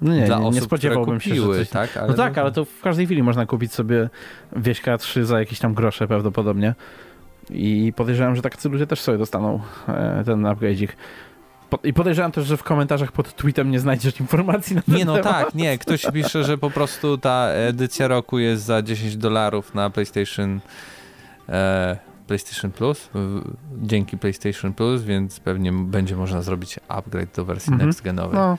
no 0.00 0.14
nie, 0.14 0.26
dla 0.26 0.38
nie, 0.38 0.44
osób, 0.44 0.54
nie 0.54 0.60
spodziewałbym 0.60 1.18
kupiły, 1.18 1.54
się, 1.54 1.60
że 1.60 1.66
coś... 1.66 1.70
tak? 1.70 1.96
Ale 1.96 2.08
no 2.08 2.14
tak, 2.14 2.38
ale 2.38 2.52
to 2.52 2.64
w 2.64 2.80
każdej 2.80 3.06
chwili 3.06 3.22
można 3.22 3.46
kupić 3.46 3.72
sobie 3.72 4.08
Wieśka 4.56 4.98
3 4.98 5.24
za 5.24 5.38
jakieś 5.38 5.58
tam 5.58 5.74
grosze 5.74 6.08
prawdopodobnie. 6.08 6.74
I 7.50 7.92
podejrzewam, 7.96 8.36
że 8.36 8.42
tacy 8.42 8.68
ludzie 8.68 8.86
też 8.86 9.00
sobie 9.00 9.18
dostaną 9.18 9.60
e, 9.88 10.22
ten 10.26 10.42
upgrade'ik. 10.42 10.88
I 11.84 11.92
podejrzewam 11.92 12.32
też, 12.32 12.46
że 12.46 12.56
w 12.56 12.62
komentarzach 12.62 13.12
pod 13.12 13.36
tweetem 13.36 13.70
nie 13.70 13.80
znajdziesz 13.80 14.20
informacji 14.20 14.76
na 14.76 14.82
ten 14.82 14.94
Nie, 14.94 15.04
no 15.04 15.16
temat. 15.16 15.32
tak, 15.32 15.54
nie. 15.54 15.78
Ktoś 15.78 16.06
pisze, 16.12 16.44
że 16.44 16.58
po 16.58 16.70
prostu 16.70 17.18
ta 17.18 17.48
edycja 17.48 18.08
roku 18.08 18.38
jest 18.38 18.64
za 18.64 18.82
10 18.82 19.16
dolarów 19.16 19.74
na 19.74 19.90
PlayStation 19.90 20.60
e, 21.48 21.96
PlayStation 22.26 22.70
Plus, 22.70 23.10
dzięki 23.82 24.18
PlayStation 24.18 24.72
Plus, 24.74 25.02
więc 25.02 25.40
pewnie 25.40 25.72
będzie 25.72 26.16
można 26.16 26.42
zrobić 26.42 26.80
upgrade 26.88 27.36
do 27.36 27.44
wersji 27.44 27.72
mhm. 27.72 27.88
next 27.88 28.02
genowej. 28.02 28.34
No. 28.34 28.58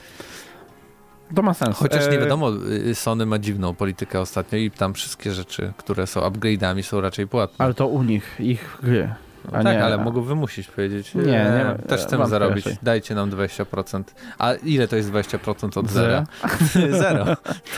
To 1.36 1.42
ma 1.42 1.54
sens. 1.54 1.78
Chociaż 1.78 2.08
nie 2.08 2.18
e, 2.18 2.20
wiadomo, 2.20 2.52
y, 2.90 2.96
Sony 2.96 3.26
ma 3.26 3.40
dziwną 3.40 3.76
politykę 3.76 4.20
ostatnio 4.20 4.58
i 4.58 4.72
tam 4.72 4.94
wszystkie 4.94 5.32
rzeczy, 5.32 5.74
które 5.78 6.08
są 6.08 6.22
upgrade'ami 6.22 6.84
są 6.84 7.02
raczej 7.02 7.28
płatne. 7.28 7.66
Ale 7.66 7.74
to 7.74 7.88
u 7.88 8.04
nich, 8.04 8.36
ich 8.40 8.78
gry. 8.84 9.10
No 9.46 9.52
tak, 9.52 9.66
nie, 9.66 9.84
ale 9.84 9.98
mogą 9.98 10.22
wymusić 10.22 10.68
powiedzieć. 10.68 11.16
Nie, 11.16 11.24
nie. 11.24 11.76
Też 11.88 12.02
chcemy 12.02 12.28
zarobić. 12.28 12.66
Raczej. 12.66 12.80
Dajcie 12.84 13.16
nam 13.16 13.32
20%. 13.32 14.04
A 14.38 14.54
ile 14.54 14.88
to 14.88 14.96
jest 14.96 15.12
20% 15.12 15.80
od 15.80 15.90
zera? 15.90 16.24
Zero. 17.02 17.26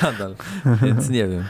Nadal. 0.02 0.36
Więc 0.82 1.10
nie 1.10 1.28
wiem. 1.28 1.44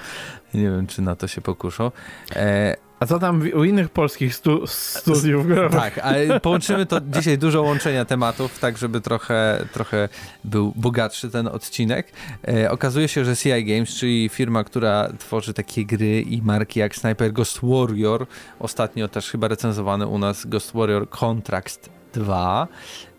Nie 0.54 0.64
wiem, 0.64 0.88
czy 0.88 1.02
na 1.02 1.16
to 1.16 1.28
się 1.28 1.42
pokuszą. 1.42 1.92
E, 2.36 2.76
a 3.04 3.06
co 3.06 3.20
tam 3.20 3.42
u 3.54 3.64
innych 3.64 3.90
polskich 3.90 4.36
stu 4.36 4.68
studiów 4.68 5.48
growych? 5.48 5.80
Tak, 5.84 5.98
ale 5.98 6.40
połączymy 6.40 6.86
to 6.86 7.02
dzisiaj 7.02 7.38
dużo 7.38 7.62
łączenia 7.62 8.06
tematów, 8.06 8.60
tak 8.60 8.78
żeby 8.78 9.02
trochę, 9.02 9.66
trochę 9.74 10.10
był 10.44 10.74
bogatszy 10.76 11.30
ten 11.30 11.48
odcinek. 11.48 12.12
E, 12.48 12.72
okazuje 12.72 13.08
się, 13.08 13.26
że 13.26 13.38
CI 13.38 13.66
Games, 13.66 13.90
czyli 13.90 14.30
firma, 14.30 14.64
która 14.64 15.10
tworzy 15.20 15.54
takie 15.54 15.86
gry 15.86 16.22
i 16.22 16.42
marki 16.42 16.80
jak 16.80 16.96
Sniper 16.96 17.34
Ghost 17.34 17.60
Warrior, 17.64 18.26
ostatnio 18.60 19.08
też 19.08 19.32
chyba 19.32 19.48
recenzowany 19.48 20.08
u 20.08 20.18
nas 20.18 20.46
Ghost 20.46 20.74
Warrior 20.74 21.10
Contract 21.10 21.90
2 22.14 22.68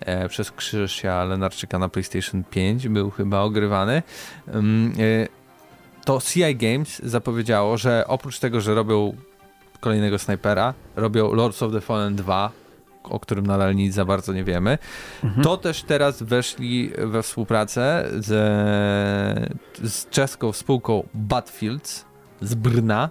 e, 0.01 0.29
przez 0.29 0.51
Krzysia 0.51 1.25
Lenarczyka 1.25 1.79
na 1.79 1.89
PlayStation 1.89 2.45
5 2.45 2.89
był 2.89 3.11
chyba 3.11 3.41
ogrywany. 3.41 4.03
Mm, 4.47 4.93
e, 4.99 5.44
to 6.05 6.21
CI 6.21 6.57
Games 6.57 7.03
zapowiedziało, 7.05 7.77
że 7.77 8.05
oprócz 8.09 8.39
tego, 8.39 8.61
że 8.61 8.75
robią 8.75 9.17
kolejnego 9.81 10.19
snajpera, 10.19 10.75
robią 10.97 11.33
Lords 11.33 11.63
of 11.63 11.73
the 11.73 11.81
Fallen 11.81 12.17
2, 12.17 12.51
o 13.05 13.21
którym 13.21 13.47
nadal 13.47 13.75
nic 13.75 13.95
za 13.95 14.05
bardzo 14.05 14.33
nie 14.33 14.45
wiemy. 14.45 14.79
Mhm. 15.25 15.45
To 15.45 15.57
też 15.57 15.83
teraz 15.83 16.23
weszli 16.23 16.91
we 16.99 17.23
współpracę 17.23 18.09
z, 18.19 18.27
z 19.83 20.09
czeską 20.11 20.53
spółką 20.53 21.07
Battlefields 21.15 22.05
z 22.41 22.55
Brna, 22.55 23.11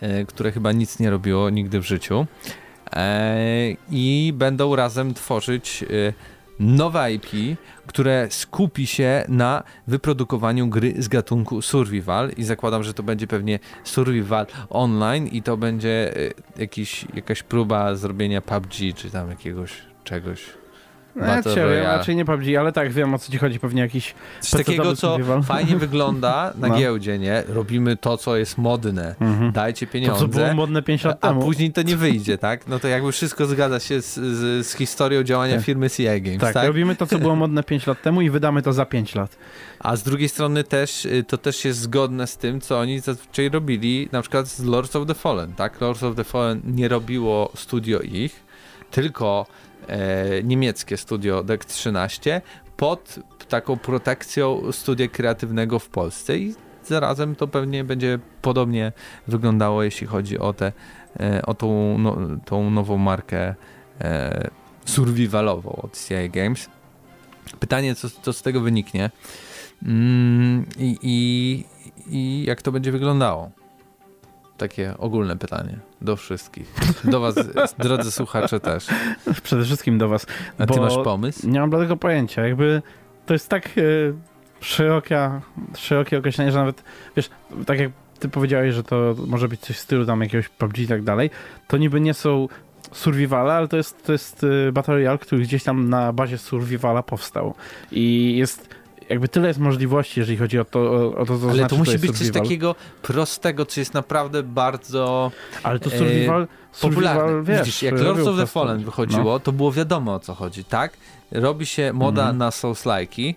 e, 0.00 0.24
które 0.24 0.52
chyba 0.52 0.72
nic 0.72 0.98
nie 0.98 1.10
robiło 1.10 1.50
nigdy 1.50 1.80
w 1.80 1.86
życiu. 1.86 2.26
E, 2.92 3.76
I 3.90 4.32
będą 4.36 4.76
razem 4.76 5.14
tworzyć 5.14 5.82
e, 5.82 5.86
nowe 6.60 7.12
IP, 7.12 7.58
które 7.86 8.26
skupi 8.30 8.86
się 8.86 9.24
na 9.28 9.62
wyprodukowaniu 9.86 10.68
gry 10.68 10.94
z 10.98 11.08
gatunku 11.08 11.62
survival 11.62 12.30
i 12.36 12.44
zakładam, 12.44 12.84
że 12.84 12.94
to 12.94 13.02
będzie 13.02 13.26
pewnie 13.26 13.58
survival 13.84 14.46
online 14.70 15.26
i 15.26 15.42
to 15.42 15.56
będzie 15.56 16.16
e, 16.16 16.30
jakiś, 16.56 17.06
jakaś 17.14 17.42
próba 17.42 17.94
zrobienia 17.94 18.40
PUBG 18.40 18.74
czy 18.96 19.10
tam 19.10 19.30
jakiegoś 19.30 19.72
czegoś 20.04 20.44
Battle 21.16 21.42
Znaczy, 21.42 21.60
Royale. 21.62 21.82
raczej 21.96 22.16
nie 22.16 22.24
PUBG, 22.24 22.56
ale 22.58 22.72
tak, 22.72 22.92
wiem 22.92 23.14
o 23.14 23.18
co 23.18 23.32
ci 23.32 23.38
chodzi, 23.38 23.60
pewnie 23.60 23.82
jakiś 23.82 24.14
Coś 24.40 24.64
takiego, 24.64 24.96
co 24.96 25.18
fajnie 25.44 25.76
wygląda 25.86 26.52
na 26.58 26.68
No. 26.68 26.76
giełdzie, 26.78 27.18
nie? 27.18 27.42
Robimy 27.48 27.96
to, 27.96 28.16
co 28.16 28.36
jest 28.36 28.58
modne. 28.58 29.14
Mhm. 29.20 29.52
Dajcie 29.52 29.86
To, 29.86 29.92
pieniądze. 29.92 30.20
co 30.20 30.28
było 30.28 30.54
modne 30.54 30.82
5 30.82 31.04
lat 31.04 31.18
a 31.20 31.28
temu. 31.28 31.42
później 31.42 31.72
to 31.72 31.82
nie 31.82 31.96
wyjdzie, 31.96 32.38
tak? 32.38 32.68
No 32.68 32.78
to 32.78 32.88
jakby 32.88 33.12
wszystko 33.12 33.46
zgadza 33.46 33.80
się 33.80 34.02
z, 34.02 34.14
z, 34.14 34.66
z 34.66 34.74
historią 34.74 35.22
działania 35.22 35.56
Tak. 35.56 35.64
firmy 35.64 35.90
CI 35.90 36.04
Games, 36.22 36.40
Tak, 36.40 36.54
tak? 36.54 36.66
robimy 36.66 36.96
to, 36.96 37.06
co 37.06 37.18
było 37.18 37.36
modne 37.46 37.62
5 37.62 37.86
lat 37.86 38.02
temu 38.02 38.20
i 38.20 38.30
wydamy 38.30 38.62
to 38.62 38.72
za 38.72 38.86
5 38.86 39.14
lat. 39.14 39.36
A 39.80 39.96
z 39.96 40.02
drugiej 40.02 40.28
strony 40.28 40.64
też, 40.64 41.04
y, 41.06 41.24
to 41.28 41.38
też 41.38 41.64
jest 41.64 41.78
zgodne 41.80 42.26
z 42.26 42.36
tym, 42.36 42.60
co 42.60 42.78
oni 42.80 43.00
zazwyczaj 43.00 43.48
robili 43.48 44.08
na 44.12 44.20
przykład 44.22 44.48
z 44.48 44.64
Lords 44.64 44.96
of 44.96 45.06
the 45.06 45.14
Fallen, 45.14 45.52
tak? 45.52 45.80
Lords 45.80 46.02
of 46.02 46.16
the 46.16 46.24
Fallen 46.24 46.60
nie 46.64 46.88
robiło 46.88 47.52
studio 47.56 48.00
ich, 48.00 48.40
tylko 48.90 49.46
niemieckie 50.44 50.96
studio 50.96 51.42
DEC 51.42 51.66
13 51.66 52.42
pod 52.76 53.18
taką 53.48 53.76
protekcją 53.76 54.72
studia 54.72 55.08
kreatywnego 55.08 55.78
w 55.78 55.88
Polsce 55.88 56.38
i 56.38 56.54
zarazem 56.84 57.36
to 57.36 57.48
pewnie 57.48 57.84
będzie 57.84 58.18
podobnie 58.42 58.92
wyglądało, 59.28 59.82
jeśli 59.82 60.06
chodzi 60.06 60.38
o, 60.38 60.52
te, 60.52 60.72
e, 61.20 61.42
o 61.46 61.54
tą, 61.54 61.98
no, 61.98 62.16
tą 62.44 62.70
nową 62.70 62.96
markę 62.98 63.54
e, 64.00 64.50
survivalową 64.84 65.72
od 65.82 65.98
CI 65.98 66.30
Games. 66.30 66.68
Pytanie, 67.60 67.94
co, 67.94 68.08
co 68.22 68.32
z 68.32 68.42
tego 68.42 68.60
wyniknie 68.60 69.10
mm, 69.82 70.66
i, 70.78 70.98
i, 71.02 71.64
i 72.06 72.44
jak 72.46 72.62
to 72.62 72.72
będzie 72.72 72.92
wyglądało. 72.92 73.50
Takie 74.60 74.94
ogólne 74.98 75.36
pytanie 75.36 75.78
do 76.00 76.16
wszystkich. 76.16 76.74
Do 77.04 77.20
was, 77.20 77.34
drodzy 77.78 78.10
słuchacze 78.10 78.60
też. 78.60 78.86
Przede 79.42 79.64
wszystkim 79.64 79.98
do 79.98 80.08
was. 80.08 80.26
A 80.58 80.66
ty 80.66 80.80
masz 80.80 80.94
pomysł? 81.04 81.48
Nie 81.48 81.60
mam 81.60 81.70
bladego 81.70 81.96
pojęcia. 81.96 82.46
Jakby 82.46 82.82
to 83.26 83.32
jest 83.32 83.48
tak 83.48 83.70
szeroka, 84.60 85.40
szerokie 85.76 86.18
określenie, 86.18 86.52
że 86.52 86.58
nawet, 86.58 86.84
wiesz, 87.16 87.30
tak 87.66 87.78
jak 87.78 87.90
ty 88.18 88.28
powiedziałeś, 88.28 88.74
że 88.74 88.82
to 88.82 89.14
może 89.26 89.48
być 89.48 89.60
coś 89.60 89.76
w 89.76 89.80
stylu 89.80 90.06
tam 90.06 90.20
jakiegoś 90.20 90.48
PUBG 90.48 90.78
i 90.78 90.86
tak 90.86 91.02
dalej, 91.02 91.30
to 91.68 91.76
niby 91.76 92.00
nie 92.00 92.14
są 92.14 92.48
survivale, 92.92 93.52
ale 93.52 93.68
to 93.68 93.76
jest, 93.76 94.06
to 94.06 94.12
jest 94.12 94.46
e, 94.68 94.72
Battle 94.72 94.94
Royale, 94.94 95.18
który 95.18 95.42
gdzieś 95.42 95.64
tam 95.64 95.88
na 95.88 96.12
bazie 96.12 96.38
survivala 96.38 97.02
powstał. 97.02 97.54
I 97.92 98.36
jest 98.36 98.68
jakby 99.10 99.28
tyle 99.28 99.48
jest 99.48 99.60
możliwości, 99.60 100.20
jeżeli 100.20 100.38
chodzi 100.38 100.58
o 100.58 100.64
to, 100.64 100.80
o, 101.16 101.26
to 101.26 101.38
co 101.38 101.44
Ale 101.48 101.54
znaczy, 101.54 101.70
to 101.70 101.76
musi 101.76 101.90
jest 101.90 102.02
być 102.02 102.10
coś 102.10 102.18
survival. 102.26 102.42
takiego 102.42 102.74
prostego, 103.02 103.66
co 103.66 103.80
jest 103.80 103.94
naprawdę 103.94 104.42
bardzo 104.42 105.30
Ale 105.62 105.78
to 105.80 105.90
e, 105.90 105.98
survival, 105.98 106.48
popularne. 106.80 107.20
survival 107.20 107.44
wiesz, 107.44 107.58
Widzisz, 107.58 107.82
jak 107.82 108.00
Lords 108.00 108.26
of 108.26 108.34
the 108.36 108.40
to. 108.42 108.46
Fallen 108.46 108.84
wychodziło, 108.84 109.40
to 109.40 109.52
było 109.52 109.72
wiadomo 109.72 110.14
o 110.14 110.20
co 110.20 110.34
chodzi, 110.34 110.64
tak? 110.64 110.92
Robi 111.32 111.66
się 111.66 111.92
moda 111.92 112.22
Mhm. 112.22 112.38
na 112.38 112.50
Souls-like'i, 112.50 113.34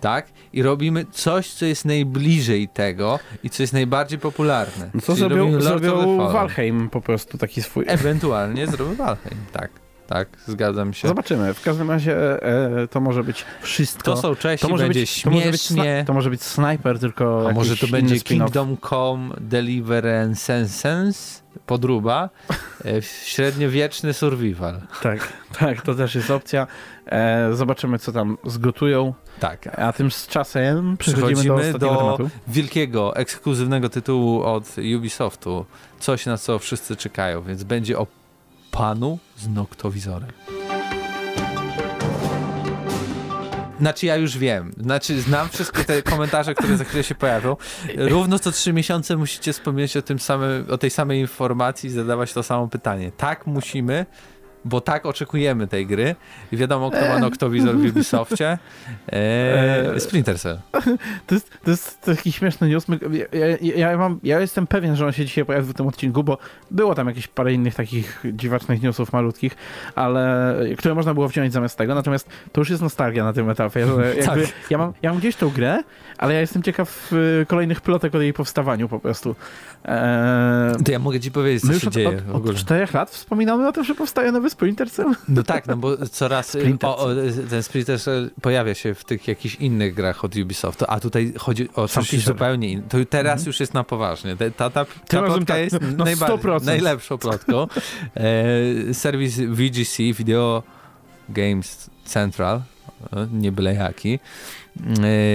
tak? 0.00 0.26
I 0.52 0.62
robimy 0.62 1.04
coś, 1.12 1.50
co 1.52 1.66
jest 1.66 1.84
najbliżej 1.84 2.68
tego 2.68 3.18
i 3.44 3.50
co 3.50 3.62
jest 3.62 3.72
najbardziej 3.72 4.18
popularne. 4.18 4.90
No 4.94 5.00
co 5.00 5.14
zrobił, 5.14 5.60
zrobił. 5.60 6.16
Valheim 6.16 6.88
po 6.90 7.00
prostu 7.00 7.38
taki 7.38 7.62
swój. 7.62 7.84
Ewentualnie 7.88 8.66
zrobił 8.66 8.94
Valheim, 8.96 9.38
tak. 9.52 9.70
Tak, 10.06 10.28
zgadzam 10.46 10.92
się. 10.92 11.08
Zobaczymy. 11.08 11.54
W 11.54 11.62
każdym 11.62 11.90
razie 11.90 12.42
e, 12.42 12.88
to 12.88 13.00
może 13.00 13.24
być 13.24 13.44
wszystko. 13.62 14.14
To 14.14 14.16
są 14.16 14.36
cześci, 14.36 14.66
to 14.66 14.70
może 14.72 14.84
będzie 14.84 15.00
być, 15.00 15.22
to 15.22 15.30
może 15.30 15.50
być, 15.50 15.62
śmiesznie. 15.62 15.82
sna- 16.00 16.06
to 16.06 16.12
może 16.12 16.30
być 16.30 16.42
snajper, 16.42 16.98
tylko. 16.98 17.48
A 17.48 17.52
może 17.52 17.76
to 17.76 17.86
będzie. 17.86 18.20
Kingdom 18.20 18.76
Come 18.90 19.34
Deliverance 19.40 20.66
podruba, 21.66 22.30
e, 22.84 23.02
średniowieczny 23.02 24.12
survival. 24.12 24.80
Tak, 25.02 25.32
tak, 25.58 25.82
to 25.82 25.94
też 25.94 26.14
jest 26.14 26.30
opcja. 26.30 26.66
E, 27.06 27.48
zobaczymy, 27.52 27.98
co 27.98 28.12
tam 28.12 28.38
zgotują. 28.44 29.14
Tak. 29.40 29.78
A 29.80 29.92
tym 29.92 30.10
z 30.10 30.26
czasem 30.26 30.96
przechodzimy, 30.96 31.44
do 31.44 31.54
Przechodzimy 31.54 31.78
do 31.78 31.88
tematu. 31.88 32.30
wielkiego, 32.48 33.16
ekskluzywnego 33.16 33.88
tytułu 33.88 34.42
od 34.42 34.76
Ubisoftu. 34.96 35.66
Coś, 36.00 36.26
na 36.26 36.38
co 36.38 36.58
wszyscy 36.58 36.96
czekają, 36.96 37.42
więc 37.42 37.64
będzie 37.64 37.98
o 37.98 38.06
panu 38.76 39.18
z 39.36 39.48
noktowizorem. 39.48 40.30
Znaczy 43.80 44.06
ja 44.06 44.16
już 44.16 44.38
wiem, 44.38 44.72
znaczy 44.80 45.20
znam 45.20 45.48
wszystkie 45.48 45.84
te 45.84 46.02
komentarze, 46.02 46.54
które 46.54 46.76
za 46.76 46.84
chwilę 46.84 47.04
się 47.04 47.14
pojawią. 47.14 47.56
Równo 47.96 48.38
co 48.38 48.52
trzy 48.52 48.72
miesiące 48.72 49.16
musicie 49.16 49.52
wspomnieć 49.52 49.96
o, 49.96 50.02
tym 50.02 50.18
samym, 50.18 50.66
o 50.70 50.78
tej 50.78 50.90
samej 50.90 51.20
informacji 51.20 51.86
i 51.88 51.92
zadawać 51.92 52.32
to 52.32 52.42
samo 52.42 52.68
pytanie. 52.68 53.12
Tak 53.16 53.46
musimy, 53.46 54.06
bo 54.66 54.80
tak 54.80 55.06
oczekujemy 55.06 55.66
tej 55.66 55.86
gry. 55.86 56.14
Wiadomo, 56.52 56.90
kto 56.90 57.08
ma 57.08 57.18
noktowizor 57.18 57.76
w 57.76 57.84
Ubisoftie. 57.90 58.58
Eee, 59.08 60.00
Splinter 60.00 60.38
Cell. 60.38 60.58
To 61.26 61.34
jest, 61.34 61.50
to 61.64 61.70
jest 61.70 62.00
taki 62.00 62.32
śmieszny 62.32 62.68
news. 62.68 62.86
Ja, 63.32 63.46
ja, 63.60 63.90
ja, 63.90 63.98
mam, 63.98 64.20
ja 64.22 64.40
jestem 64.40 64.66
pewien, 64.66 64.96
że 64.96 65.06
on 65.06 65.12
się 65.12 65.24
dzisiaj 65.24 65.44
pojawi 65.44 65.68
w 65.68 65.74
tym 65.74 65.86
odcinku, 65.86 66.24
bo 66.24 66.38
było 66.70 66.94
tam 66.94 67.08
jakieś 67.08 67.28
parę 67.28 67.52
innych 67.52 67.74
takich 67.74 68.24
dziwacznych 68.32 68.82
newsów 68.82 69.12
malutkich, 69.12 69.56
ale 69.94 70.54
które 70.78 70.94
można 70.94 71.14
było 71.14 71.28
wziąć 71.28 71.52
zamiast 71.52 71.78
tego. 71.78 71.94
Natomiast 71.94 72.28
to 72.52 72.60
już 72.60 72.70
jest 72.70 72.82
nostalgia 72.82 73.24
na 73.24 73.32
tym 73.32 73.50
etapie. 73.50 73.80
Jakby 74.16 74.22
Tak. 74.26 74.38
ja, 74.70 74.78
mam, 74.78 74.92
ja 75.02 75.10
mam 75.10 75.18
gdzieś 75.18 75.36
tą 75.36 75.48
grę, 75.50 75.82
ale 76.18 76.34
ja 76.34 76.40
jestem 76.40 76.62
ciekaw 76.62 77.12
y, 77.12 77.46
kolejnych 77.48 77.80
plotek 77.80 78.14
o 78.14 78.20
jej 78.20 78.32
powstawaniu 78.32 78.88
po 78.88 79.00
prostu. 79.00 79.36
Eee, 79.84 80.84
To 80.84 80.92
ja 80.92 80.98
mogę 80.98 81.20
ci 81.20 81.30
powiedzieć, 81.30 81.62
co 81.72 81.78
się 81.78 81.86
od, 81.86 81.92
dzieje 81.94 82.08
od, 82.08 82.14
w 82.20 82.30
od 82.30 82.36
ogóle. 82.36 82.54
czterech 82.54 82.94
lat 82.94 83.10
wspominamy 83.10 83.68
o 83.68 83.72
tym, 83.72 83.84
że 83.84 83.94
powstaje 83.94 84.32
nowy 84.32 84.50
Splinter 84.50 84.90
Cell. 84.90 85.12
No 85.28 85.42
tak, 85.42 85.66
no 85.66 85.76
bo 85.76 86.06
coraz 86.06 86.54
y, 86.54 86.78
o, 86.82 86.98
o, 86.98 87.08
ten 87.50 87.62
Splinter 87.62 88.00
Cell 88.00 88.30
pojawia 88.42 88.74
się 88.74 88.94
w 88.94 89.04
tych 89.04 89.28
jakichś 89.28 89.54
innych 89.54 89.94
grach 89.94 90.24
od 90.24 90.36
Ubisoftu, 90.36 90.84
a 90.88 91.00
tutaj 91.00 91.32
chodzi 91.38 91.68
o 91.74 91.88
Sam 91.88 92.04
coś 92.04 92.24
zupełnie 92.24 92.68
innego. 92.68 92.88
To 92.88 92.98
teraz 93.10 93.46
już 93.46 93.60
jest 93.60 93.74
na 93.74 93.84
poważnie. 93.84 94.36
Ta, 94.36 94.50
ta, 94.50 94.70
ta, 94.70 94.84
ta 95.08 95.22
plotka 95.22 95.44
tak, 95.44 95.58
jest 95.58 95.80
najbardziej, 95.80 96.38
100%. 96.38 96.64
najlepszą 96.64 97.18
plotką. 97.18 97.66
E, 98.90 98.94
serwis 98.94 99.38
VGC, 99.40 99.96
Video 99.96 100.62
Games 101.28 101.90
Central, 102.04 102.60
nie 103.32 103.52
byle 103.52 103.74
jaki, 103.74 104.18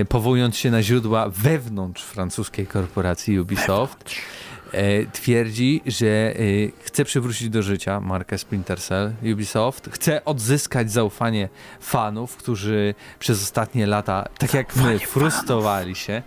e, 0.01 0.05
powołując 0.05 0.57
się 0.57 0.71
na 0.71 0.83
źródła 0.83 1.29
wewnątrz 1.29 2.03
francuskiej 2.03 2.67
korporacji 2.67 3.39
Ubisoft, 3.39 4.15
e, 4.71 5.05
twierdzi, 5.05 5.81
że 5.85 6.07
e, 6.07 6.33
chce 6.83 7.05
przywrócić 7.05 7.49
do 7.49 7.63
życia 7.63 7.99
markę 7.99 8.37
Splinter 8.37 8.79
Cell 8.79 9.13
Ubisoft, 9.33 9.89
chce 9.91 10.25
odzyskać 10.25 10.91
zaufanie 10.91 11.49
fanów, 11.79 12.37
którzy 12.37 12.95
przez 13.19 13.43
ostatnie 13.43 13.87
lata, 13.87 14.27
tak 14.37 14.53
jak 14.53 14.75
my, 14.75 14.99
frustrowali 14.99 15.95
się 15.95 16.21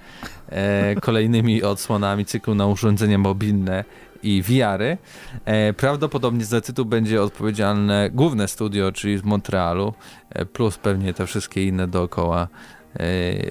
e, 0.49 0.95
kolejnymi 1.01 1.63
odsłonami 1.63 2.25
cyklu 2.25 2.55
na 2.55 2.67
urządzenia 2.67 3.19
mobilne 3.19 3.85
i 4.25 4.43
VR-y. 4.43 4.99
E, 5.45 5.73
prawdopodobnie 5.73 6.45
za 6.45 6.61
tytuł 6.61 6.85
będzie 6.85 7.23
odpowiedzialne 7.23 8.11
główne 8.11 8.49
studio, 8.49 8.93
czyli 8.93 9.19
z 9.19 9.25
Montrealu, 9.25 9.95
e, 10.31 10.45
plus 10.45 10.79
pewnie 10.79 11.15
te 11.15 11.27
wszystkie 11.27 11.65
inne 11.65 11.89
dookoła 11.89 12.43
e, 12.43 12.49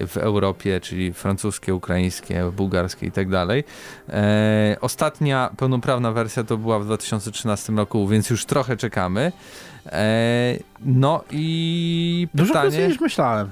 w 0.06 0.16
Europie, 0.16 0.80
czyli 0.80 1.12
francuskie, 1.12 1.74
ukraińskie, 1.74 2.44
bułgarskie 2.56 3.06
i 3.06 3.10
tak 3.10 3.28
dalej. 3.28 3.64
Ostatnia 4.80 5.50
pełnoprawna 5.56 6.12
wersja 6.12 6.44
to 6.44 6.56
była 6.56 6.78
w 6.78 6.84
2013 6.84 7.72
roku, 7.72 8.08
więc 8.08 8.30
już 8.30 8.44
trochę 8.44 8.76
czekamy. 8.76 9.32
No 10.80 11.24
i 11.30 12.28
Dużo 12.34 12.48
pytanie... 12.48 12.70
krócej 12.70 12.88
niż 12.88 13.00
myślałem. 13.00 13.50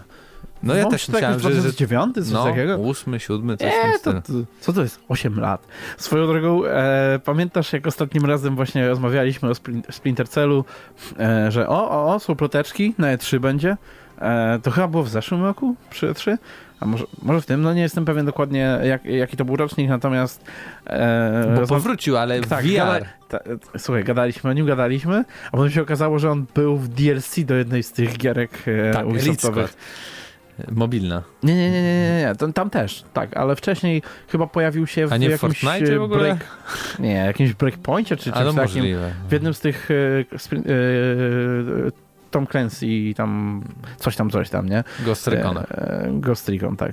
No 0.62 0.74
ja 0.74 0.86
też 0.86 1.08
myślałem, 1.08 1.40
że... 1.40 1.48
że 1.48 1.60
2009, 1.60 2.14
coś 2.14 2.30
no, 2.30 2.44
takiego. 2.44 2.78
ósmy, 2.78 3.20
siódmy, 3.20 3.56
coś 3.56 3.68
w 3.68 3.72
Nie, 3.72 3.98
tym 3.98 4.22
to, 4.22 4.32
to, 4.32 4.38
co 4.60 4.72
to 4.72 4.82
jest? 4.82 5.00
8 5.08 5.40
lat. 5.40 5.66
Swoją 5.98 6.26
drogą, 6.26 6.64
e, 6.64 7.20
pamiętasz 7.24 7.72
jak 7.72 7.86
ostatnim 7.86 8.24
razem 8.26 8.56
właśnie 8.56 8.88
rozmawialiśmy 8.88 9.48
o 9.48 9.52
Splin- 9.52 9.82
Splinter 9.92 10.28
Cellu, 10.28 10.64
e, 11.18 11.50
że 11.50 11.68
o, 11.68 11.90
o, 11.90 12.14
o, 12.14 12.20
są 12.20 12.36
ploteczki, 12.36 12.94
na 12.98 13.16
E3 13.16 13.38
będzie. 13.38 13.76
E, 14.20 14.58
to 14.62 14.70
chyba 14.70 14.88
było 14.88 15.02
w 15.02 15.08
zeszłym 15.08 15.42
roku 15.42 15.74
przy 15.90 16.06
E3? 16.12 16.36
A 16.80 16.86
może, 16.86 17.04
może 17.22 17.40
w 17.40 17.46
tym? 17.46 17.62
No 17.62 17.74
nie 17.74 17.82
jestem 17.82 18.04
pewien 18.04 18.26
dokładnie 18.26 18.78
jak, 18.84 19.04
jaki 19.04 19.36
to 19.36 19.44
był 19.44 19.56
rocznik, 19.56 19.88
natomiast... 19.88 20.44
E, 20.86 21.54
Bo 21.60 21.66
powrócił, 21.66 22.16
ale 22.16 22.40
w 22.40 22.46
tak, 22.48 22.64
VR. 22.64 22.76
gada- 22.76 23.06
ta, 23.28 23.38
słuchaj, 23.78 24.04
gadaliśmy 24.04 24.50
o 24.50 24.52
nim, 24.52 24.66
gadaliśmy, 24.66 25.24
a 25.48 25.50
potem 25.50 25.70
się 25.70 25.82
okazało, 25.82 26.18
że 26.18 26.30
on 26.30 26.46
był 26.54 26.76
w 26.76 26.88
DLC 26.88 27.44
do 27.44 27.54
jednej 27.54 27.82
z 27.82 27.92
tych 27.92 28.18
gierek 28.18 28.50
e, 28.66 28.92
Tak, 28.92 29.06
Ubisoftowych. 29.06 29.74
Mobilna. 30.72 31.22
Nie, 31.42 31.54
nie, 31.54 31.70
nie, 31.70 31.82
nie, 31.82 31.92
nie, 31.92 32.20
nie. 32.20 32.34
Tam, 32.38 32.52
tam 32.52 32.70
też, 32.70 33.04
tak, 33.12 33.36
ale 33.36 33.56
wcześniej 33.56 34.02
chyba 34.28 34.46
pojawił 34.46 34.86
się 34.86 35.06
w 35.06 35.12
A 35.12 35.16
nie 35.16 35.28
w 35.28 35.30
jakimś 35.30 35.60
Fortnite 35.60 35.94
e, 35.94 35.98
w 35.98 36.02
ogóle? 36.02 36.20
break, 36.20 36.46
nie, 36.98 37.14
jakimś 37.14 37.52
breakpoincie 37.52 38.16
czy 38.16 38.32
czymś 38.32 38.54
takim. 38.54 38.84
W 39.28 39.32
jednym 39.32 39.54
z 39.54 39.60
tych 39.60 39.88
e, 39.90 39.94
e, 39.94 40.62
Tom 42.30 42.46
Clancy 42.46 42.86
i 42.86 43.14
tam 43.14 43.62
coś 43.96 44.16
tam, 44.16 44.30
coś 44.30 44.50
tam, 44.50 44.68
nie? 44.68 44.84
Ghost 45.04 45.26
Recona. 45.26 45.62
E, 45.62 46.08
Ghost 46.12 46.48
Recon, 46.48 46.76
tak. 46.76 46.92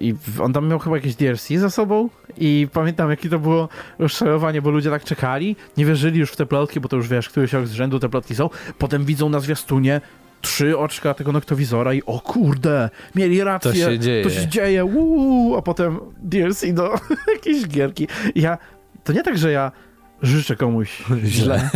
I 0.00 0.14
on 0.40 0.52
tam 0.52 0.68
miał 0.68 0.78
chyba 0.78 0.96
jakieś 0.96 1.14
DLC 1.14 1.48
za 1.48 1.70
sobą 1.70 2.08
i 2.36 2.68
pamiętam 2.72 3.10
jakie 3.10 3.28
to 3.28 3.38
było 3.38 3.68
rozczarowanie, 3.98 4.62
bo 4.62 4.70
ludzie 4.70 4.90
tak 4.90 5.04
czekali, 5.04 5.56
nie 5.76 5.84
wierzyli 5.84 6.20
już 6.20 6.32
w 6.32 6.36
te 6.36 6.46
plotki, 6.46 6.80
bo 6.80 6.88
to 6.88 6.96
już 6.96 7.08
wiesz, 7.08 7.28
któryś 7.28 7.52
rok 7.52 7.66
z 7.66 7.72
rzędu 7.72 7.98
te 7.98 8.08
plotki 8.08 8.34
są, 8.34 8.50
potem 8.78 9.04
widzą 9.04 9.28
na 9.28 9.40
zwiastunie 9.40 10.00
trzy 10.40 10.78
oczka 10.78 11.14
tego 11.14 11.32
noktowizora 11.32 11.94
i 11.94 12.02
o 12.06 12.20
kurde, 12.20 12.90
mieli 13.14 13.44
rację, 13.44 13.70
to 13.70 13.76
się 13.76 13.98
dzieje, 13.98 14.24
to 14.24 14.30
się 14.30 14.48
dzieje 14.48 14.84
uuu, 14.84 15.56
a 15.56 15.62
potem 15.62 16.00
DLC 16.22 16.64
do 16.72 16.94
jakiejś 17.34 17.68
gierki. 17.68 18.08
Ja, 18.34 18.58
to 19.04 19.12
nie 19.12 19.22
tak, 19.22 19.38
że 19.38 19.52
ja 19.52 19.72
życzę 20.22 20.56
komuś 20.56 21.02
źle, 21.24 21.70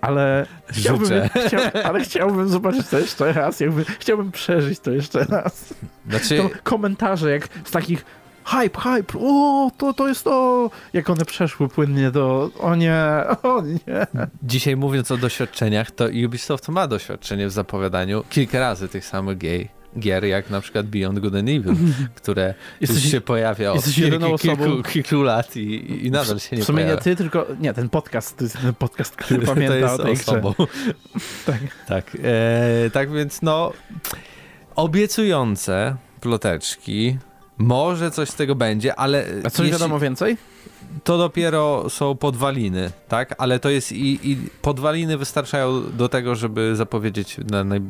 ale 0.00 0.46
chciałbym, 0.68 1.28
chciał, 1.46 1.60
ale 1.84 2.00
chciałbym 2.00 2.48
zobaczyć 2.48 2.86
to 2.86 2.98
jeszcze 2.98 3.32
raz, 3.32 3.60
jakby 3.60 3.84
chciałbym 3.84 4.32
przeżyć 4.32 4.80
to 4.80 4.90
jeszcze 4.90 5.24
raz. 5.24 5.74
Znaczy... 6.08 6.38
To 6.38 6.50
komentarze 6.62 7.30
jak 7.30 7.48
z 7.64 7.70
takich 7.70 8.04
hype, 8.48 8.80
hype, 8.80 9.18
o, 9.20 9.70
to, 9.78 9.94
to 9.94 10.08
jest 10.08 10.24
to, 10.24 10.70
jak 10.92 11.10
one 11.10 11.24
przeszły 11.24 11.68
płynnie 11.68 12.10
do, 12.10 12.50
o 12.58 12.74
nie, 12.74 13.02
o 13.42 13.62
nie. 13.62 14.06
Dzisiaj 14.42 14.76
mówiąc 14.76 15.10
o 15.10 15.16
doświadczeniach, 15.16 15.90
to 15.90 16.04
Ubisoft 16.26 16.68
ma 16.68 16.86
doświadczenie 16.86 17.46
w 17.46 17.50
zapowiadaniu 17.50 18.24
kilka 18.30 18.60
razy 18.60 18.88
tych 18.88 19.04
samych 19.06 19.38
gay 19.38 19.68
gier, 19.98 20.24
jak 20.24 20.50
na 20.50 20.60
przykład 20.60 20.86
Beyond 20.86 21.18
Good 21.18 21.34
and 21.34 21.48
Evil, 21.48 21.74
które 22.14 22.54
jesteś, 22.80 23.02
już 23.02 23.12
się 23.12 23.20
pojawia 23.20 23.72
od 23.72 23.84
kilku, 23.84 24.38
kilku, 24.38 24.82
kilku, 24.82 25.22
lat 25.22 25.56
i, 25.56 26.06
i 26.06 26.10
nadal 26.10 26.38
się 26.38 26.56
nie 26.56 26.62
W 26.62 26.64
sumie 26.64 26.76
pojawia. 26.76 26.94
nie 26.94 27.00
ty, 27.00 27.16
tylko 27.16 27.46
nie, 27.60 27.74
ten 27.74 27.88
podcast, 27.88 28.36
to 28.36 28.44
jest 28.44 28.60
ten 28.60 28.74
podcast, 28.74 29.16
który 29.16 29.46
pamięta 29.54 29.94
o 29.94 29.98
tej 29.98 30.12
osobą. 30.12 30.54
tak. 31.46 31.58
Tak, 31.86 32.16
e, 32.24 32.90
tak 32.90 33.12
więc 33.12 33.42
no 33.42 33.72
obiecujące 34.76 35.96
ploteczki, 36.20 37.18
może 37.58 38.10
coś 38.10 38.28
z 38.30 38.34
tego 38.34 38.54
będzie, 38.54 38.96
ale... 38.96 39.24
A 39.44 39.50
co 39.50 39.62
jeśli... 39.62 39.72
wiadomo 39.72 39.98
więcej? 39.98 40.36
To 41.04 41.18
dopiero 41.18 41.90
są 41.90 42.16
podwaliny, 42.16 42.90
tak? 43.08 43.34
Ale 43.38 43.58
to 43.58 43.70
jest 43.70 43.92
i, 43.92 44.30
i 44.30 44.36
podwaliny 44.62 45.18
wystarczają 45.18 45.82
do 45.96 46.08
tego, 46.08 46.34
żeby 46.34 46.76
zapowiedzieć, 46.76 47.36
na 47.50 47.64
naj, 47.64 47.80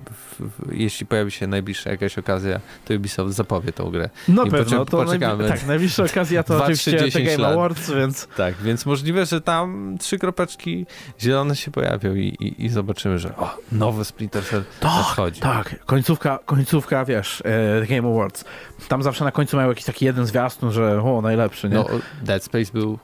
jeśli 0.72 1.06
pojawi 1.06 1.30
się 1.30 1.46
najbliższa 1.46 1.90
jakaś 1.90 2.18
okazja, 2.18 2.60
to 2.84 2.94
Ubisoft 2.94 3.34
zapowie 3.34 3.72
tą 3.72 3.90
grę. 3.90 4.10
No 4.28 4.44
I 4.44 4.50
pewno, 4.50 4.84
to 4.84 5.04
poczekamy. 5.04 5.48
tak, 5.48 5.66
najbliższa 5.66 6.04
okazja 6.04 6.42
to 6.42 6.54
2, 6.56 6.64
oczywiście 6.64 7.10
The 7.10 7.20
Game 7.22 7.36
lat. 7.36 7.52
Awards, 7.52 7.90
więc... 7.90 8.28
Tak, 8.36 8.54
więc 8.54 8.86
możliwe, 8.86 9.26
że 9.26 9.40
tam 9.40 9.96
trzy 10.00 10.18
kropeczki 10.18 10.86
zielone 11.20 11.56
się 11.56 11.70
pojawią 11.70 12.14
i, 12.14 12.36
i, 12.40 12.64
i 12.64 12.68
zobaczymy, 12.68 13.18
że 13.18 13.36
o, 13.36 13.56
nowy 13.72 14.04
Splinter 14.04 14.44
Cell 14.44 14.64
tak, 14.80 14.92
nadchodzi. 14.92 15.40
Tak, 15.40 15.84
końcówka, 15.86 16.38
końcówka, 16.46 17.04
wiesz, 17.04 17.40
e, 17.40 17.80
The 17.80 17.86
Game 17.86 18.08
Awards. 18.08 18.44
Tam 18.88 19.02
zawsze 19.02 19.24
na 19.24 19.32
końcu 19.32 19.56
mają 19.56 19.68
jakiś 19.68 19.84
taki 19.84 20.04
jeden 20.04 20.26
zwiastun, 20.26 20.72
że 20.72 21.02
o, 21.02 21.22
najlepszy, 21.22 21.68
nie? 21.68 21.74
No, 21.74 21.86
Dead 22.22 22.44
Space 22.44 22.72
był 22.72 22.97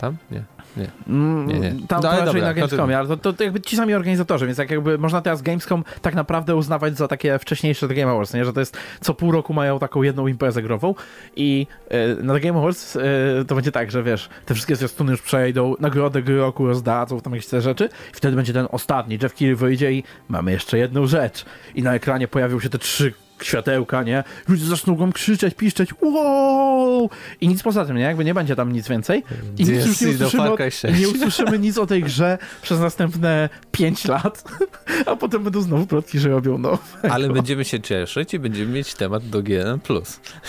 tam? 0.00 0.16
Nie. 0.30 0.42
Nie. 0.76 0.90
Mm, 1.08 1.46
nie, 1.46 1.60
nie. 1.60 1.70
Tam 1.88 2.02
no, 2.02 2.10
to 2.10 2.24
raczej 2.24 2.42
na 2.42 2.54
Gamescomie, 2.54 2.98
ale 2.98 3.08
to, 3.08 3.16
to, 3.16 3.32
to, 3.32 3.44
jakby 3.44 3.60
ci 3.60 3.76
sami 3.76 3.94
organizatorzy, 3.94 4.46
więc 4.46 4.58
jak 4.58 4.70
jakby 4.70 4.98
można 4.98 5.20
teraz 5.20 5.42
Gamescom 5.42 5.84
tak 6.02 6.14
naprawdę 6.14 6.56
uznawać 6.56 6.96
za 6.96 7.08
takie 7.08 7.38
wcześniejsze 7.38 7.88
The 7.88 7.94
Game 7.94 8.12
Awards, 8.12 8.34
nie? 8.34 8.44
że 8.44 8.52
to 8.52 8.60
jest 8.60 8.76
co 9.00 9.14
pół 9.14 9.32
roku 9.32 9.54
mają 9.54 9.78
taką 9.78 10.02
jedną 10.02 10.26
imprezę 10.26 10.62
grową 10.62 10.94
i 11.36 11.66
e, 11.88 12.22
na 12.22 12.34
The 12.34 12.40
Game 12.40 12.58
Awards 12.58 12.96
e, 12.96 13.00
to 13.48 13.54
będzie 13.54 13.72
tak, 13.72 13.90
że 13.90 14.02
wiesz, 14.02 14.28
te 14.46 14.54
wszystkie 14.54 14.76
zwiastuny 14.76 15.10
już 15.10 15.22
przejdą, 15.22 15.74
nagrodę 15.80 16.22
gry 16.22 16.38
roku 16.38 16.66
rozdadzą, 16.66 17.20
tam 17.20 17.32
jakieś 17.32 17.48
te 17.48 17.60
rzeczy 17.60 17.88
i 18.12 18.16
wtedy 18.16 18.36
będzie 18.36 18.52
ten 18.52 18.66
ostatni, 18.70 19.18
Jeff 19.22 19.34
Keighley 19.34 19.56
wyjdzie 19.56 19.92
i 19.92 20.04
mamy 20.28 20.52
jeszcze 20.52 20.78
jedną 20.78 21.06
rzecz 21.06 21.44
i 21.74 21.82
na 21.82 21.94
ekranie 21.94 22.28
pojawią 22.28 22.60
się 22.60 22.68
te 22.68 22.78
trzy 22.78 23.12
światełka, 23.42 24.02
nie? 24.02 24.24
Ludzie 24.48 24.64
zaczną 24.64 24.94
go 24.94 25.12
krzyczeć, 25.12 25.54
piszczeć, 25.54 25.90
wow! 26.00 27.10
I 27.40 27.48
nic 27.48 27.62
poza 27.62 27.84
tym, 27.84 27.96
nie? 27.96 28.02
Jakby 28.02 28.24
nie 28.24 28.34
będzie 28.34 28.56
tam 28.56 28.72
nic 28.72 28.88
więcej. 28.88 29.22
I 29.58 29.64
nic 29.64 29.86
już 29.86 30.00
nie 30.00 30.08
usłyszymy, 30.08 30.52
o, 30.52 30.56
nie 30.98 31.08
usłyszymy 31.08 31.58
nic 31.58 31.78
o 31.78 31.86
tej 31.86 32.02
grze 32.02 32.38
przez 32.62 32.80
następne 32.80 33.48
5 33.72 34.04
lat, 34.04 34.44
a 35.06 35.16
potem 35.16 35.44
będą 35.44 35.62
znowu 35.62 35.86
plotki, 35.86 36.18
że 36.18 36.28
robią 36.28 36.58
nowe. 36.58 36.78
Ale 37.10 37.28
będziemy 37.28 37.64
się 37.64 37.80
cieszyć 37.80 38.34
i 38.34 38.38
będziemy 38.38 38.72
mieć 38.72 38.94
temat 38.94 39.28
do 39.28 39.42
GN+. 39.42 39.80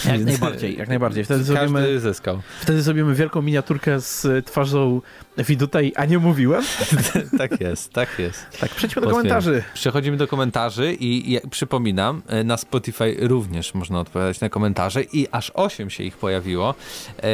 Jak 0.06 0.18
Więc 0.18 0.26
najbardziej, 0.26 0.78
jak 0.78 0.90
najbardziej. 0.90 1.26
Wtedy 1.26 1.40
każdy 1.40 1.54
zrobimy, 1.54 2.00
zyskał. 2.00 2.42
Wtedy 2.62 2.82
zrobimy 2.82 3.16
wielką 3.16 3.42
miniaturkę 3.42 4.00
z 4.00 4.46
twarzą 4.46 5.02
Widutaj, 5.38 5.94
a 5.96 6.06
nie 6.06 6.20
mówiłem. 6.20 6.64
tak 7.38 7.62
jest, 7.62 7.94
tak 7.94 8.20
jest. 8.20 8.46
Tak, 8.60 8.76
przejdźmy 8.76 9.02
do 9.02 9.10
komentarzy. 9.10 9.64
Przechodzimy 9.74 10.18
do 10.18 10.28
komentarzy 10.28 10.94
i, 10.94 11.34
i 11.34 11.40
przypominam, 11.50 12.22
e, 12.28 12.44
na 12.44 12.58
Spotify 12.58 13.18
również 13.20 13.74
można 13.74 14.00
odpowiadać 14.00 14.42
na 14.42 14.50
komentarze 14.50 15.04
i 15.04 15.28
aż 15.32 15.52
8 15.56 15.90
się 15.90 16.04
ich 16.04 16.18
pojawiło. 16.18 16.76
E, 17.24 17.28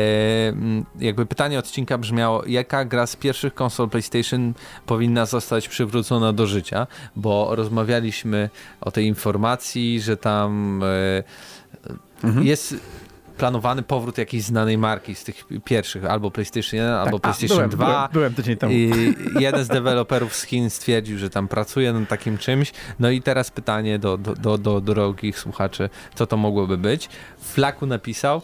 jakby 1.00 1.26
pytanie 1.26 1.60
odcinka 1.60 1.98
brzmiało, 1.98 2.46
jaka 2.46 2.86
gra 2.86 3.08
z 3.08 3.16
pierwszych 3.16 3.54
konsol 3.54 3.90
PlayStation 3.90 4.54
powinna 4.86 5.26
zostać 5.26 5.68
przywrócona 5.68 6.34
do 6.34 6.48
życia, 6.48 6.88
bo 7.16 7.56
rozmawialiśmy 7.56 8.50
o 8.82 8.92
tej 8.92 9.06
informacji, 9.06 10.02
że 10.02 10.18
tam 10.18 10.82
e, 10.84 11.24
mhm. 12.24 12.48
jest 12.48 12.76
planowany 13.38 13.84
powrót 13.84 14.18
jakiejś 14.18 14.44
znanej 14.44 14.78
marki 14.78 15.16
z 15.16 15.24
tych 15.24 15.46
pierwszych, 15.64 16.06
albo 16.06 16.32
PlayStation 16.32 16.78
1, 16.80 16.94
tak, 16.94 17.06
albo 17.06 17.20
PlayStation 17.20 17.58
byłem, 17.58 17.70
2. 17.70 17.86
Byłem, 17.86 18.12
byłem 18.14 18.34
tydzień 18.34 18.58
temu. 18.58 18.74
I 18.74 19.14
jeden 19.40 19.64
z 19.64 19.68
deweloperów 19.68 20.36
z 20.36 20.44
Chin 20.44 20.70
stwierdził, 20.70 21.18
że 21.18 21.30
tam 21.30 21.48
pracuje 21.48 21.94
nad 21.94 22.10
takim 22.10 22.38
czymś. 22.38 22.72
No 23.00 23.10
i 23.10 23.22
teraz 23.22 23.52
pytanie 23.52 24.00
do, 24.00 24.18
do, 24.18 24.36
do, 24.36 24.58
do 24.58 24.82
drogich 24.82 25.40
słuchaczy, 25.40 25.90
co 26.16 26.28
to 26.28 26.38
mogłoby 26.38 26.78
być. 26.78 27.10
Flaku 27.40 27.86
napisał, 27.86 28.42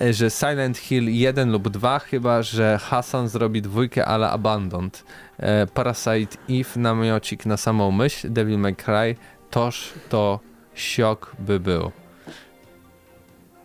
e, 0.00 0.12
że 0.12 0.30
Silent 0.30 0.78
Hill 0.78 1.08
1 1.08 1.52
lub 1.52 1.68
2, 1.68 1.98
chyba 1.98 2.42
że 2.42 2.78
Hassan 2.82 3.28
zrobi 3.28 3.62
dwójkę 3.62 4.06
ale 4.06 4.30
Abandoned. 4.30 5.04
E, 5.38 5.66
Parasite 5.66 6.36
Eve, 6.50 6.80
namiocik 6.80 7.46
na 7.46 7.56
samą 7.56 7.90
myśl, 7.90 8.32
Devil 8.32 8.58
May 8.58 8.76
Cry, 8.76 9.16
toż 9.50 9.92
to 10.08 10.40
siok 10.74 11.36
by 11.38 11.60
był. 11.60 11.92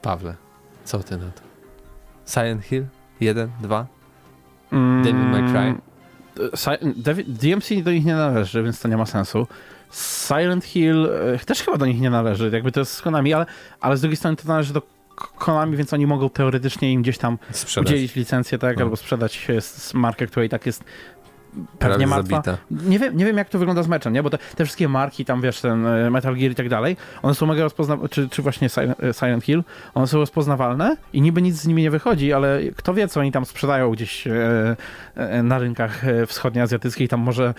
Pawle. 0.01 0.48
Co 0.89 0.99
ty 0.99 1.17
na 1.17 1.31
to? 1.31 1.41
Silent 2.25 2.63
Hill? 2.63 2.85
1, 3.19 3.51
2? 3.61 3.87
Mm, 4.71 5.03
Devil 5.03 5.21
May 5.21 5.41
Cry? 5.51 5.81
DMC 7.27 7.83
do 7.83 7.91
nich 7.91 8.05
nie 8.05 8.15
należy, 8.15 8.63
więc 8.63 8.81
to 8.81 8.87
nie 8.87 8.97
ma 8.97 9.05
sensu. 9.05 9.47
Silent 9.91 10.65
Hill 10.65 11.09
e, 11.35 11.39
też 11.39 11.61
chyba 11.61 11.77
do 11.77 11.85
nich 11.85 12.01
nie 12.01 12.09
należy, 12.09 12.49
jakby 12.53 12.71
to 12.71 12.79
jest 12.79 12.93
z 12.93 13.01
Konami, 13.01 13.33
ale, 13.33 13.45
ale 13.81 13.97
z 13.97 14.01
drugiej 14.01 14.17
strony 14.17 14.37
to 14.37 14.47
należy 14.47 14.73
do 14.73 14.81
Konami, 15.15 15.77
więc 15.77 15.93
oni 15.93 16.07
mogą 16.07 16.29
teoretycznie 16.29 16.93
im 16.93 17.01
gdzieś 17.01 17.17
tam 17.17 17.37
sprzedać. 17.51 17.91
udzielić 17.91 18.15
licencję, 18.15 18.57
tak, 18.57 18.77
no. 18.77 18.83
albo 18.83 18.95
sprzedać 18.95 19.47
markę, 19.93 20.27
która 20.27 20.45
i 20.45 20.49
tak 20.49 20.65
jest 20.65 20.83
pewnie 21.79 22.07
martwa. 22.07 22.43
Nie 22.71 22.99
wiem, 22.99 23.17
nie 23.17 23.25
wiem, 23.25 23.37
jak 23.37 23.49
to 23.49 23.59
wygląda 23.59 23.83
z 23.83 23.87
meczem, 23.87 24.13
nie? 24.13 24.23
Bo 24.23 24.29
te, 24.29 24.37
te 24.37 24.65
wszystkie 24.65 24.87
marki, 24.87 25.25
tam 25.25 25.41
wiesz, 25.41 25.61
ten 25.61 25.85
e, 25.85 26.09
Metal 26.09 26.35
Gear 26.35 26.51
i 26.51 26.55
tak 26.55 26.69
dalej, 26.69 26.97
one 27.21 27.35
są 27.35 27.45
mega 27.45 27.63
rozpoznawalne, 27.63 28.09
czy, 28.09 28.29
czy 28.29 28.41
właśnie 28.41 28.67
e, 28.77 29.13
Silent 29.13 29.43
Hill, 29.43 29.63
one 29.93 30.07
są 30.07 30.17
rozpoznawalne 30.17 30.97
i 31.13 31.21
niby 31.21 31.41
nic 31.41 31.55
z 31.55 31.67
nimi 31.67 31.81
nie 31.81 31.91
wychodzi, 31.91 32.33
ale 32.33 32.59
kto 32.75 32.93
wie, 32.93 33.07
co 33.07 33.19
oni 33.19 33.31
tam 33.31 33.45
sprzedają 33.45 33.91
gdzieś 33.91 34.27
e, 34.27 34.75
na 35.43 35.59
rynkach 35.59 36.01
wschodnioazjatyckich, 36.27 37.09
tam 37.09 37.19
może 37.19 37.53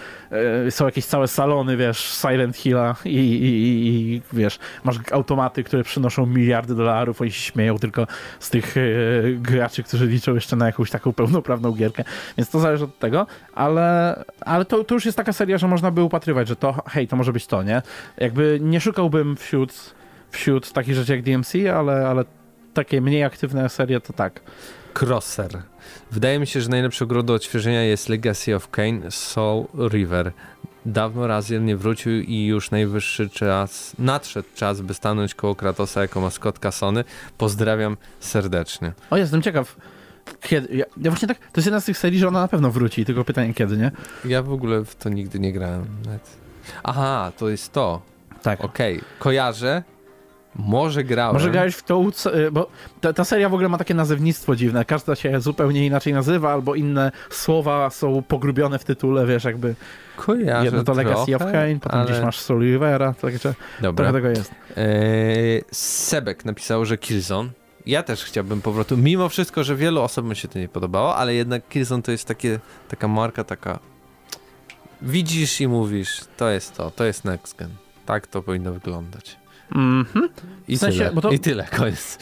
są 0.71 0.85
jakieś 0.85 1.05
całe 1.05 1.29
salony, 1.29 1.77
wiesz, 1.77 1.99
Silent 1.99 2.57
Hilla 2.57 2.97
i, 3.05 3.09
i, 3.09 4.15
i, 4.15 4.23
wiesz, 4.33 4.59
masz 4.85 4.97
automaty, 5.13 5.65
które 5.65 5.85
przynoszą 5.85 6.27
miliardy 6.27 6.75
dolarów, 6.75 7.21
oni 7.21 7.31
się 7.31 7.41
śmieją 7.41 7.79
tylko 7.79 8.07
z 8.41 8.51
tych 8.51 8.75
graczy, 9.37 9.83
którzy 9.83 10.07
liczą 10.07 10.35
jeszcze 10.35 10.57
na 10.57 10.67
jakąś 10.67 10.91
taką 10.91 11.13
pełnoprawną 11.13 11.73
gierkę, 11.73 12.05
więc 12.37 12.51
to 12.51 12.61
zależy 12.61 12.85
od 12.85 12.99
tego, 12.99 13.27
ale 13.55 13.80
ale, 13.81 14.25
ale 14.41 14.65
to, 14.65 14.85
to 14.85 14.95
już 14.95 15.05
jest 15.05 15.17
taka 15.17 15.33
seria, 15.33 15.59
że 15.59 15.69
można 15.69 15.91
by 15.91 16.03
upatrywać, 16.03 16.49
że 16.49 16.57
to, 16.57 16.83
hej, 16.87 17.09
to 17.09 17.17
może 17.17 17.33
być 17.33 17.47
to, 17.47 17.63
nie? 17.63 17.83
Jakby 18.17 18.59
nie 18.63 18.81
szukałbym 18.81 19.37
wśród, 19.37 19.95
wśród 20.31 20.73
takich 20.73 20.95
rzeczy 20.95 21.13
jak 21.13 21.23
DMC, 21.23 21.55
ale, 21.77 22.09
ale 22.09 22.25
takie 22.75 23.01
mniej 23.01 23.25
aktywne 23.25 23.69
serie 23.69 24.01
to 24.01 24.13
tak. 24.13 24.41
Crosser. 25.01 25.63
Wydaje 26.11 26.39
mi 26.39 26.47
się, 26.47 26.61
że 26.61 26.69
najlepszą 26.69 27.07
grą 27.07 27.23
do 27.23 27.35
odświeżenia 27.35 27.83
jest 27.83 28.09
Legacy 28.09 28.57
of 28.57 28.71
Kane 28.71 29.11
Soul 29.11 29.67
River. 29.89 30.33
Dawno 30.87 31.27
Raziel 31.27 31.65
nie 31.65 31.77
wrócił 31.77 32.13
i 32.13 32.47
już 32.47 32.71
najwyższy 32.71 33.31
czas, 33.31 33.93
nadszedł 33.99 34.49
czas, 34.55 34.81
by 34.81 34.95
stanąć 34.95 35.35
koło 35.35 35.55
Kratosa 35.55 36.03
jako 36.03 36.21
maskotka 36.21 36.71
Sony. 36.71 37.05
Pozdrawiam 37.39 37.97
serdecznie. 38.21 38.93
O, 39.11 39.17
jestem 39.17 39.43
ciekaw. 39.43 39.77
Kiedy? 40.41 40.77
Ja, 40.77 40.85
ja, 40.97 41.11
właśnie 41.11 41.29
tak, 41.29 41.39
to 41.39 41.45
jest 41.57 41.67
jedna 41.67 41.81
z 41.81 41.85
tych 41.85 41.99
serii, 41.99 42.19
że 42.19 42.29
ona 42.29 42.41
na 42.41 42.49
pewno 42.49 42.71
wróci, 42.71 43.05
tylko 43.05 43.25
pytanie 43.25 43.55
kiedy, 43.55 43.77
nie? 43.77 43.91
Ja 44.25 44.43
w 44.43 44.53
ogóle 44.53 44.85
w 44.85 44.95
to 44.95 45.09
nigdy 45.09 45.41
nie 45.41 45.53
grałem. 45.53 45.87
Nawet. 46.05 46.37
Aha, 46.83 47.33
to 47.39 47.49
jest 47.49 47.73
to. 47.73 48.03
Tak. 48.43 48.65
Okej, 48.65 48.97
okay. 48.97 49.09
kojarzę. 49.19 49.83
Może 50.57 51.05
grałem. 51.05 51.33
Może 51.33 51.51
grałeś 51.51 51.75
w 51.75 51.83
tą, 51.83 52.09
y, 52.09 52.51
bo 52.51 52.71
ta, 53.01 53.13
ta, 53.13 53.25
seria 53.25 53.49
w 53.49 53.55
ogóle 53.55 53.69
ma 53.69 53.79
takie 53.79 53.95
nazewnictwo 53.95 54.57
dziwne. 54.57 54.85
Każda 54.85 55.15
się 55.15 55.41
zupełnie 55.41 55.87
inaczej 55.87 56.13
nazywa, 56.13 56.53
albo 56.53 56.75
inne 56.75 57.13
słowa 57.31 57.91
są 57.91 58.23
pogrubione 58.23 58.79
w 58.79 58.85
tytule, 58.85 59.27
wiesz, 59.27 59.45
jakby. 59.45 59.75
Kojarzę 60.17 60.65
Jedno 60.65 60.85
to 60.85 60.95
Legacy 60.95 61.37
of 61.37 61.43
Kane, 61.43 61.79
potem 61.81 62.01
ale... 62.01 62.11
gdzieś 62.11 62.23
masz 62.23 62.39
Soul 62.39 62.61
Rivera, 62.61 63.15
Dobra. 63.81 63.93
trochę 63.93 64.13
tego 64.13 64.29
jest. 64.29 64.55
Eee, 64.77 65.65
Sebek 65.73 66.45
napisał, 66.45 66.85
że 66.85 66.99
Killzone 66.99 67.51
ja 67.87 68.03
też 68.03 68.25
chciałbym 68.25 68.63
powrotu, 68.63 68.97
mimo 68.97 69.29
wszystko, 69.29 69.65
że 69.65 69.77
wielu 69.77 70.03
osobom 70.03 70.35
się 70.35 70.49
to 70.49 70.59
nie 70.59 70.69
podobało, 70.69 71.17
ale 71.17 71.35
jednak 71.35 71.69
Killzone 71.69 72.03
to 72.03 72.13
jest 72.13 72.25
takie, 72.25 72.59
taka 72.89 73.09
marka, 73.09 73.45
taka 73.45 73.79
widzisz 75.03 75.61
i 75.61 75.69
mówisz, 75.69 76.21
to 76.37 76.51
jest 76.51 76.77
to, 76.77 76.91
to 76.91 77.05
jest 77.05 77.25
next 77.25 77.57
gen. 77.59 77.71
Tak 78.07 78.27
to 78.27 78.43
powinno 78.43 78.73
wyglądać. 78.73 79.37
Mhm. 79.75 80.29
I, 80.69 80.77
W 80.77 80.81
sensie, 80.81 81.09
tyle. 81.09 81.21
to- 81.23 81.31
I 81.31 81.39
tyle, 81.39 81.65
koniec. 81.65 82.19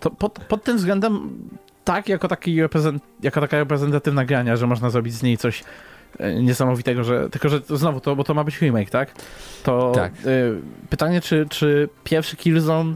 To 0.00 0.10
pod, 0.10 0.38
pod 0.48 0.64
tym 0.64 0.76
względem 0.76 1.38
tak, 1.84 2.08
jako, 2.08 2.28
taki 2.28 2.60
reprezent, 2.62 3.02
jako 3.22 3.40
taka 3.40 3.58
reprezentatywna 3.58 4.24
grania, 4.24 4.56
że 4.56 4.66
można 4.66 4.90
zrobić 4.90 5.14
z 5.14 5.22
niej 5.22 5.38
coś 5.38 5.64
e, 6.18 6.42
niesamowitego, 6.42 7.04
że 7.04 7.30
tylko, 7.30 7.48
że 7.48 7.60
znowu, 7.68 8.00
to, 8.00 8.16
bo 8.16 8.24
to 8.24 8.34
ma 8.34 8.44
być 8.44 8.60
remake, 8.60 8.90
tak? 8.90 9.10
To 9.62 9.92
Tak. 9.94 10.12
e, 10.12 10.18
pytanie, 10.90 11.20
czy, 11.20 11.46
czy 11.50 11.88
pierwszy 12.04 12.36
Killzone, 12.36 12.94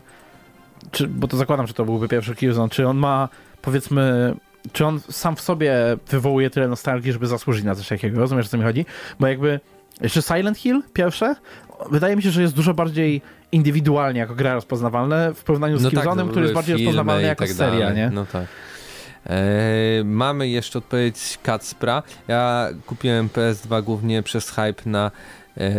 czy, 0.91 1.09
bo 1.09 1.29
to 1.29 1.37
zakładam, 1.37 1.67
że 1.67 1.75
to 1.75 1.85
byłby 1.85 2.09
pierwszy 2.09 2.35
Killzone, 2.35 2.69
czy 2.69 2.89
on 2.89 2.97
ma, 2.97 3.29
powiedzmy, 3.63 4.35
czy 4.73 4.87
on 4.87 5.01
sam 5.11 5.37
w 5.37 5.41
sobie 5.41 5.75
wywołuje 6.09 6.51
tyle 6.51 6.69
nostalgii, 6.69 7.13
żeby 7.13 7.27
zasłużyć 7.27 7.65
na 7.65 7.75
coś 7.75 7.89
takiego, 7.89 8.21
rozumiesz, 8.21 8.47
o 8.47 8.49
co 8.49 8.59
mi 8.59 8.65
chodzi? 8.65 8.87
Bo 9.21 9.27
jakby, 9.27 9.61
jeszcze 10.01 10.23
Silent 10.23 10.59
Hill, 10.59 10.83
pierwsze, 10.93 11.35
wydaje 11.91 12.17
mi 12.17 12.23
się, 12.23 12.31
że 12.31 12.43
jest 12.43 12.55
dużo 12.55 12.75
bardziej 12.75 13.23
indywidualnie 13.53 14.21
jako 14.21 14.35
gra 14.35 14.55
rozpoznawalne 14.55 15.35
w 15.35 15.45
porównaniu 15.45 15.79
z 15.79 15.83
No 15.83 15.91
Killzone'em, 15.91 16.17
to 16.17 16.27
który 16.27 16.43
jest 16.43 16.55
bardziej 16.55 16.77
rozpoznawalny 16.77 17.23
jako 17.27 17.45
tak 17.45 17.53
seria, 17.53 17.79
dalej. 17.79 17.97
nie? 17.97 18.11
No 18.11 18.27
tak. 18.27 18.47
E, 19.27 20.05
mamy 20.05 20.49
jeszcze 20.49 20.79
odpowiedź 20.79 21.39
Kacpra. 21.43 22.03
Ja 22.29 22.69
kupiłem 22.87 23.29
PS2 23.29 23.83
głównie 23.85 24.23
przez 24.23 24.51
hype 24.51 24.83
na 24.87 25.11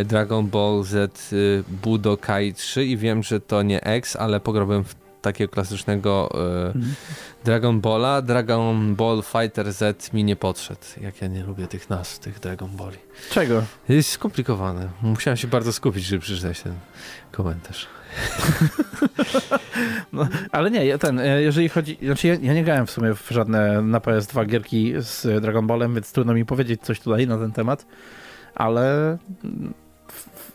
Dragon 0.06 0.48
Ball 0.48 0.84
Z 0.84 1.34
y, 1.34 1.64
Budokai 1.68 2.54
3 2.54 2.86
i 2.86 2.98
wiem, 2.98 3.24
że 3.24 3.40
to 3.40 3.62
nie 3.62 3.84
X, 3.84 4.16
ale 4.16 4.40
pograłbym 4.40 4.84
w 4.84 4.96
takiego 5.22 5.52
klasycznego 5.54 6.30
e, 6.34 6.68
Mhm. 6.68 6.94
Dragon 7.46 7.82
Balla. 7.82 8.22
Dragon 8.22 8.96
Ball 8.96 9.24
Fighter 9.24 9.74
Z 9.74 10.14
mi 10.14 10.24
nie 10.24 10.36
podszedł. 10.36 10.82
Jak 11.02 11.22
ja 11.22 11.28
nie 11.28 11.44
lubię 11.44 11.68
tych 11.68 11.90
nazw, 11.90 12.20
tych 12.20 12.40
Dragon 12.40 12.70
Balli. 12.70 12.98
Czego? 13.32 13.64
Jest 13.90 14.10
skomplikowane. 14.10 14.90
Musiałem 15.02 15.38
się 15.38 15.48
bardzo 15.48 15.74
skupić, 15.74 16.04
żeby 16.06 16.22
przeczytać 16.22 16.62
ten 16.62 16.74
komentarz. 17.32 17.88
No, 20.14 20.28
ale 20.52 20.72
nie, 20.72 20.98
ten, 20.98 21.20
e, 21.20 21.42
jeżeli 21.42 21.70
chodzi, 21.70 21.98
znaczy 22.04 22.28
ja, 22.28 22.36
ja 22.42 22.54
nie 22.54 22.64
grałem 22.64 22.88
w 22.88 22.92
sumie 22.92 23.14
w 23.16 23.30
żadne 23.30 23.82
na 23.82 24.00
PS2 24.00 24.46
gierki 24.48 24.94
z 24.98 25.42
Dragon 25.42 25.68
Ballem, 25.68 25.94
więc 25.94 26.12
trudno 26.12 26.34
mi 26.34 26.46
powiedzieć 26.46 26.82
coś 26.82 27.00
tutaj 27.00 27.28
na 27.28 27.38
ten 27.38 27.52
temat, 27.52 27.86
ale 28.60 29.18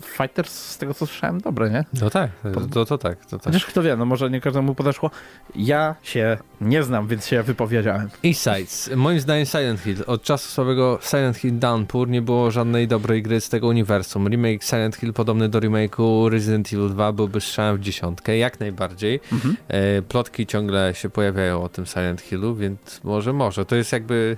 Fighters, 0.03 0.53
z 0.53 0.79
tego 0.79 0.95
co 0.95 1.07
słyszałem, 1.07 1.41
dobre, 1.41 1.71
nie? 1.71 1.85
No 2.01 2.11
tak, 2.11 2.31
to, 2.73 2.87
to 2.87 2.99
tak, 2.99 3.27
to 3.27 3.39
tak. 3.39 3.45
Chociaż 3.45 3.67
kto 3.67 3.83
wie, 3.83 3.97
no 3.97 4.05
może 4.05 4.31
nie 4.31 4.41
każdemu 4.41 4.75
podeszło. 4.75 5.11
Ja 5.57 5.95
się 6.03 6.39
nie 6.61 6.83
znam, 6.83 7.09
więc 7.09 7.27
się 7.27 7.43
wypowiedziałem. 7.43 8.09
Insights. 8.23 8.91
Moim 8.97 9.21
zdaniem 9.21 9.47
Silent 9.47 9.81
Hill. 9.81 9.97
Od 10.07 10.23
czasu 10.23 10.49
słabego 10.49 10.99
Silent 11.03 11.37
Hill 11.37 11.59
Downpour 11.59 12.09
nie 12.09 12.23
było 12.23 12.51
żadnej 12.51 12.89
dobrej 12.89 13.23
gry 13.23 13.41
z 13.41 13.49
tego 13.49 13.67
uniwersum. 13.67 14.29
Remake 14.29 14.65
Silent 14.65 14.97
Hill 14.97 15.13
podobny 15.13 15.49
do 15.49 15.61
remake'u 15.61 16.29
Resident 16.29 16.73
Evil 16.73 16.89
2 16.89 17.13
byłby 17.13 17.41
strzałem 17.41 17.77
w 17.77 17.81
dziesiątkę, 17.81 18.37
jak 18.37 18.61
najbardziej. 18.61 19.21
Mhm. 19.33 19.57
E, 19.69 20.03
plotki 20.03 20.47
ciągle 20.47 20.95
się 20.95 21.11
pojawiają 21.11 21.63
o 21.63 21.69
tym 21.69 21.87
Silent 21.87 22.21
Hillu, 22.21 22.55
więc 22.55 23.01
może, 23.05 23.33
może. 23.33 23.67
To 23.67 23.77
jest 23.77 23.93
jakby 23.93 24.37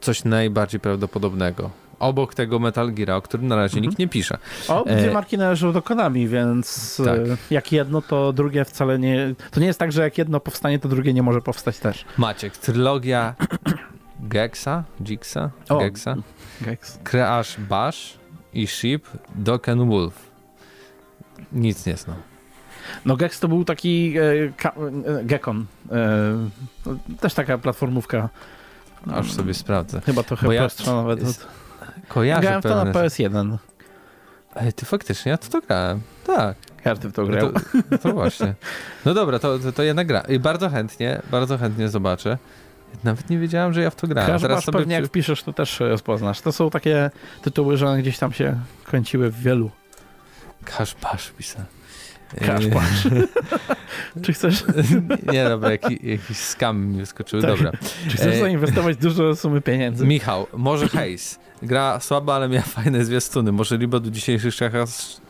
coś 0.00 0.24
najbardziej 0.24 0.80
prawdopodobnego. 0.80 1.70
Obok 1.98 2.34
tego 2.34 2.58
Metal 2.58 2.92
Gear, 2.92 3.10
o 3.10 3.22
którym 3.22 3.46
na 3.46 3.56
razie 3.56 3.76
Mhm. 3.76 3.82
nikt 3.90 3.98
nie 3.98 4.08
pisze. 4.08 4.38
O, 4.68 4.84
dwie 4.84 5.10
E, 5.10 5.14
marki 5.14 5.38
należą 5.38 5.72
do 5.72 5.82
Konami, 5.82 6.28
więc 6.28 6.96
Tak. 7.04 7.18
e, 7.18 7.36
jak 7.50 7.72
jedno, 7.72 8.02
to 8.02 8.32
drugie 8.32 8.64
wcale 8.64 8.98
nie... 8.98 9.34
To 9.50 9.60
nie 9.60 9.66
jest 9.66 9.78
tak, 9.78 9.92
że 9.92 10.02
jak 10.02 10.18
jedno 10.18 10.40
powstanie, 10.40 10.78
to 10.78 10.88
drugie 10.88 11.12
nie 11.14 11.22
może 11.22 11.40
powstać 11.42 11.78
też. 11.78 12.04
Maciek, 12.18 12.56
trylogia 12.56 13.34
Gexa, 14.20 14.84
Jixa, 15.04 15.50
O. 15.68 15.78
Gexa, 15.78 16.16
Gex. 16.60 16.98
Crash 17.04 17.56
Bash 17.60 18.18
i 18.54 18.66
Ship, 18.66 19.06
and 19.68 19.88
Wolf. 19.88 20.14
Nic 21.52 21.86
nie 21.86 21.96
znam. 21.96 22.16
No 23.04 23.16
Gex 23.16 23.40
to 23.40 23.48
był 23.48 23.64
taki 23.64 24.14
e, 24.18 24.22
e, 24.22 25.24
Gekon. 25.24 25.66
E, 25.92 27.16
też 27.20 27.34
taka 27.34 27.58
platformówka. 27.58 28.28
Aż 29.14 29.32
sobie 29.32 29.54
sprawdzę. 29.54 30.00
Chyba 30.00 30.22
trochę 30.22 30.46
Bo 30.46 30.52
ja- 30.52 30.68
nawet. 30.86 31.20
jest- 31.20 31.46
Kojarzę 32.08 32.42
Grałem 32.42 32.60
w 32.60 32.62
to 32.62 32.84
na 32.84 32.92
pewne... 32.92 33.08
PS1. 33.08 33.56
Ej, 34.56 34.72
ty 34.72 34.86
faktycznie, 34.86 35.30
ja 35.30 35.38
to, 35.38 35.48
to 35.48 35.60
grałem. 35.60 36.00
Tak, 36.26 36.56
Każdy 36.84 37.08
w 37.08 37.12
to 37.12 37.22
no 37.22 37.28
grał. 37.28 37.52
to, 37.52 37.60
no 37.90 37.98
to 37.98 38.12
właśnie. 38.12 38.54
No 39.04 39.14
dobra, 39.14 39.38
to, 39.38 39.58
to, 39.58 39.72
to 39.72 39.82
jednak 39.82 40.06
gra. 40.06 40.20
I 40.20 40.38
bardzo 40.38 40.70
chętnie, 40.70 41.22
bardzo 41.30 41.58
chętnie 41.58 41.88
zobaczę. 41.88 42.38
Nawet 43.04 43.30
nie 43.30 43.38
wiedziałem, 43.38 43.72
że 43.72 43.82
ja 43.82 43.90
w 43.90 43.94
to 43.94 44.06
grałem. 44.06 44.30
Crash 44.30 44.42
Teraz 44.42 44.64
sobie 44.64 44.78
pewnie 44.78 44.94
jak 44.94 45.02
przy... 45.02 45.08
wpiszesz, 45.08 45.42
to 45.42 45.52
też 45.52 45.80
e, 45.80 45.88
rozpoznasz. 45.88 46.40
To 46.40 46.52
są 46.52 46.70
takie 46.70 47.10
tytuły, 47.42 47.76
że 47.76 47.88
one 47.88 48.02
gdzieś 48.02 48.18
tam 48.18 48.32
się 48.32 48.60
kręciły 48.84 49.30
w 49.30 49.40
wielu. 49.40 49.70
Bash 51.02 51.30
pisałem. 51.30 51.66
Ej, 52.40 52.70
Bash. 52.70 53.08
Czy 54.22 54.32
chcesz, 54.32 54.64
Nie, 55.32 55.44
dobra, 55.48 55.70
jaki, 55.70 56.10
jakiś 56.10 56.36
skam 56.36 56.86
mi 56.86 56.98
wyskoczył. 56.98 57.40
Tak. 57.40 57.50
Dobra. 57.50 57.72
czy 58.08 58.16
chcesz 58.16 58.34
E, 58.34 58.40
zainwestować 58.40 58.96
dużo 58.96 59.36
sumy 59.36 59.60
pieniędzy? 59.60 60.06
Michał, 60.06 60.46
może 60.52 60.88
Haze. 60.88 61.38
Gra 61.62 62.00
słaba, 62.00 62.34
ale 62.34 62.48
miała 62.48 62.64
fajne 62.82 63.04
zwiastuny. 63.04 63.52
Może 63.52 63.76
Libo 63.76 64.00
w 64.00 64.10
dzisiejszych 64.10 64.54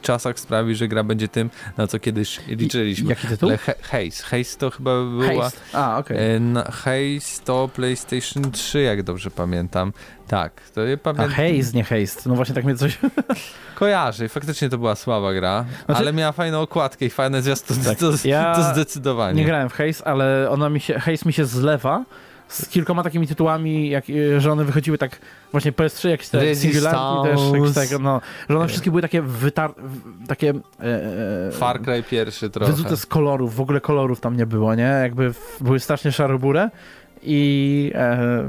czasach, 0.02 0.40
sprawi, 0.40 0.74
że 0.74 0.88
gra 0.88 1.04
będzie 1.04 1.28
tym, 1.28 1.50
na 1.76 1.86
co 1.86 1.98
kiedyś 1.98 2.40
liczyliśmy. 2.46 3.10
Jaki 3.10 3.26
tytuł? 3.26 3.50
He- 3.50 3.74
Haze. 3.82 4.22
Haze 4.22 4.58
to 4.58 4.70
chyba 4.70 4.90
była... 4.90 5.44
Haste. 5.44 5.58
A, 5.72 5.98
okej. 5.98 6.16
E, 6.18 6.40
Haze 6.72 7.42
to 7.44 7.70
PlayStation 7.74 8.50
3, 8.52 8.82
jak 8.82 9.02
dobrze 9.02 9.30
pamiętam. 9.30 9.92
Tak, 10.28 10.52
to 10.74 10.80
A 10.80 10.96
pamiętam. 10.96 11.30
Haze, 11.30 11.72
nie 11.74 11.84
Haste. 11.84 12.28
No 12.28 12.34
właśnie 12.34 12.54
tak 12.54 12.64
mnie 12.64 12.74
coś... 12.76 12.98
Kojarzę 13.74 14.24
i 14.24 14.28
faktycznie 14.28 14.68
to 14.68 14.78
była 14.78 14.94
słaba 14.94 15.32
gra, 15.34 15.64
Znaczy- 15.86 16.00
ale 16.00 16.12
miała 16.12 16.32
fajną 16.32 16.60
okładkę 16.60 17.04
i 17.06 17.10
fajne 17.10 17.42
zwiastuny, 17.42 17.84
Tak, 17.84 17.98
to, 17.98 18.12
ja 18.24 18.54
to 18.54 18.72
zdecydowanie. 18.72 19.40
Nie 19.40 19.46
grałem 19.46 19.68
w 19.68 19.72
Haze, 19.72 20.06
ale 20.08 20.50
ona 20.50 20.68
mi 20.68 20.80
się, 20.80 20.94
Haze 20.98 21.22
mi 21.26 21.32
się 21.32 21.44
zlewa 21.44 22.04
z 22.48 22.68
kilkoma 22.68 23.02
takimi 23.02 23.26
tytułami, 23.26 23.90
jak, 23.90 24.04
e, 24.10 24.40
że 24.40 24.52
one 24.52 24.64
wychodziły 24.64 24.98
tak 24.98 25.18
właśnie 25.52 25.72
PS3, 25.72 26.08
jakieś 26.08 26.28
te 26.28 26.54
Singularity 26.54 27.30
też, 27.30 27.40
jakieś 27.52 27.74
tego, 27.74 28.02
no, 28.02 28.20
że 28.48 28.56
one 28.56 28.68
wszystkie 28.68 28.90
były 28.90 29.02
takie 29.02 29.22
wytar... 29.22 29.74
takie... 30.28 30.50
E, 30.80 30.84
e, 31.48 31.52
Far 31.52 31.82
Cry 31.82 32.02
pierwszy 32.10 32.50
trochę. 32.50 32.72
Wyzute 32.72 32.96
z 32.96 33.06
kolorów, 33.06 33.54
w 33.54 33.60
ogóle 33.60 33.80
kolorów 33.80 34.20
tam 34.20 34.36
nie 34.36 34.46
było, 34.46 34.74
nie? 34.74 34.82
Jakby 35.02 35.34
były 35.60 35.80
strasznie 35.80 36.12
szarobure 36.12 36.70
i 37.22 37.92
e, 37.94 38.48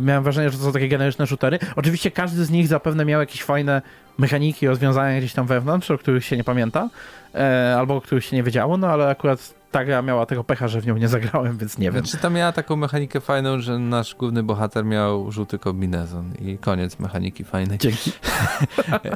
miałem 0.00 0.24
wrażenie, 0.24 0.50
że 0.50 0.58
to 0.58 0.64
są 0.64 0.72
takie 0.72 0.88
generyczne 0.88 1.26
shootery. 1.26 1.58
Oczywiście 1.76 2.10
każdy 2.10 2.44
z 2.44 2.50
nich 2.50 2.68
zapewne 2.68 3.04
miał 3.04 3.20
jakieś 3.20 3.42
fajne 3.42 3.82
mechaniki, 4.18 4.66
rozwiązania 4.66 5.18
gdzieś 5.18 5.32
tam 5.32 5.46
wewnątrz, 5.46 5.90
o 5.90 5.98
których 5.98 6.24
się 6.24 6.36
nie 6.36 6.44
pamięta, 6.44 6.88
e, 7.34 7.74
albo 7.78 7.96
o 7.96 8.00
których 8.00 8.24
się 8.24 8.36
nie 8.36 8.42
wiedziało, 8.42 8.76
no 8.76 8.88
ale 8.88 9.08
akurat 9.08 9.54
ta 9.70 9.84
gra 9.84 10.02
miała 10.02 10.26
tego 10.26 10.44
pecha, 10.44 10.68
że 10.68 10.80
w 10.80 10.86
nią 10.86 10.96
nie 10.96 11.08
zagrałem, 11.08 11.58
więc 11.58 11.78
nie 11.78 11.90
wiem. 11.90 12.06
Znaczy 12.06 12.22
tam 12.22 12.34
miała 12.34 12.52
taką 12.52 12.76
mechanikę 12.76 13.20
fajną, 13.20 13.58
że 13.60 13.78
nasz 13.78 14.14
główny 14.14 14.42
bohater 14.42 14.84
miał 14.84 15.32
żółty 15.32 15.58
kombinezon 15.58 16.32
i 16.40 16.58
koniec 16.58 16.98
mechaniki 16.98 17.44
fajnej. 17.44 17.78
Dzięki. 17.78 18.12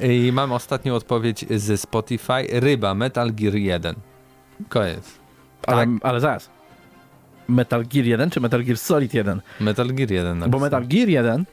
I 0.27 0.33
mam 0.33 0.53
ostatnią 0.53 0.95
odpowiedź 0.95 1.45
ze 1.51 1.77
Spotify. 1.77 2.47
Ryba, 2.53 2.95
Metal 2.95 3.33
Gear 3.33 3.55
1. 3.55 3.95
Koniec. 4.69 5.11
Ale, 5.67 5.87
Tak. 5.87 5.89
ale 6.03 6.21
zaraz. 6.21 6.51
Metal 7.49 7.85
Gear 7.85 8.07
1 8.07 8.31
czy 8.31 8.41
Metal 8.41 8.65
Gear 8.65 8.79
Solid 8.79 9.15
1? 9.15 9.41
Metal 9.61 9.87
Gear 9.89 10.11
1 10.11 10.39
Bo 10.39 10.47
napisałem. 10.47 10.63
Metal 10.63 10.87
Gear 10.89 11.09
1 11.09 11.45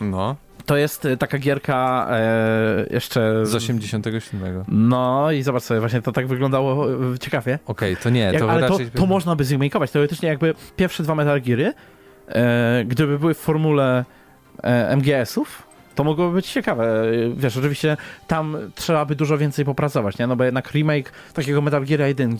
No, 0.00 0.36
to 0.66 0.76
jest 0.76 1.04
e, 1.04 1.16
taka 1.16 1.38
gierka 1.38 2.06
e, 2.10 2.86
jeszcze... 2.90 3.46
z 3.46 3.54
87. 3.54 4.10
Okej, 4.10 4.52
No 4.68 5.30
i 5.32 5.42
zobacz 5.42 5.62
sobie, 5.62 5.80
właśnie 5.80 6.02
to 6.02 6.12
tak 6.12 6.26
wyglądało 6.26 6.92
e, 7.14 7.18
ciekawie. 7.18 7.58
to 7.96 8.10
nie, 8.10 8.20
Jak, 8.20 8.38
to 8.38 8.50
ale 8.50 8.62
to, 8.62 8.68
raczej... 8.68 8.90
to 8.90 9.06
można 9.06 9.36
by 9.36 9.44
zremakeować. 9.44 9.90
Teoretycznie 9.90 10.28
jakby 10.28 10.54
pierwsze 10.76 11.02
dwa 11.02 11.14
Metal 11.14 11.40
Geary, 11.42 11.72
e, 12.28 12.84
gdyby 12.84 13.18
były 13.18 13.34
w 13.34 13.38
formule 13.38 14.04
e, 14.62 14.96
MGS-ów, 14.96 15.73
to 15.94 16.04
mogłoby 16.04 16.34
być 16.34 16.52
ciekawe. 16.52 17.04
Wiesz, 17.36 17.56
oczywiście 17.56 17.96
tam 18.26 18.56
trzeba 18.74 19.04
by 19.04 19.16
dużo 19.16 19.38
więcej 19.38 19.64
popracować, 19.64 20.18
nie? 20.18 20.26
No 20.26 20.36
bo 20.36 20.44
jednak 20.44 20.72
remake 20.72 21.12
takiego 21.34 21.62
Metal 21.62 21.84
Gear 21.84 22.00
1, 22.00 22.36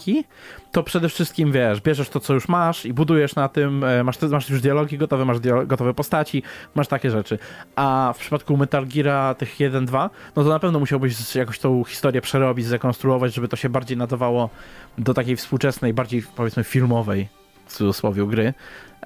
to 0.72 0.82
przede 0.82 1.08
wszystkim, 1.08 1.52
wiesz, 1.52 1.80
bierzesz 1.80 2.08
to, 2.08 2.20
co 2.20 2.34
już 2.34 2.48
masz 2.48 2.86
i 2.86 2.92
budujesz 2.92 3.34
na 3.34 3.48
tym, 3.48 3.84
e, 3.84 4.04
masz, 4.04 4.22
masz 4.22 4.50
już 4.50 4.60
dialogi 4.60 4.98
gotowe, 4.98 5.24
masz 5.24 5.38
gotowe 5.66 5.94
postaci, 5.94 6.42
masz 6.74 6.88
takie 6.88 7.10
rzeczy. 7.10 7.38
A 7.76 8.12
w 8.16 8.18
przypadku 8.18 8.56
Metal 8.56 8.86
Geara 8.86 9.34
tych 9.34 9.56
1-2, 9.56 10.10
no 10.36 10.44
to 10.44 10.48
na 10.48 10.58
pewno 10.58 10.78
musiałbyś 10.78 11.34
jakoś 11.34 11.58
tą 11.58 11.84
historię 11.84 12.20
przerobić, 12.20 12.66
zrekonstruować, 12.66 13.34
żeby 13.34 13.48
to 13.48 13.56
się 13.56 13.68
bardziej 13.68 13.96
nadawało 13.96 14.50
do 14.98 15.14
takiej 15.14 15.36
współczesnej, 15.36 15.94
bardziej 15.94 16.22
powiedzmy 16.36 16.64
filmowej 16.64 17.28
w 17.66 17.72
cudzysłowie 17.72 18.26
gry. 18.26 18.54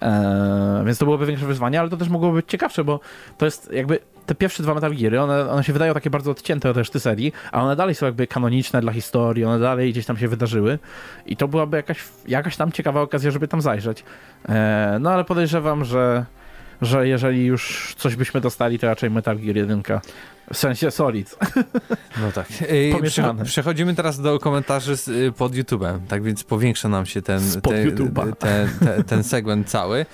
Eee, 0.01 0.85
więc 0.85 0.99
to 0.99 1.05
byłoby 1.05 1.27
większe 1.27 1.47
wyzwanie, 1.47 1.81
ale 1.81 1.91
to 1.91 1.97
też 1.97 2.09
mogłoby 2.09 2.37
być 2.37 2.51
ciekawsze, 2.51 2.85
bo 2.85 3.01
to 3.39 3.45
jest 3.45 3.73
jakby 3.73 3.99
te 4.29 4.35
pierwsze 4.35 4.63
dwa 4.63 4.75
Metal 4.75 4.95
Geary, 4.95 5.21
one, 5.21 5.51
one 5.51 5.65
się 5.65 5.73
wydają 5.73 5.95
takie 5.95 6.11
bardzo 6.11 6.31
odcięte 6.31 6.71
od 6.71 6.77
reszty 6.77 7.01
serii, 7.01 7.33
a 7.53 7.63
one 7.63 7.77
dalej 7.77 7.95
są 7.95 8.07
jakby 8.07 8.27
kanoniczne 8.27 8.81
dla 8.81 8.93
historii, 8.93 9.45
one 9.45 9.59
dalej 9.59 9.93
gdzieś 9.93 10.07
tam 10.07 10.17
się 10.17 10.29
wydarzyły 10.29 10.79
i 11.27 11.37
to 11.37 11.49
byłaby 11.49 11.77
jakaś, 11.77 12.05
jakaś 12.29 12.57
tam 12.57 12.73
ciekawa 12.73 13.01
okazja, 13.01 13.31
żeby 13.31 13.49
tam 13.49 13.63
zajrzeć. 13.63 14.05
Eee, 14.49 15.01
no 15.01 15.11
ale 15.11 15.25
podejrzewam, 15.25 15.85
że 15.85 16.25
że 16.83 17.09
jeżeli 17.09 17.45
już 17.45 17.95
coś 17.99 18.17
byśmy 18.17 18.41
dostali, 18.41 18.79
to 18.79 18.87
raczej 18.87 19.11
Metal 19.11 19.39
Gear 19.39 19.57
1. 19.57 19.83
W 20.53 20.57
sensie 20.57 20.91
Solid. 20.91 21.37
No 22.21 22.33
tak. 22.35 22.47
Pomieszane. 22.93 23.45
Przechodzimy 23.45 23.95
teraz 23.95 24.21
do 24.21 24.39
komentarzy 24.39 24.97
z, 24.97 25.09
y, 25.09 25.33
pod 25.33 25.53
YouTube'em, 25.53 25.99
tak 26.09 26.23
więc 26.23 26.45
powiększa 26.45 26.89
nam 26.89 27.07
się 27.07 27.23
ten, 27.23 27.41
ten, 27.63 27.97
ten, 28.39 28.69
ten, 28.79 29.05
ten 29.05 29.25
segment 29.25 29.71
cały. 29.71 30.07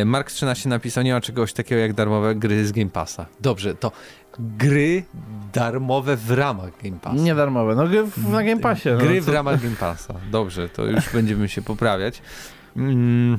Y, 0.00 0.04
Mark 0.04 0.30
13 0.30 0.68
napisał, 0.68 1.04
nie 1.04 1.12
ma 1.12 1.20
czegoś 1.20 1.52
takiego 1.52 1.80
jak 1.80 1.92
darmowe 1.92 2.34
gry 2.34 2.66
z 2.66 2.72
Game 2.72 2.90
Passa. 2.90 3.26
Dobrze, 3.40 3.74
to 3.74 3.92
gry 4.38 5.04
darmowe 5.52 6.16
w 6.16 6.30
ramach 6.30 6.70
Game 6.82 6.98
Passa. 7.00 7.16
Nie 7.16 7.34
darmowe, 7.34 7.74
no 7.74 7.88
gry 7.88 8.04
w, 8.04 8.28
na 8.28 8.44
Game 8.44 8.60
Passie. 8.60 8.88
No, 8.88 8.98
gry 8.98 9.16
no, 9.16 9.22
w 9.22 9.28
ramach 9.28 9.62
Game 9.62 9.76
Passa. 9.76 10.14
Dobrze, 10.30 10.68
to 10.68 10.84
już 10.84 11.12
będziemy 11.12 11.48
się 11.48 11.62
poprawiać. 11.62 12.22
Mm. 12.76 13.38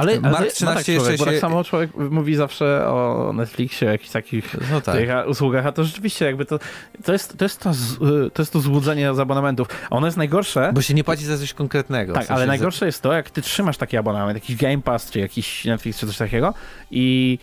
Ale, 0.00 0.20
Mark 0.20 0.36
ale 0.36 0.50
13 0.50 0.76
tak 0.76 0.84
człowiek, 0.84 1.10
jeszcze 1.10 1.24
się... 1.24 1.30
tak 1.30 1.40
samo 1.40 1.64
człowiek 1.64 1.90
mówi 1.96 2.34
zawsze 2.34 2.86
o 2.86 3.30
Netflixie, 3.34 3.88
o 3.88 3.90
jakichś 3.90 4.10
takich 4.10 4.56
no 4.70 4.80
tak. 4.80 4.96
usługach, 5.28 5.66
a 5.66 5.72
to 5.72 5.84
rzeczywiście 5.84 6.24
jakby 6.24 6.44
to, 6.44 6.58
to, 7.04 7.12
jest, 7.12 7.38
to, 7.38 7.44
jest 7.44 7.60
to, 7.60 7.72
to 8.32 8.42
jest 8.42 8.52
to 8.52 8.60
złudzenie 8.60 9.14
z 9.14 9.18
abonamentów. 9.18 9.68
A 9.90 9.96
ono 9.96 10.06
jest 10.06 10.16
najgorsze... 10.16 10.70
Bo 10.74 10.82
się 10.82 10.94
nie 10.94 11.04
płaci 11.04 11.24
za 11.24 11.38
coś 11.38 11.54
konkretnego. 11.54 12.12
Tak, 12.12 12.22
w 12.22 12.26
sensie 12.26 12.36
ale 12.36 12.46
najgorsze 12.46 12.78
za... 12.78 12.86
jest 12.86 13.02
to, 13.02 13.12
jak 13.12 13.30
ty 13.30 13.42
trzymasz 13.42 13.76
taki 13.76 13.96
abonament, 13.96 14.36
jakiś 14.36 14.56
Game 14.56 14.82
Pass, 14.82 15.10
czy 15.10 15.20
jakiś 15.20 15.64
Netflix, 15.64 15.98
czy 15.98 16.06
coś 16.06 16.16
takiego 16.16 16.54
i 16.90 17.38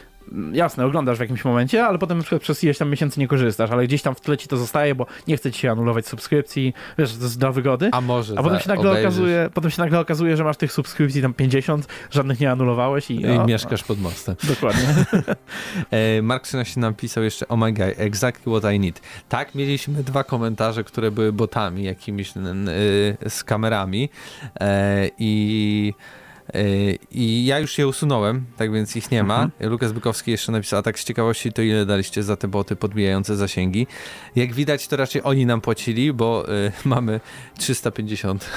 jasne, 0.53 0.85
oglądasz 0.85 1.17
w 1.17 1.21
jakimś 1.21 1.45
momencie, 1.45 1.85
ale 1.85 1.97
potem 1.97 2.17
na 2.17 2.23
przykład 2.23 2.41
przez 2.41 2.63
ileś 2.63 2.77
tam 2.77 2.89
miesięcy 2.89 3.19
nie 3.19 3.27
korzystasz, 3.27 3.71
ale 3.71 3.87
gdzieś 3.87 4.01
tam 4.01 4.15
w 4.15 4.21
tle 4.21 4.37
ci 4.37 4.47
to 4.47 4.57
zostaje, 4.57 4.95
bo 4.95 5.05
nie 5.27 5.37
chce 5.37 5.51
ci 5.51 5.59
się 5.59 5.71
anulować 5.71 6.07
subskrypcji, 6.07 6.73
wiesz, 6.97 7.13
to 7.13 7.23
jest 7.23 7.39
dla 7.39 7.51
wygody. 7.51 7.89
A 7.91 8.01
może 8.01 8.39
A 8.39 8.43
potem 8.43 8.59
się 8.59 8.69
nagle 8.69 8.99
okazuje, 8.99 9.49
potem 9.53 9.71
się 9.71 9.81
nagle 9.81 9.99
okazuje, 9.99 10.37
że 10.37 10.43
masz 10.43 10.57
tych 10.57 10.71
subskrypcji 10.71 11.21
tam 11.21 11.33
50, 11.33 11.87
żadnych 12.11 12.39
nie 12.39 12.51
anulowałeś 12.51 13.11
i, 13.11 13.21
I 13.21 13.39
mieszkasz 13.45 13.83
pod 13.83 14.01
mostem. 14.01 14.35
Dokładnie. 14.53 14.87
E, 15.91 16.21
Mark 16.21 16.45
się 16.45 16.79
napisał 16.79 17.23
jeszcze, 17.23 17.47
oh 17.47 17.57
my 17.65 17.73
god, 17.73 17.87
exactly 17.97 18.59
what 18.59 18.73
I 18.73 18.79
need. 18.79 19.01
Tak, 19.29 19.55
mieliśmy 19.55 20.03
dwa 20.03 20.23
komentarze, 20.23 20.83
które 20.83 21.11
były 21.11 21.33
botami 21.33 21.83
jakimiś 21.83 22.31
z 23.27 23.43
kamerami 23.43 24.09
e, 24.59 25.09
i 25.17 25.93
i 27.11 27.45
ja 27.45 27.59
już 27.59 27.77
je 27.77 27.87
usunąłem, 27.87 28.45
tak 28.57 28.71
więc 28.71 28.95
ich 28.95 29.11
nie 29.11 29.23
ma. 29.23 29.43
Mhm. 29.43 29.71
Lukas 29.71 29.91
Bykowski 29.91 30.31
jeszcze 30.31 30.51
napisał, 30.51 30.79
a 30.79 30.81
tak 30.83 30.99
z 30.99 31.03
ciekawości, 31.03 31.53
to 31.53 31.61
ile 31.61 31.85
daliście 31.85 32.23
za 32.23 32.35
te 32.35 32.47
boty 32.47 32.75
podbijające 32.75 33.35
zasięgi? 33.35 33.87
Jak 34.35 34.53
widać, 34.53 34.87
to 34.87 34.95
raczej 34.95 35.21
oni 35.23 35.45
nam 35.45 35.61
płacili, 35.61 36.13
bo 36.13 36.53
y, 36.53 36.71
mamy 36.85 37.19
350 37.57 38.49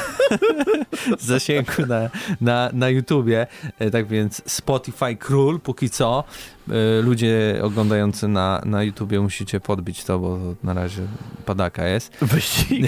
zasięgu 1.18 1.86
na, 1.86 2.10
na, 2.40 2.70
na 2.72 2.88
YouTubie, 2.88 3.46
y, 3.80 3.90
tak 3.90 4.06
więc 4.06 4.42
Spotify 4.46 5.16
król 5.16 5.60
póki 5.60 5.90
co. 5.90 6.24
Y, 6.98 7.02
ludzie 7.02 7.60
oglądający 7.62 8.28
na, 8.28 8.62
na 8.64 8.82
YouTubie 8.82 9.20
musicie 9.20 9.60
podbić 9.60 10.04
to, 10.04 10.18
bo 10.18 10.38
na 10.62 10.74
razie 10.74 11.02
padaka 11.46 11.86
jest. 11.86 12.16
Wyścig. 12.22 12.86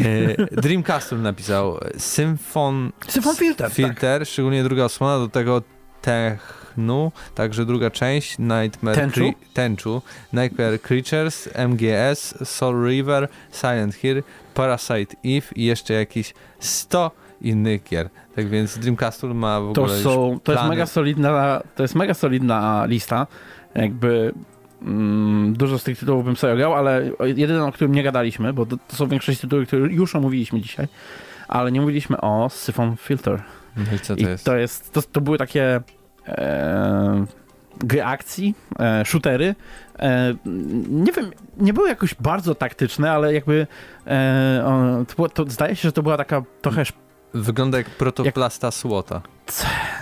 Dreamcastle 0.52 1.18
napisał 1.18 1.78
Symfon... 1.98 2.92
Symfon 3.08 3.36
Filter, 3.36 3.66
tak. 3.66 3.76
Filter, 3.76 4.20
tak. 4.20 4.28
szczególnie 4.28 4.64
druga 4.64 4.84
osłona, 4.84 5.18
do 5.18 5.28
tego 5.28 5.62
Technu, 6.02 7.12
także 7.34 7.66
druga 7.66 7.90
część, 7.90 8.38
Nightmare... 8.38 8.94
Tenchu? 8.96 9.32
Tenchu, 9.54 10.02
Nightmare 10.32 10.80
Creatures, 10.80 11.48
MGS, 11.68 12.34
Soul 12.44 12.88
River, 12.88 13.28
Silent 13.52 13.94
Hill, 13.94 14.22
Parasite 14.54 15.16
Eve 15.24 15.46
i 15.56 15.64
jeszcze 15.64 15.94
jakieś 15.94 16.34
100 16.60 17.10
innych 17.40 17.82
gier. 17.82 18.10
Tak 18.36 18.48
więc 18.48 18.78
Dreamcastle 18.78 19.34
ma 19.34 19.60
w 19.60 19.68
ogóle 19.68 19.88
to 19.88 20.02
są, 20.02 20.40
to 20.44 20.52
jest 20.52 20.64
mega 20.64 20.86
solidna 20.86 21.62
To 21.74 21.82
jest 21.82 21.94
mega 21.94 22.14
solidna 22.14 22.84
lista. 22.86 23.26
Jakby 23.74 24.32
mm, 24.82 25.52
dużo 25.52 25.78
z 25.78 25.84
tych 25.84 25.98
tytułów 25.98 26.24
bym 26.24 26.36
sobie 26.36 26.56
grał, 26.56 26.74
ale 26.74 27.10
jedyny, 27.20 27.64
o 27.64 27.72
którym 27.72 27.94
nie 27.94 28.02
gadaliśmy, 28.02 28.52
bo 28.52 28.66
to, 28.66 28.76
to 28.88 28.96
są 28.96 29.06
większość 29.06 29.40
tytułów, 29.40 29.66
które 29.66 29.92
już 29.92 30.16
omówiliśmy 30.16 30.60
dzisiaj, 30.60 30.88
ale 31.48 31.72
nie 31.72 31.80
mówiliśmy 31.80 32.20
o 32.20 32.48
Syphon 32.50 32.96
Filter. 32.96 33.42
No 33.76 33.96
I 33.96 33.98
co 33.98 34.16
to 34.16 34.20
I 34.20 34.24
jest? 34.24 34.44
To, 34.44 34.56
jest 34.56 34.92
to, 34.92 35.02
to 35.02 35.20
były 35.20 35.38
takie 35.38 35.80
e, 36.28 37.26
gry 37.78 38.04
akcji, 38.04 38.54
e, 38.78 39.04
shootery. 39.04 39.54
E, 39.98 40.34
nie 40.90 41.12
wiem, 41.12 41.30
nie 41.56 41.72
były 41.72 41.88
jakoś 41.88 42.14
bardzo 42.14 42.54
taktyczne, 42.54 43.12
ale 43.12 43.34
jakby 43.34 43.66
e, 44.06 45.04
to, 45.16 45.28
to, 45.28 45.44
zdaje 45.50 45.76
się, 45.76 45.88
że 45.88 45.92
to 45.92 46.02
była 46.02 46.16
taka 46.16 46.42
trochę 46.62 46.84
Wygląda 47.34 47.78
jak 47.78 47.90
protoplasta 47.90 48.66
jak... 48.66 48.74
Słota. 48.74 49.20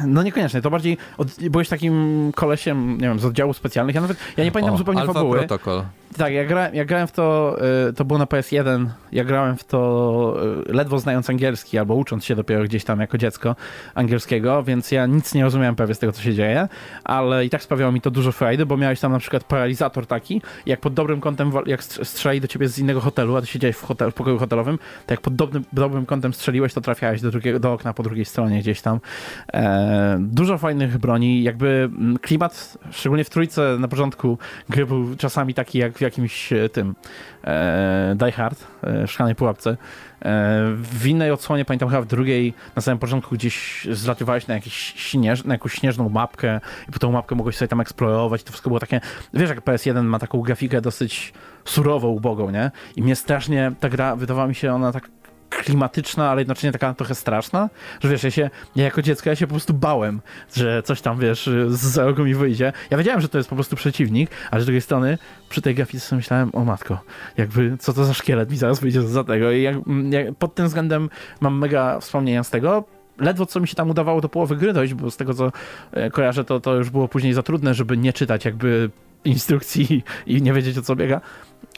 No 0.07 0.23
niekoniecznie, 0.23 0.63
to 0.63 0.71
bardziej 0.71 0.97
od, 1.19 1.29
byłeś 1.51 1.69
takim 1.69 2.33
kolesiem, 2.35 2.93
nie 2.93 3.09
wiem, 3.09 3.19
z 3.19 3.25
oddziałów 3.25 3.57
specjalnych. 3.57 3.95
Ja 3.95 4.01
nawet, 4.01 4.17
ja 4.37 4.45
nie 4.45 4.53
pamiętam 4.53 4.75
o, 4.75 4.79
zupełnie 4.79 5.01
Alpha 5.01 5.13
fabuły. 5.13 5.39
Protocol. 5.39 5.83
Tak, 6.17 6.33
ja 6.33 6.45
grałem, 6.45 6.75
ja 6.75 6.85
grałem 6.85 7.07
w 7.07 7.13
to, 7.13 7.57
y, 7.89 7.93
to 7.93 8.05
było 8.05 8.19
na 8.19 8.25
PS1, 8.25 8.87
ja 9.13 9.25
grałem 9.25 9.57
w 9.57 9.65
to 9.65 10.37
y, 10.69 10.73
ledwo 10.73 10.99
znając 10.99 11.31
angielski, 11.31 11.79
albo 11.79 11.95
ucząc 11.95 12.25
się 12.25 12.35
dopiero 12.35 12.65
gdzieś 12.65 12.85
tam 12.85 13.01
jako 13.01 13.19
dziecko 13.19 13.57
angielskiego, 13.95 14.63
więc 14.63 14.93
ja 14.93 15.07
nic 15.07 15.35
nie 15.35 15.45
rozumiałem 15.45 15.77
prawie 15.77 15.95
z 15.95 15.99
tego, 15.99 16.13
co 16.13 16.23
się 16.23 16.35
dzieje, 16.35 16.69
ale 17.05 17.45
i 17.45 17.51
tak 17.51 17.63
sprawiało 17.63 17.93
mi 17.93 18.01
to 18.01 18.11
dużo 18.11 18.33
frajdy, 18.33 18.67
bo 18.67 18.77
miałeś 18.77 19.01
tam 19.01 19.13
na 19.13 19.19
przykład 19.19 19.45
paralizator 19.45 20.07
taki, 20.07 20.43
jak 20.67 20.81
pod 20.81 20.95
dobrym 20.95 21.21
kątem, 21.21 21.53
jak 21.67 21.85
strzeli 21.85 22.41
do 22.41 22.49
ciebie 22.49 22.69
z 22.69 22.79
innego 22.79 23.01
hotelu, 23.01 23.37
a 23.37 23.41
ty 23.41 23.47
siedziałeś 23.47 23.77
w, 23.77 23.83
hotel, 23.83 24.11
w 24.11 24.15
pokoju 24.15 24.39
hotelowym, 24.39 24.79
to 25.07 25.13
jak 25.15 25.21
pod 25.21 25.35
dobrym, 25.35 25.65
dobrym 25.73 26.07
kątem 26.07 26.35
strzeliłeś, 26.35 26.75
to 26.75 26.81
trafiałeś 26.81 27.21
do, 27.21 27.31
drugiego, 27.31 27.61
do 27.61 27.73
okna 27.73 27.93
po 27.93 28.03
drugiej 28.03 28.25
stronie 28.25 28.61
gdzieś 28.61 28.81
tam. 28.81 29.01
E, 29.53 30.17
dużo 30.21 30.59
fajnych 30.59 30.99
broni, 30.99 31.43
jakby 31.43 31.69
mm, 31.69 32.19
klimat, 32.19 32.79
szczególnie 32.91 33.25
w 33.25 33.31
trójce 33.31 33.77
na 33.79 33.89
początku 33.89 34.39
gry 34.69 34.87
był 34.87 35.17
czasami 35.17 35.55
taki 35.55 35.79
jak 35.79 35.98
w 35.99 36.01
jakimś 36.01 36.53
e, 36.53 36.69
tym 36.69 36.95
e, 37.45 38.15
Die 38.19 38.33
Hard, 38.33 38.67
e, 38.85 39.07
szklanej 39.07 39.35
pułapce. 39.35 39.71
E, 39.71 39.77
w 40.77 41.07
innej 41.07 41.31
odsłonie, 41.31 41.65
pamiętam 41.65 41.89
chyba 41.89 42.03
w 42.03 42.07
drugiej, 42.07 42.55
na 42.77 42.83
samym 42.83 42.99
początku 42.99 43.35
gdzieś 43.35 43.87
zlatywałeś 43.91 44.47
na, 44.47 44.55
jakiś 44.55 44.75
śnież, 44.97 45.45
na 45.45 45.55
jakąś 45.55 45.73
śnieżną 45.73 46.09
mapkę 46.09 46.61
i 46.89 46.93
po 46.93 46.99
tą 46.99 47.13
mapkę 47.13 47.35
mogłeś 47.35 47.57
sobie 47.57 47.69
tam 47.69 47.81
eksplorować. 47.81 48.43
To 48.43 48.51
wszystko 48.51 48.71
było 48.71 48.81
takie, 48.81 49.01
wiesz 49.35 49.49
jak 49.49 49.65
PS1 49.65 50.03
ma 50.03 50.19
taką 50.19 50.41
grafikę 50.41 50.81
dosyć 50.81 51.33
surową, 51.65 52.09
ubogą, 52.09 52.51
nie? 52.51 52.71
I 52.97 53.03
mnie 53.03 53.17
strasznie 53.17 53.73
ta 53.81 53.89
gra, 53.89 54.17
wydawała 54.17 54.49
mi 54.49 54.55
się 54.55 54.75
ona 54.75 54.93
tak 54.93 55.11
klimatyczna, 55.49 56.31
ale 56.31 56.41
jednocześnie 56.41 56.73
taka 56.73 56.95
trochę 56.95 57.15
straszna, 57.15 57.71
że 58.01 58.09
wiesz, 58.09 58.23
ja 58.23 58.31
się, 58.31 58.51
ja 58.77 58.85
jako 58.85 59.03
dziecko, 59.03 59.31
ja 59.31 59.37
się 59.37 59.47
po 59.47 59.55
prostu 59.55 59.75
bałem, 59.75 60.21
że 60.55 60.83
coś 60.83 61.01
tam, 61.01 61.19
wiesz, 61.19 61.51
z 61.69 61.97
rogu 61.97 62.25
mi 62.25 62.35
wyjdzie. 62.35 62.73
Ja 62.91 62.99
wiedziałem, 62.99 63.21
że 63.21 63.29
to 63.29 63.39
jest 63.39 63.51
po 63.51 63.55
prostu 63.55 63.77
przeciwnik, 63.77 64.31
ale 64.51 64.63
z 64.63 64.65
drugiej 64.65 64.81
strony 64.81 65.19
przy 65.49 65.63
tej 65.63 65.75
grafice 65.75 66.17
myślałem, 66.17 66.51
o 66.53 66.65
matko, 66.65 67.01
jakby 67.37 67.77
co 67.79 67.93
to 67.93 68.05
za 68.05 68.15
szkielet 68.15 68.51
mi 68.51 68.57
zaraz 68.57 68.81
wyjdzie 68.81 69.03
za 69.03 69.25
tego? 69.25 69.53
I 69.53 69.63
jak, 69.63 69.77
jak, 70.11 70.35
pod 70.35 70.55
tym 70.55 70.67
względem 70.67 71.11
mam 71.41 71.59
mega 71.59 72.01
wspomnienia 72.01 72.45
z 72.45 72.51
tego, 72.51 72.85
ledwo 73.19 73.47
co 73.47 73.61
mi 73.61 73.69
się 73.69 73.75
tam 73.75 73.91
udawało 73.91 74.21
do 74.21 74.29
połowy 74.29 74.57
gry 74.57 74.73
dojść, 74.73 74.95
bo 74.95 75.11
z 75.11 75.17
tego 75.17 75.35
co 75.35 75.53
e, 75.93 76.11
kojarzę, 76.11 76.45
to, 76.45 76.61
to 76.61 76.75
już 76.75 76.91
było 76.91 77.09
później 77.09 77.33
za 77.33 77.43
trudne, 77.43 77.75
żeby 77.75 77.97
nie 77.97 78.13
czytać 78.13 78.45
jakby 78.45 78.91
instrukcji 79.25 80.05
i 80.27 80.43
nie 80.43 80.53
wiedzieć 80.53 80.79
o 80.79 80.83
co 80.83 80.97
biega, 80.97 81.21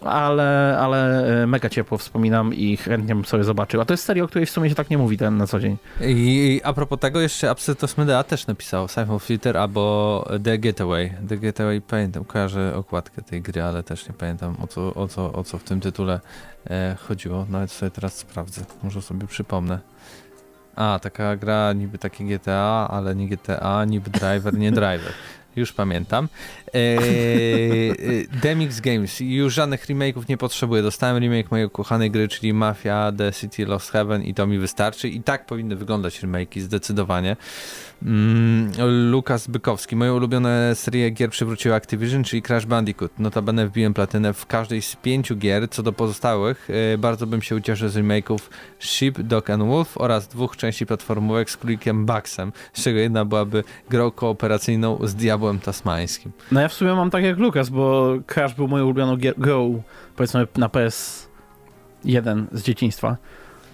ale, 0.01 0.79
ale 0.81 1.27
e, 1.43 1.47
mega 1.47 1.69
ciepło 1.69 1.99
wspominam 1.99 2.55
i 2.55 2.77
chętnie 2.77 3.15
bym 3.15 3.25
sobie 3.25 3.45
zobaczył. 3.45 3.81
A 3.81 3.85
to 3.85 3.93
jest 3.93 4.05
seria, 4.05 4.25
o 4.25 4.29
której 4.29 4.47
w 4.47 4.51
sumie 4.51 4.69
się 4.69 4.75
tak 4.75 4.91
nie 4.91 4.99
mówi 4.99 5.19
ten 5.19 5.37
na 5.37 5.47
co 5.47 5.61
dzień. 5.61 5.77
I, 6.01 6.61
a 6.65 6.73
propos 6.73 6.99
tego 6.99 7.21
jeszcze 7.21 7.51
Absytos 7.51 7.97
Medea 7.97 8.23
też 8.23 8.47
napisał 8.47 8.89
Siphon 8.89 9.19
Filter 9.19 9.57
albo 9.57 10.25
The 10.45 10.59
Getaway. 10.59 11.13
The 11.29 11.37
Getaway 11.37 11.81
pamiętam, 11.81 12.25
kojarzę 12.25 12.77
okładkę 12.77 13.23
tej 13.23 13.43
gry, 13.43 13.63
ale 13.63 13.83
też 13.83 14.09
nie 14.09 14.15
pamiętam 14.15 14.57
o 14.63 14.67
co, 14.67 14.95
o 14.95 15.09
co, 15.09 15.33
o 15.33 15.45
co 15.45 15.59
w 15.59 15.65
tym 15.65 15.81
tytule 15.81 16.21
e, 16.71 16.97
chodziło. 17.09 17.47
Nawet 17.51 17.73
sobie 17.73 17.91
teraz 17.91 18.17
sprawdzę, 18.17 18.63
może 18.83 19.03
sobie 19.03 19.27
przypomnę. 19.27 19.79
A, 20.77 20.99
taka 21.03 21.37
gra 21.37 21.73
niby 21.73 21.99
takie 21.99 22.25
GTA, 22.25 22.89
ale 22.91 23.15
nie 23.15 23.29
GTA, 23.29 23.85
niby 23.85 24.11
driver, 24.11 24.55
nie 24.55 24.73
driver. 24.73 25.13
Już 25.57 25.73
pamiętam. 25.73 26.29
Eee, 26.75 28.27
Demix 28.43 28.81
Games. 28.81 29.21
Już 29.21 29.55
żadnych 29.55 29.87
remake'ów 29.87 30.29
nie 30.29 30.37
potrzebuję. 30.37 30.83
Dostałem 30.83 31.19
remake 31.19 31.51
mojej 31.51 31.67
ukochanej 31.67 32.11
gry, 32.11 32.29
czyli 32.29 32.53
Mafia, 32.53 33.13
The 33.19 33.33
City 33.33 33.67
Lost 33.67 33.91
Heaven 33.91 34.23
i 34.23 34.35
to 34.35 34.47
mi 34.47 34.59
wystarczy. 34.59 35.09
I 35.09 35.23
tak 35.23 35.47
powinny 35.47 35.77
wyglądać 35.77 36.23
remake'i, 36.23 36.61
zdecydowanie. 36.61 37.37
Mm, 38.03 38.73
Lukas 39.11 39.47
Bykowski. 39.47 39.97
Moje 39.97 40.15
ulubione 40.15 40.75
serie 40.75 41.11
gier 41.11 41.31
przywróciły 41.31 41.75
Activision, 41.75 42.25
czyli 42.25 42.43
Crash 42.43 42.67
Bandicoot. 42.67 43.19
Notabene 43.19 43.67
wbiłem 43.67 43.95
platynę 43.95 44.33
w 44.33 44.47
każdej 44.47 44.83
z 44.83 44.97
pięciu 44.97 45.37
gier. 45.37 45.71
Co 45.71 45.83
do 45.83 45.93
pozostałych, 45.93 46.69
e, 46.95 46.99
bardzo 46.99 47.27
bym 47.27 47.43
się 47.43 47.57
ucieszył 47.57 47.89
z 47.89 47.97
remake'ów 47.97 48.39
Sheep, 48.79 49.21
Dog 49.21 49.51
and 49.51 49.63
Wolf 49.63 49.99
oraz 49.99 50.29
dwóch 50.29 50.57
części 50.57 50.87
platformówek 50.87 51.51
z 51.51 51.57
królikiem 51.57 52.07
Bugsem, 52.07 52.53
z 52.73 52.83
czego 52.83 52.99
jedna 52.99 53.25
byłaby 53.25 53.65
grą 53.91 54.11
kooperacyjną 54.11 54.99
z 55.07 55.15
Diabłem 55.15 55.59
Tasmańskim. 55.59 56.33
No 56.53 56.61
ja 56.61 56.69
w 56.69 56.73
sumie 56.73 56.95
mam 56.95 57.11
tak 57.11 57.25
jak 57.25 57.39
Lukas, 57.39 57.69
bo 57.69 58.15
Crash 58.27 58.55
był 58.55 58.69
moją 58.69 58.85
ulubioną 58.85 59.17
grą, 59.39 59.83
powiedzmy 60.17 60.47
na 60.57 60.69
PS1 60.69 62.47
z 62.53 62.63
dzieciństwa. 62.63 63.17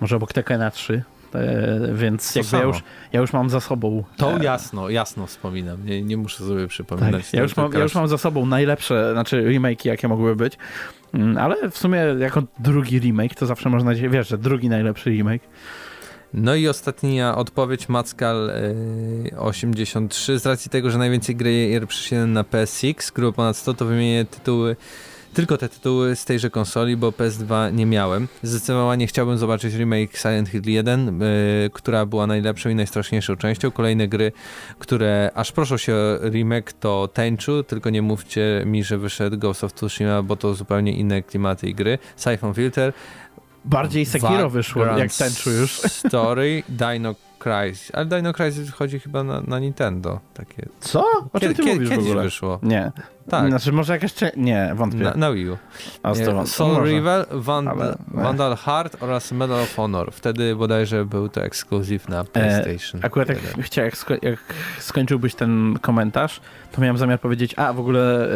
Może 0.01 0.17
obok 0.17 0.33
Tekkena 0.33 0.71
3 0.71 0.95
E, 0.95 1.16
więc 1.93 2.33
To 2.33 2.39
jakby 2.39 2.57
ja 2.57 2.63
już, 2.63 2.83
ja 3.13 3.21
już 3.21 3.33
mam 3.33 3.51
za 3.51 3.61
sobą. 3.61 4.05
To 4.17 4.41
e, 4.41 4.45
jasno, 4.45 4.91
jasno 4.91 5.27
wspominam. 5.27 5.87
Nie, 5.87 6.03
nie 6.03 6.17
muszę 6.17 6.45
sobie 6.45 6.67
przypominać. 6.67 7.25
Tak, 7.25 7.35
ja, 7.35 7.43
już 7.43 7.57
mam, 7.57 7.73
ja 7.73 7.83
już 7.83 7.95
mam 7.95 8.09
za 8.09 8.19
sobą 8.19 8.47
najlepsze, 8.47 9.13
znaczy 9.13 9.43
remake'i, 9.43 9.87
jakie 9.87 10.09
mogły 10.09 10.37
być. 10.37 10.59
Mm, 11.15 11.39
Ale 11.39 11.71
w 11.71 11.79
sumie 11.79 11.99
jako 12.19 12.43
drugi 12.59 13.01
remake, 13.01 13.35
to 13.35 13.47
zawsze 13.47 13.71
można, 13.71 13.95
wiesz, 13.95 14.29
że 14.29 14.39
drugi 14.39 14.69
najlepszy 14.69 15.11
remake. 15.11 15.43
No 16.35 16.55
i 16.55 16.69
ostatnia 16.69 17.37
odpowiedź 17.37 17.89
Mackal 17.89 18.51
y, 18.51 19.39
83. 19.39 20.39
Z 20.39 20.47
racji 20.47 20.71
tego, 20.71 20.91
że 20.91 20.99
najwięcej 20.99 21.37
gier 21.37 21.87
przesiedłem 21.87 22.33
na 22.33 22.45
PSX, 22.45 23.11
grubo 23.11 23.33
ponad 23.33 23.57
100, 23.57 23.75
to 23.75 23.85
wymienię 23.85 24.25
tytuły 24.25 24.77
tylko 25.37 25.57
te 25.57 25.69
tytuły 25.69 26.17
z 26.17 26.25
tejże 26.25 26.51
konsoli, 26.51 26.97
bo 26.97 27.11
PS2 27.11 27.73
nie 27.73 27.87
miałem. 27.87 28.29
Zdecydowanie 28.43 29.07
chciałbym 29.07 29.39
zobaczyć 29.39 29.75
remake 29.75 30.17
Silent 30.19 30.49
Hill 30.49 30.63
1, 30.67 31.23
y, 31.23 31.71
która 31.73 32.07
była 32.07 32.27
najlepszą 32.27 32.71
i 32.71 32.75
najstraszniejszą 32.75 33.37
częścią. 33.37 33.71
Kolejne 33.71 34.09
gry, 34.09 34.33
które 34.79 35.31
aż 35.35 35.53
proszą 35.53 35.77
się 35.77 35.95
o 35.95 36.29
remake 36.31 36.73
to 36.73 37.09
Tenchu, 37.09 37.63
tylko 37.63 37.91
nie 37.91 38.03
mówcie 38.03 38.63
mi, 38.67 38.85
że 38.85 38.99
wyszedł 38.99 39.39
Ghost 39.39 39.65
of 39.65 39.73
Tsushima, 39.73 40.23
bo 40.23 40.37
to 40.37 40.55
zupełnie 40.55 40.93
inne 40.93 41.23
klimaty 41.23 41.69
i 41.69 41.75
gry. 41.75 41.99
Siphon 42.17 42.55
Filter, 42.55 42.93
Bardziej 43.65 44.07
Sekiro 44.07 44.51
wyszło, 44.51 44.85
jak 44.85 45.13
Tenchu 45.13 45.51
już. 45.51 45.71
Story, 45.71 46.63
Dino 46.69 47.15
Crisis. 47.47 47.91
Ale 47.95 48.07
Dino 48.07 48.33
Crisis 48.33 48.67
wychodzi 48.67 49.01
chyba 49.01 49.25
na, 49.25 49.41
na 49.41 49.59
Nintendo. 49.59 50.21
Takie. 50.35 50.69
Co? 50.81 51.05
O 51.33 51.41
czym 51.41 51.55
ty 51.55 51.63
Kie- 51.63 51.75
mówisz 51.75 51.89
w 51.89 51.99
ogóle? 51.99 52.23
wyszło. 52.23 52.59
Nie. 52.63 52.93
Tak. 53.31 53.49
Znaczy 53.49 53.73
może 53.73 53.93
jakaś... 53.93 54.15
cze- 54.15 54.33
Nie, 54.37 54.73
wątpię. 54.75 54.99
Na, 55.05 55.15
na 55.15 55.33
Wii 55.33 55.51
U. 55.51 55.57
A 56.03 56.13
Nie, 56.13 56.47
Soul. 56.47 56.85
Rival, 56.85 57.27
Ale- 57.49 57.97
Vandal 58.09 58.57
Heart 58.57 58.97
oraz 59.03 59.33
Medal 59.33 59.61
of 59.61 59.77
Honor. 59.77 60.13
Wtedy 60.13 60.57
bodajże 60.57 61.05
był 61.05 61.29
to 61.29 61.43
ekskluzyw 61.45 62.09
na 62.09 62.25
PlayStation. 62.25 63.01
E, 63.03 63.05
Akurat 63.05 63.29
jak, 63.29 63.43
1. 63.43 63.63
chcia, 63.63 63.83
jak, 63.85 63.95
sko- 63.97 64.19
jak 64.23 64.39
skończyłbyś 64.79 65.35
ten 65.35 65.79
komentarz, 65.83 66.41
to 66.73 66.81
miałem 66.81 66.99
zamiar 66.99 67.21
powiedzieć, 67.21 67.55
a 67.59 67.73
w 67.73 67.81
ogóle 67.81 68.29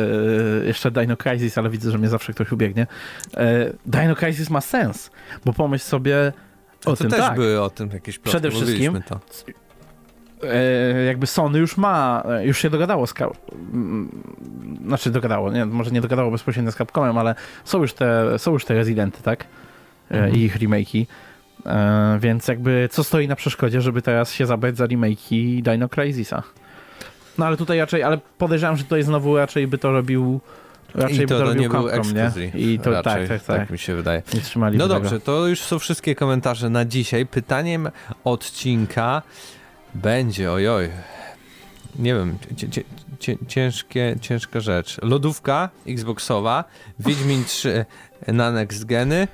e, 0.63 0.67
jeszcze 0.67 0.91
Dino 0.91 1.17
Crisis, 1.17 1.59
ale 1.59 1.71
widzę, 1.71 1.91
że 1.91 1.99
mnie 1.99 2.09
zawsze 2.09 2.33
ktoś 2.33 2.53
ubiegnie. 2.53 2.87
E, 3.37 3.73
Dino 3.87 4.17
Crisis 4.17 4.51
ma 4.51 4.61
sens, 4.61 5.11
bo 5.45 5.53
pomyśl 5.53 5.85
sobie 5.85 6.33
o 6.87 6.91
to 6.91 6.97
tym, 6.97 7.11
też 7.11 7.21
tak. 7.21 7.35
były 7.35 7.63
o 7.63 7.71
tym 7.71 7.91
jakieś 7.93 8.19
plotki. 8.19 8.31
Przede 8.31 8.51
wszystkim- 8.51 9.03
to. 9.03 9.21
E, 10.49 11.05
jakby 11.05 11.27
Sony 11.27 11.59
już 11.59 11.77
ma, 11.77 12.23
e, 12.29 12.47
już 12.47 12.59
się 12.59 12.71
dogadało 12.71 13.07
z 13.07 13.15
Cap- 13.15 13.35
znaczy 14.87 15.11
dogadało, 15.11 15.53
nie, 15.53 15.67
może 15.67 15.91
nie 15.91 16.01
dogadało 16.01 16.31
bezpośrednio 16.31 16.73
z 16.73 16.77
Capcomem, 16.77 17.19
ale 17.19 17.35
są 17.65 17.81
już 17.83 17.93
te, 17.93 18.39
są 18.39 18.53
już 18.53 18.65
te 18.65 18.75
Residenty, 18.75 19.23
tak? 19.23 19.45
E, 20.11 20.15
Mhm. 20.15 20.35
I 20.35 20.39
ich 20.39 20.57
remake'i. 20.59 21.07
E, 21.67 22.19
więc 22.21 22.49
jakby 22.49 22.89
co 22.93 23.05
stoi 23.05 23.29
na 23.29 23.37
przeszkodzie, 23.37 23.81
żeby 23.81 24.03
teraz 24.03 24.33
się 24.33 24.47
zabrać 24.47 24.77
za 24.77 24.87
remake'i 24.87 25.63
Dino 25.63 25.89
Crisisa? 25.89 26.43
No 27.39 27.47
ale 27.47 27.57
tutaj 27.57 27.79
raczej, 27.79 28.03
ale 28.03 28.19
podejrzewam, 28.39 28.77
że 28.77 28.85
tutaj 28.85 29.03
znowu 29.03 29.37
raczej 29.37 29.67
by 29.67 29.79
to 29.79 29.93
robił 29.93 30.41
raczej 30.95 31.23
I 31.23 31.27
to, 31.27 31.39
to 31.39 31.55
nie 31.55 31.69
był 31.69 31.89
Capcom, 31.91 32.15
nie? 32.15 32.61
I 32.61 32.79
to 32.79 32.91
raczej, 32.91 33.29
tak, 33.29 33.43
tak, 33.43 33.59
tak. 33.59 33.71
mi 33.71 33.79
się 33.79 33.95
wydaje. 33.95 34.23
Nie 34.35 34.41
trzymali 34.41 34.79
No 34.79 34.89
tego. 34.89 35.01
dobrze, 35.01 35.21
to 35.21 35.47
już 35.49 35.61
są 35.61 35.79
wszystkie 35.79 36.15
komentarze 36.15 36.71
na 36.71 36.85
dzisiaj. 36.85 37.27
Pytaniem 37.27 37.91
odcinka 38.25 39.23
będzie, 39.95 40.53
ojoj, 40.53 40.91
nie 41.99 42.15
wiem, 42.15 42.39
ciężkie, 43.49 44.17
ciężka 44.21 44.61
rzecz. 44.61 44.99
Lodówka 45.03 45.69
Xboxowa, 45.87 46.65
Wiedźmin 46.99 47.45
3 47.45 47.85
na 48.27 48.53
Next 48.53 48.85
Geny 48.85 49.29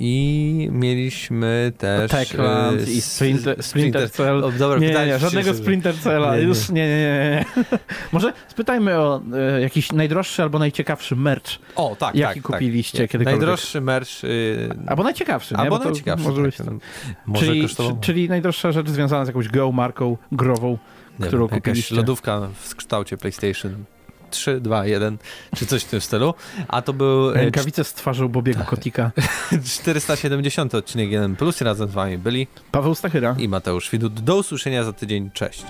i 0.00 0.68
mieliśmy 0.72 1.72
też... 1.78 2.10
Techland 2.10 2.88
yy, 2.88 2.92
i 2.94 3.00
Splinter, 3.00 3.62
Splinter 3.62 4.10
Cell. 4.10 4.44
O, 4.44 4.52
dobra, 4.52 4.78
Nie, 4.78 5.06
nie, 5.06 5.18
żadnego 5.18 5.54
Splinter 5.54 5.98
Cella, 5.98 6.36
Nie, 6.36 6.42
już 6.42 6.68
nie, 6.68 6.88
nie, 6.88 6.96
nie. 6.98 7.44
Może 8.12 8.32
spytajmy 8.48 8.98
o 8.98 9.22
e, 9.56 9.60
jakiś 9.60 9.92
najdroższy 9.92 10.42
albo 10.42 10.58
najciekawszy 10.58 11.16
merch, 11.16 11.58
O, 11.76 11.96
tak, 11.98 12.14
jaki 12.14 12.42
tak, 12.42 12.52
kupiliście 12.52 12.98
tak. 12.98 13.10
kiedykolwiek. 13.10 13.40
Najdroższy 13.40 13.80
merch... 13.80 14.22
Yy, 14.22 14.76
Albo 14.86 15.02
najciekawszy, 15.02 15.56
albo 15.56 15.78
najciekawszy. 15.78 16.28
Może 16.28 16.42
być 16.42 16.56
tak, 16.56 16.66
to. 16.66 16.72
no. 16.72 16.78
Może 17.26 17.46
Czyli, 17.46 17.62
kosztował... 17.62 17.92
czy- 17.94 18.00
czyli 18.00 18.28
najdroższa 18.28 18.72
rzecz 18.72 18.88
związana 18.88 19.24
z 19.24 19.28
jakąś 19.28 19.48
grą, 19.48 19.72
marką 19.72 20.16
grową, 20.32 20.78
Nie 21.18 21.26
którą 21.26 21.46
wiem, 21.46 21.54
jakaś 21.54 21.62
kupiliście. 21.70 21.94
lodówka 21.94 22.48
w 22.60 22.76
kształcie 22.76 23.16
PlayStation 23.16 23.84
3, 24.30 24.60
2, 24.60 24.86
1, 24.86 25.18
czy 25.56 25.66
coś 25.66 25.82
w 25.82 25.88
tym 25.88 26.00
stylu. 26.00 26.34
A 26.68 26.82
to 26.82 26.92
był 26.92 27.30
e, 27.30 27.34
Rękawice 27.34 27.84
z 27.84 27.94
twarzą 27.94 28.28
Bobiego 28.28 28.58
Tak. 28.58 28.68
Kotika. 28.68 29.10
470 29.80 30.74
odcinek 30.74 31.10
1 31.10 31.36
plus. 31.36 31.60
Razem 31.60 31.88
z 31.88 31.92
wami 31.92 32.18
byli 32.18 32.46
Paweł 32.72 32.94
Stachyra. 32.94 33.34
i 33.38 33.48
Mateusz 33.48 33.90
Widut. 33.90 34.20
Do 34.20 34.36
usłyszenia 34.36 34.84
za 34.84 34.92
tydzień. 34.92 35.30
Cześć. 35.34 35.64